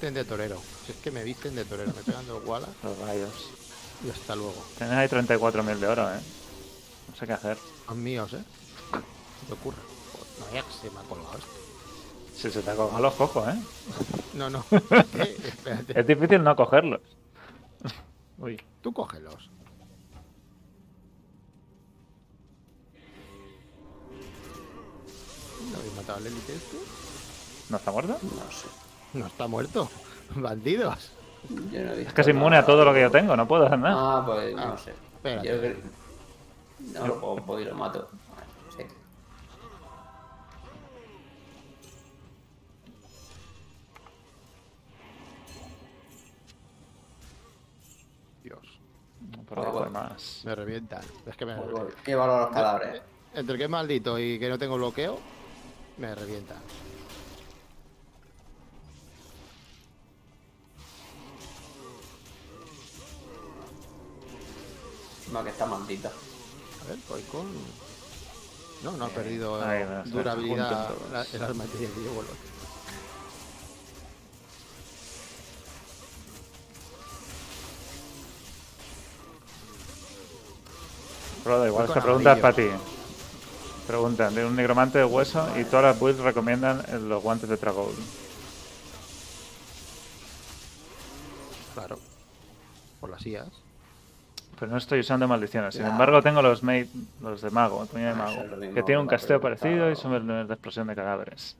[0.07, 0.61] Visten de torero.
[0.85, 1.93] Si es que me visten de torero.
[1.95, 3.33] Me pegan dos gualas Los rayos.
[4.05, 4.55] y hasta luego.
[4.79, 6.21] Tienes ahí 34.000 de oro, ¿eh?
[7.09, 7.59] No sé qué hacer.
[7.87, 8.45] Son míos, ¿eh?
[9.47, 9.79] ¿Qué ocurre?
[10.13, 11.51] Joder, No, ya que se me ha colgado esto.
[12.37, 13.59] Si se te cojan los cojos, ¿eh?
[14.35, 14.65] No, no.
[14.71, 15.37] ¿Qué?
[15.45, 15.99] Espérate.
[16.01, 17.01] Es difícil no cogerlos.
[18.39, 19.51] Uy, Tú cógelos.
[25.73, 26.77] ¿No habéis matado al élite este?
[27.71, 28.13] ¿no está muerto?
[28.23, 28.86] No sé.
[29.17, 29.89] No está muerto.
[30.35, 31.13] Bandidos.
[31.49, 33.47] Yo no he visto Es que es inmune a todo lo que yo tengo, no
[33.49, 33.95] puedo hacer nada.
[34.19, 34.91] Ah, pues Ah, no sé.
[35.17, 35.49] espérate.
[35.49, 35.77] Yo creo-
[37.01, 38.09] No lo puedo, voy y lo mato.
[38.77, 38.83] Sí.
[48.43, 48.59] Dios.
[49.49, 50.43] Por abajo hay más.
[50.45, 51.03] Me revientan.
[51.27, 51.57] Es que me
[52.05, 53.03] ¿Qué valor los cadáveres?
[53.35, 55.19] Entre que es maldito y que no tengo bloqueo,
[55.99, 56.59] me revientan.
[65.27, 66.09] Encima que está maldito.
[66.09, 67.47] A ver, voy con.
[68.85, 72.33] No, no ha perdido Ahí, me las durabilidad la- el arma que vuelvo.
[81.45, 82.69] Broda, igual esta pregunta es para ti.
[83.87, 87.95] Preguntan de un nigromante de hueso y todas las builds recomiendan los guantes de Tragol.
[91.75, 91.99] Claro.
[93.01, 93.47] Por las IAS.
[94.59, 95.75] Pero no estoy usando maldiciones.
[95.75, 95.91] Sin Ya.
[95.91, 96.89] embargo, tengo los made,
[97.21, 99.91] los de mago, puño de Ah, mago, es lo mismo que tiene un casteo parecido
[99.91, 101.57] y niveles de explosión de cadáveres.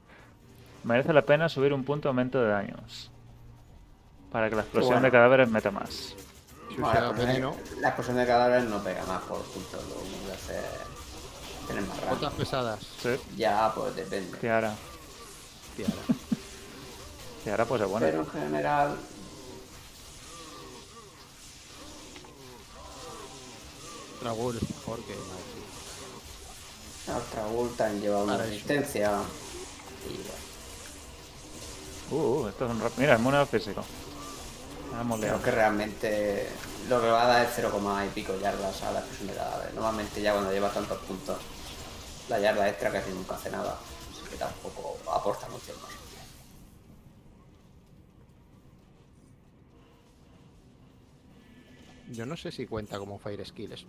[0.85, 3.11] Merece la pena subir un punto de aumento de daños.
[4.33, 5.05] Para que la explosión bueno.
[5.07, 6.15] de cadáveres meta más.
[6.79, 9.77] Bueno, la, explosión, la explosión de cadáveres no pega más por punto.
[9.77, 12.37] Lo único que hace es tener más botas rango.
[12.37, 12.81] pesadas.
[12.99, 13.11] Sí.
[13.37, 14.37] Ya, pues depende.
[14.39, 14.75] Tiara.
[15.77, 15.93] Tiara.
[17.45, 18.07] Tiara pues es buena.
[18.07, 18.97] Pero en general,
[24.21, 25.13] Dragón es mejor que
[28.01, 29.11] lleva una resistencia.
[30.09, 30.47] Y bueno,
[32.09, 32.15] Uh,
[32.45, 33.85] uh, esto es un rap- Mira, inmune al físico.
[35.27, 35.43] Liado.
[35.43, 36.49] que realmente
[36.89, 37.71] lo que va a dar es 0,
[38.07, 39.73] y pico yardas a la explosión de.
[39.75, 41.37] Normalmente ya cuando lleva tantos puntos,
[42.29, 43.77] la yarda extra casi nunca hace nada.
[44.13, 45.91] Así que tampoco aporta mucho más.
[52.13, 53.87] Yo no sé si cuenta como Fire Skill eso.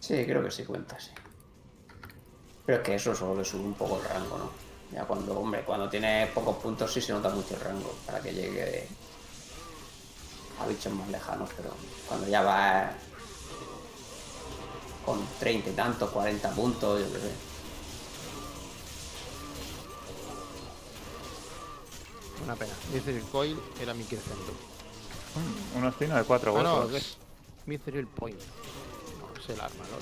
[0.00, 1.10] Sí, creo que sí cuenta, sí.
[2.64, 4.50] Pero es que eso solo le sube un poco el rango, ¿no?
[4.92, 8.32] Ya cuando, hombre, cuando tiene pocos puntos sí se nota mucho el rango para que
[8.32, 8.88] llegue
[10.60, 11.70] a bichos más lejanos, pero
[12.08, 12.90] cuando ya va
[15.04, 17.32] con 30 y tantos, 40 puntos, yo qué sé.
[22.44, 22.72] Una pena.
[22.92, 24.52] Mithril Coil era mi crecendo.
[25.34, 26.94] Mm, Un ostino de cuatro Ah, no, huecos.
[26.96, 27.16] es
[27.66, 28.38] Mithril Point.
[29.48, 29.96] Es el arma, ¿no?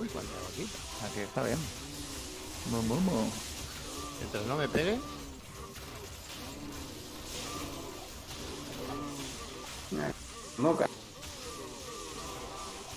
[0.00, 0.78] Uy, cuánta vaquita.
[1.06, 1.58] Aquí está bien.
[2.70, 3.30] Mu, mu, mu.
[4.20, 4.98] Mientras no me pegue,
[10.58, 10.86] Moca.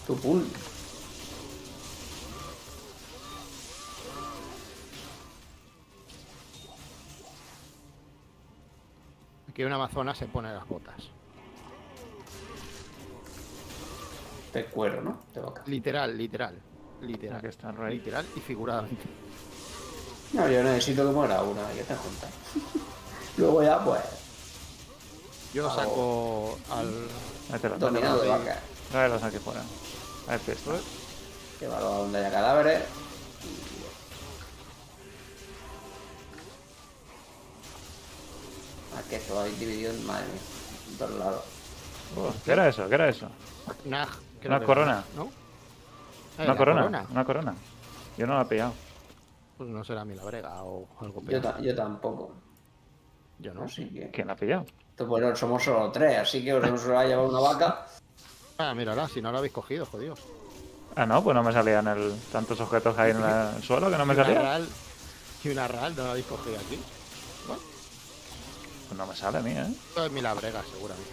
[0.05, 0.45] Tu pool.
[9.55, 10.95] Aquí una amazona se pone las botas.
[14.51, 15.21] De cuero, ¿no?
[15.33, 15.63] De boca.
[15.65, 16.61] Literal, literal.
[17.01, 17.37] Literal.
[17.37, 17.99] Aquí está rey.
[17.99, 19.03] Literal y figuradamente.
[20.33, 22.29] No, yo necesito que muera una, ya te juntas.
[23.37, 24.01] Luego ya, pues,
[25.53, 27.79] Yo saco al.
[27.79, 28.59] Dominado de vaca.
[28.91, 29.61] Tráelos aquí fuera.
[30.27, 30.71] Ahí está.
[31.61, 32.83] Llevarlo a donde haya cadáveres.
[38.97, 40.41] Aquí esto habéis dividido en madre mía,
[40.89, 41.43] en dos lados.
[42.15, 42.87] Uh, ¿Qué era eso?
[42.87, 43.27] ¿Qué era eso?
[43.85, 44.91] Una corona.
[44.91, 45.23] era, ¿No?
[45.25, 45.29] Eh,
[46.39, 47.55] Una la corona, Una corona.
[48.17, 48.73] Yo no la he pillado.
[49.57, 51.41] Pues no será mi labrega o algo Yo, peor.
[51.41, 52.33] ta- yo tampoco.
[53.39, 53.63] Yo no.
[53.63, 54.11] Así que.
[54.11, 54.65] ¿Quién la ha pillado?
[54.91, 57.85] Esto, Bueno, somos solo tres, así que os ha llevado una vaca.
[58.57, 60.19] Ah, mírala, si no la habéis cogido, jodidos.
[60.95, 63.89] Ah, no, pues no me salían el, tantos objetos que hay en la- el suelo
[63.89, 64.65] que no me salían.
[65.43, 66.79] y una ral no la habéis cogido aquí.
[68.87, 69.65] Pues no me sale a mí, ¿eh?
[69.89, 71.11] Esto es mi labrega, seguramente.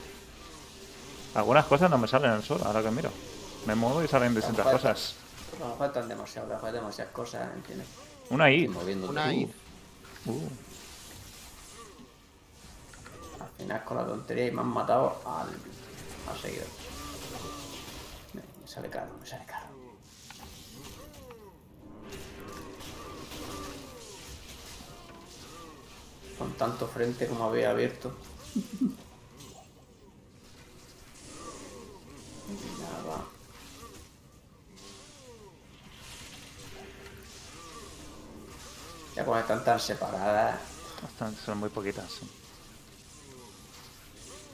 [1.35, 3.11] Algunas cosas no me salen en el suelo, ahora que miro.
[3.67, 5.15] Me muevo y salen distintas Falta- cosas.
[5.59, 7.87] Nos faltan demasiado, nos faltan demasiadas cosas, ¿entiendes?
[8.31, 8.67] Una I.
[8.67, 9.33] Una.
[9.33, 9.51] I.
[10.27, 10.49] Uh,
[13.41, 15.49] Al final con la tontería y me han matado al.
[16.33, 16.65] ha seguido.
[18.35, 19.62] Me, me sale caro, me sale caro.
[26.39, 28.13] Con tanto frente como había abierto.
[32.81, 33.25] Nada.
[39.15, 40.61] Ya cuando están tan separadas,
[41.07, 42.11] Están- son muy poquitas.
[42.11, 42.29] sí.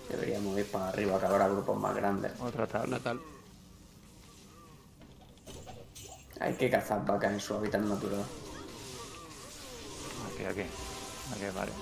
[0.09, 2.33] deberíamos ir para arriba, que habrá grupos más grandes.
[2.41, 2.97] Otra tabla.
[2.97, 3.21] Natal.
[6.41, 8.25] Hay que cazar vacas en su hábitat natural.
[10.35, 10.63] Aquí, aquí.
[11.31, 11.77] Varias.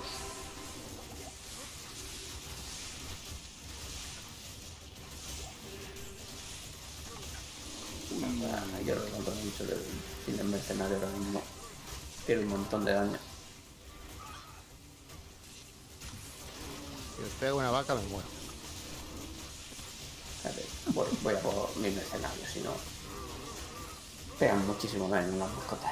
[8.43, 9.83] Ah, Yo lo noto mucho del
[10.25, 11.41] cine mercenario ahora mismo.
[12.25, 13.17] Tiene un montón de daño.
[17.15, 18.27] Si os pego una vaca, me muero.
[20.37, 22.71] Espérate, Voy, voy a por mis mercenarios, si no.
[24.39, 25.91] Pegan muchísimo menos las mascotas.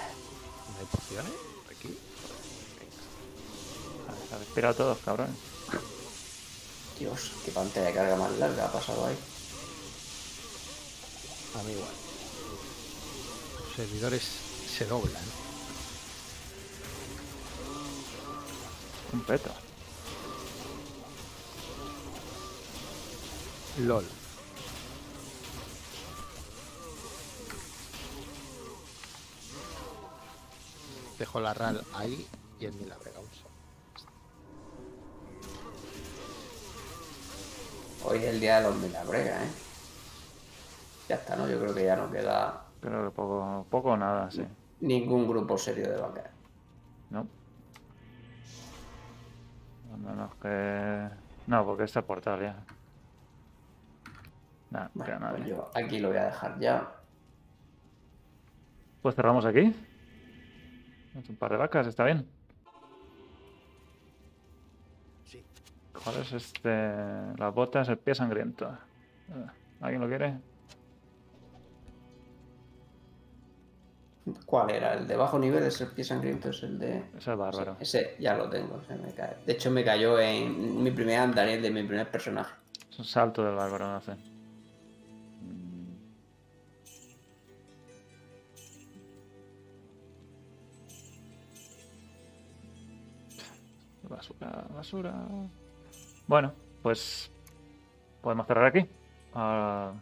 [0.72, 1.55] ¿No hay pociones?
[4.08, 4.28] Aquí.
[4.30, 5.36] Se ha respirado todos, cabrón.
[7.00, 9.18] Dios, qué pantalla de carga más larga ha pasado ahí.
[11.60, 11.92] A mí igual.
[13.60, 14.24] Los servidores
[14.78, 15.24] se doblan.
[19.14, 19.52] Un peto.
[23.80, 24.06] LOL.
[31.20, 32.28] Dejo la RAL ahí
[32.60, 33.15] y el milagro.
[38.08, 39.48] Hoy es el día de los milagregas, ¿eh?
[41.10, 41.48] Ya está, ¿no?
[41.50, 44.46] Yo creo que ya no queda Creo que poco, poco o nada, sí.
[44.80, 46.30] ningún grupo serio de vacas.
[47.10, 47.26] No.
[49.92, 51.10] A menos que.
[51.48, 52.56] No, porque está portal ya.
[54.70, 56.92] Queda Bueno, pues yo aquí lo voy a dejar ya.
[59.02, 59.74] Pues cerramos aquí.
[61.16, 62.35] Un par de vacas, está bien.
[66.06, 66.70] ¿Cuál es este?
[67.36, 68.78] Las botas, el pie sangriento.
[69.82, 70.38] ¿Alguien lo quiere?
[74.46, 74.94] ¿Cuál era?
[74.94, 75.64] ¿El de bajo nivel?
[75.64, 76.50] ¿Es el pie sangriento?
[76.52, 77.06] ¿Es el de...?
[77.18, 77.78] Ese es bárbaro.
[77.80, 79.38] Ese ya lo tengo, se me cae.
[79.48, 82.54] De hecho, me cayó en mi primer andariel de mi primer personaje.
[82.92, 84.16] Es un salto del bárbaro, no sé.
[94.04, 95.28] Basura, basura.
[96.28, 97.32] Bueno, pues
[98.22, 98.88] podemos cerrar aquí.
[99.34, 99.94] Ahora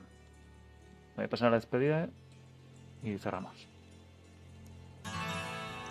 [1.16, 2.10] voy a pasar a la despedida
[3.04, 3.68] y cerramos.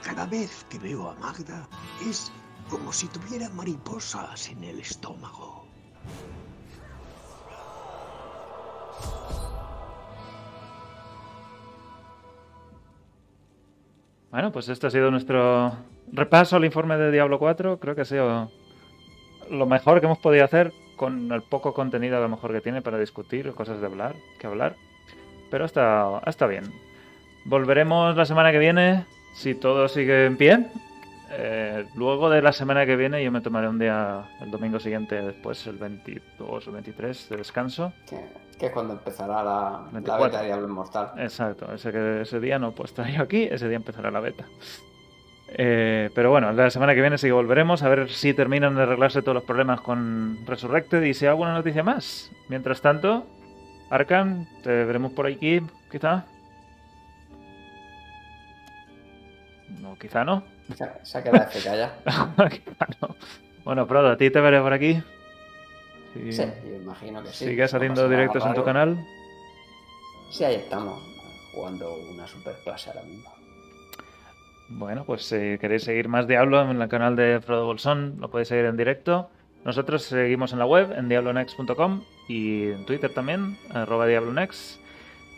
[0.02, 1.68] Cada vez que veo a Magda
[2.08, 2.32] es
[2.70, 5.66] como si tuviera mariposas en el estómago.
[14.30, 15.76] Bueno, pues este ha sido nuestro
[16.10, 17.78] repaso al informe de Diablo 4.
[17.78, 18.50] Creo que ha sido
[19.50, 22.82] lo mejor que hemos podido hacer con el poco contenido a lo mejor que tiene
[22.82, 24.76] para discutir, cosas de hablar, que hablar.
[25.50, 26.64] Pero está, está bien.
[27.44, 29.04] Volveremos la semana que viene,
[29.34, 30.66] si todo sigue en pie.
[31.34, 35.20] Eh, luego de la semana que viene yo me tomaré un día el domingo siguiente,
[35.20, 37.92] después el 22 o 23 de descanso.
[38.08, 38.20] Que,
[38.58, 40.24] que es cuando empezará la, la 24.
[40.24, 41.10] beta de Diablo Inmortal.
[41.16, 44.44] Exacto, ese, ese día no puedo estar yo aquí, ese día empezará la beta.
[45.54, 48.82] Eh, pero bueno, la semana que viene sí que volveremos a ver si terminan de
[48.82, 52.30] arreglarse todos los problemas con Resurrected y si hay alguna noticia más.
[52.48, 53.26] Mientras tanto,
[53.90, 55.60] Arkham, te veremos por aquí,
[55.90, 56.24] quizá.
[59.80, 60.44] No, quizá no.
[60.74, 61.98] Se, se ha quedado FK ya.
[62.48, 63.16] Quizá no.
[63.64, 65.02] Bueno, Prodo, a ti te veré por aquí.
[66.14, 66.32] Sí.
[66.32, 67.46] Sí, yo imagino que sí.
[67.46, 69.04] ¿Sigue No saliendo directos en tu canal?
[70.30, 71.02] Sí, ahí estamos.
[71.52, 73.41] Jugando una super clase ahora mismo.
[74.68, 78.48] Bueno, pues si queréis seguir más Diablo en el canal de Frodo Bolsón, lo podéis
[78.48, 79.30] seguir en directo.
[79.64, 84.80] Nosotros seguimos en la web, en diablonext.com y en Twitter también, arroba diablonext.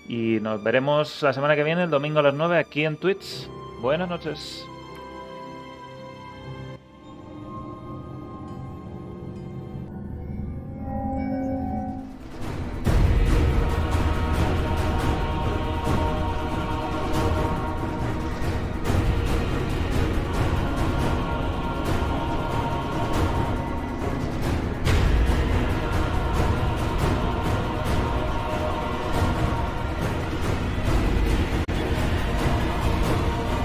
[0.09, 3.49] Y nos veremos la semana que viene, el domingo a las 9, aquí en Twitch.
[3.81, 4.65] Buenas noches.